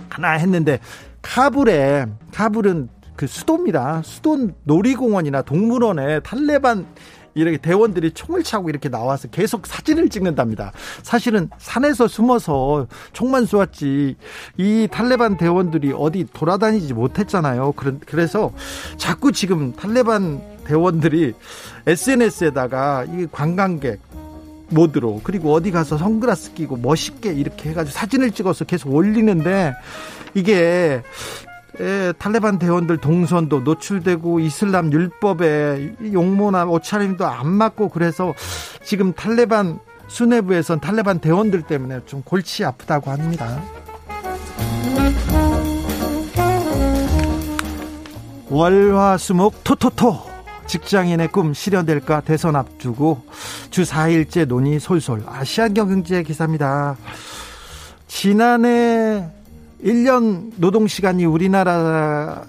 하나 0.08 0.32
했는데 0.32 0.78
카불에 1.22 2.06
카불은 2.32 2.88
그 3.16 3.26
수도입니다. 3.26 4.02
수도 4.04 4.50
놀이공원이나 4.64 5.42
동물원에 5.42 6.20
탈레반 6.20 6.86
이렇게 7.34 7.56
대원들이 7.56 8.12
총을 8.12 8.42
차고 8.42 8.70
이렇게 8.70 8.88
나와서 8.88 9.28
계속 9.28 9.66
사진을 9.66 10.08
찍는답니다. 10.08 10.72
사실은 11.02 11.50
산에서 11.58 12.08
숨어서 12.08 12.86
총만 13.12 13.46
쏘았지 13.46 14.16
이 14.56 14.88
탈레반 14.90 15.36
대원들이 15.36 15.92
어디 15.96 16.26
돌아다니지 16.32 16.94
못했잖아요. 16.94 17.74
그래서 18.06 18.52
자꾸 18.96 19.32
지금 19.32 19.72
탈레반 19.72 20.40
대원들이 20.64 21.34
SNS에다가 21.86 23.04
이 23.04 23.26
관광객 23.30 24.00
모드로 24.70 25.20
그리고 25.22 25.52
어디 25.52 25.70
가서 25.70 25.98
선글라스 25.98 26.54
끼고 26.54 26.78
멋있게 26.78 27.32
이렇게 27.32 27.70
해가지고 27.70 27.92
사진을 27.92 28.30
찍어서 28.30 28.64
계속 28.64 28.94
올리는데 28.94 29.74
이게 30.34 30.54
예, 30.54 31.02
탈레반 32.18 32.58
대원들 32.58 32.98
동선도 32.98 33.60
노출되고 33.60 34.40
이슬람 34.40 34.92
율법에 34.92 35.94
용모나 36.12 36.66
옷차림도 36.66 37.26
안 37.26 37.48
맞고 37.48 37.88
그래서 37.88 38.34
지금 38.84 39.12
탈레반 39.12 39.78
수뇌부에선 40.08 40.80
탈레반 40.80 41.18
대원들 41.18 41.62
때문에 41.62 42.00
좀 42.06 42.22
골치 42.22 42.64
아프다고 42.64 43.10
합니다. 43.10 43.60
월화수목 48.50 49.64
토토토 49.64 50.34
직장인의 50.66 51.28
꿈 51.32 51.54
실현될까 51.54 52.20
대선 52.20 52.56
앞두고 52.56 53.22
주 53.70 53.82
4일째 53.82 54.46
논의 54.46 54.78
솔솔 54.78 55.24
아시안 55.26 55.74
경제 55.74 56.22
기사입니다. 56.22 56.96
지난해 58.06 59.28
1년 59.84 60.52
노동시간이 60.56 61.26
우리나라 61.26 62.42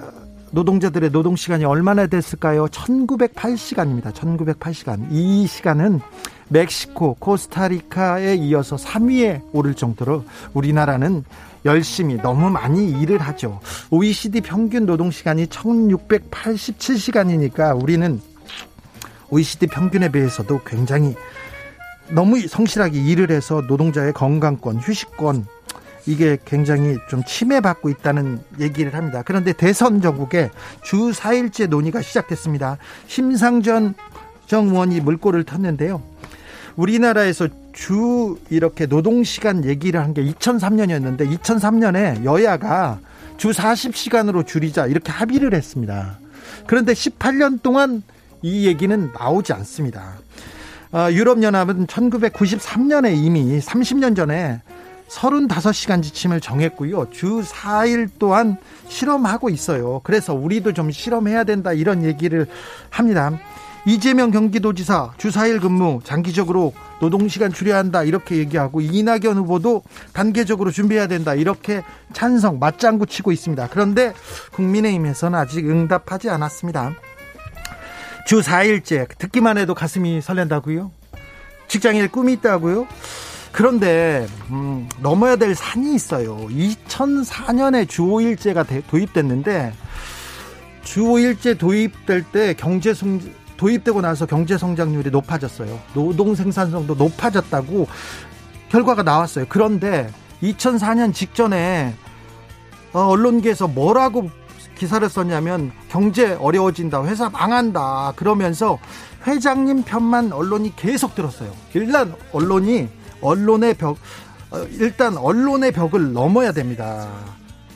노동자들의 0.51 1.09
노동시간이 1.11 1.65
얼마나 1.65 2.07
됐을까요? 2.07 2.67
1908시간입니다. 2.67 4.13
1908시간. 4.13 5.07
이 5.11 5.45
시간은 5.45 5.99
멕시코, 6.47 7.15
코스타리카에 7.15 8.35
이어서 8.35 8.77
3위에 8.77 9.41
오를 9.51 9.73
정도로 9.73 10.23
우리나라는 10.53 11.25
열심히 11.65 12.15
너무 12.15 12.49
많이 12.49 12.89
일을 13.01 13.19
하죠. 13.19 13.59
OECD 13.91 14.39
평균 14.39 14.85
노동시간이 14.85 15.47
1687시간이니까 15.47 17.77
우리는 17.81 18.21
OECD 19.29 19.67
평균에 19.67 20.09
비해서도 20.09 20.61
굉장히 20.65 21.15
너무 22.11 22.39
성실하게 22.39 23.03
일을 23.03 23.31
해서 23.31 23.61
노동자의 23.67 24.13
건강권, 24.13 24.77
휴식권, 24.77 25.47
이게 26.07 26.37
굉장히 26.45 26.97
좀 27.09 27.23
침해받고 27.25 27.89
있다는 27.89 28.39
얘기를 28.59 28.93
합니다. 28.93 29.23
그런데 29.25 29.53
대선 29.53 30.01
전국에 30.01 30.51
주 30.83 31.11
4일째 31.11 31.67
논의가 31.67 32.01
시작됐습니다. 32.01 32.77
심상전 33.07 33.95
정 34.45 34.67
의원이 34.69 35.01
물꼬를 35.01 35.43
텄는데요. 35.43 36.01
우리나라에서 36.75 37.47
주 37.73 38.37
이렇게 38.49 38.85
노동시간 38.85 39.65
얘기를 39.65 39.99
한 39.99 40.13
게 40.13 40.23
2003년이었는데 40.23 41.37
2003년에 41.39 42.23
여야가 42.23 42.99
주 43.37 43.49
40시간으로 43.51 44.45
줄이자 44.45 44.85
이렇게 44.87 45.11
합의를 45.11 45.53
했습니다. 45.53 46.19
그런데 46.67 46.93
18년 46.93 47.61
동안 47.61 48.03
이 48.41 48.67
얘기는 48.67 49.11
나오지 49.17 49.53
않습니다. 49.53 50.13
어, 50.91 51.09
유럽연합은 51.11 51.87
1993년에 51.87 53.15
이미 53.17 53.59
30년 53.59 54.15
전에 54.15 54.61
35시간 55.09 56.01
지침을 56.03 56.41
정했고요. 56.41 57.09
주 57.11 57.41
4일 57.43 58.09
동안 58.19 58.57
실험하고 58.87 59.49
있어요. 59.49 60.01
그래서 60.03 60.33
우리도 60.33 60.73
좀 60.73 60.91
실험해야 60.91 61.43
된다 61.43 61.73
이런 61.73 62.03
얘기를 62.03 62.47
합니다. 62.89 63.31
이재명 63.87 64.31
경기도지사 64.31 65.11
주 65.17 65.29
4일 65.29 65.61
근무 65.61 65.99
장기적으로 66.03 66.73
노동시간 66.99 67.53
줄여야 67.53 67.77
한다 67.77 68.03
이렇게 68.03 68.37
얘기하고 68.37 68.81
이낙연 68.81 69.37
후보도 69.37 69.83
단계적으로 70.11 70.71
준비해야 70.71 71.05
된다 71.05 71.35
이렇게 71.35 71.83
찬성 72.11 72.57
맞장구 72.57 73.05
치고 73.05 73.31
있습니다. 73.31 73.67
그런데 73.69 74.13
국민의힘에서는 74.53 75.37
아직 75.37 75.69
응답하지 75.69 76.31
않았습니다. 76.31 76.95
주 78.25 78.41
4일째 78.41 79.07
듣기만 79.19 79.59
해도 79.59 79.75
가슴이 79.75 80.19
설렌다고요? 80.19 80.91
직장일 81.67 82.11
꿈이 82.11 82.33
있다고요? 82.33 82.87
그런데 83.55 84.27
음, 84.51 84.89
넘어야 84.99 85.37
될 85.37 85.55
산이 85.55 85.95
있어요. 85.95 86.35
2004년에 86.49 87.87
주 87.87 88.01
5일제가 88.01 88.65
도입됐는데 88.89 89.71
주 90.83 91.03
5일제 91.03 91.57
도입될 91.57 92.23
때 92.33 92.53
경제 92.53 92.93
성 92.93 93.17
도입되고 93.55 94.01
나서 94.01 94.25
경제 94.25 94.57
성장률이 94.57 95.09
높아졌어요. 95.09 95.79
노동 95.93 96.35
생산성도 96.35 96.95
높아졌다고 96.95 97.87
결과가 98.67 99.03
나왔어요. 99.03 99.45
그런데 99.47 100.09
2004년 100.43 101.13
직전에 101.13 101.95
어, 102.91 102.99
언론계에서 103.07 103.69
뭐라고 103.69 104.29
기사를 104.77 105.07
썼냐면 105.07 105.71
경제 105.87 106.33
어려워진다, 106.33 107.05
회사 107.05 107.29
망한다 107.29 108.11
그러면서 108.17 108.79
회장님 109.25 109.83
편만 109.83 110.33
언론이 110.33 110.75
계속 110.75 111.15
들었어요. 111.15 111.53
일단 111.73 112.13
언론이 112.33 113.04
언론의 113.25 113.73
벽 113.75 113.97
어, 114.51 114.59
일단 114.71 115.17
언론의 115.17 115.71
벽을 115.71 116.13
넘어야 116.13 116.51
됩니다. 116.51 117.09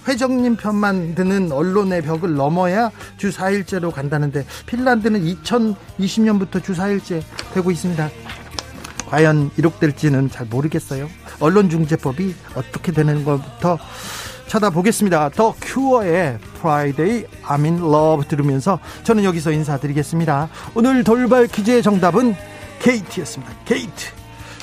회장님 0.08 0.56
편만 0.56 1.14
드는 1.14 1.52
언론의 1.52 2.02
벽을 2.02 2.36
넘어야 2.36 2.92
주 3.18 3.30
4일제로 3.30 3.92
간다는데 3.92 4.46
핀란드는 4.66 5.24
2020년부터 5.24 6.64
주 6.64 6.74
4일제 6.74 7.22
되고 7.54 7.70
있습니다. 7.70 8.10
과연 9.08 9.52
이룩될지는 9.58 10.30
잘 10.30 10.46
모르겠어요. 10.48 11.10
언론중재법이 11.40 12.36
어떻게 12.56 12.92
되는 12.92 13.24
것부터 13.26 13.78
쳐다보겠습니다. 14.48 15.30
The 15.30 15.56
Cure의 15.62 16.40
Friday 16.58 17.26
I'm 17.44 17.64
in 17.64 18.28
들으면서 18.28 18.80
저는 19.04 19.24
여기서 19.24 19.52
인사드리겠습니다. 19.52 20.50
오늘 20.76 21.04
돌발 21.04 21.48
퀴즈의 21.48 21.84
정답은 21.84 22.36
게이트였습니다. 22.80 23.54
게이트. 23.66 24.19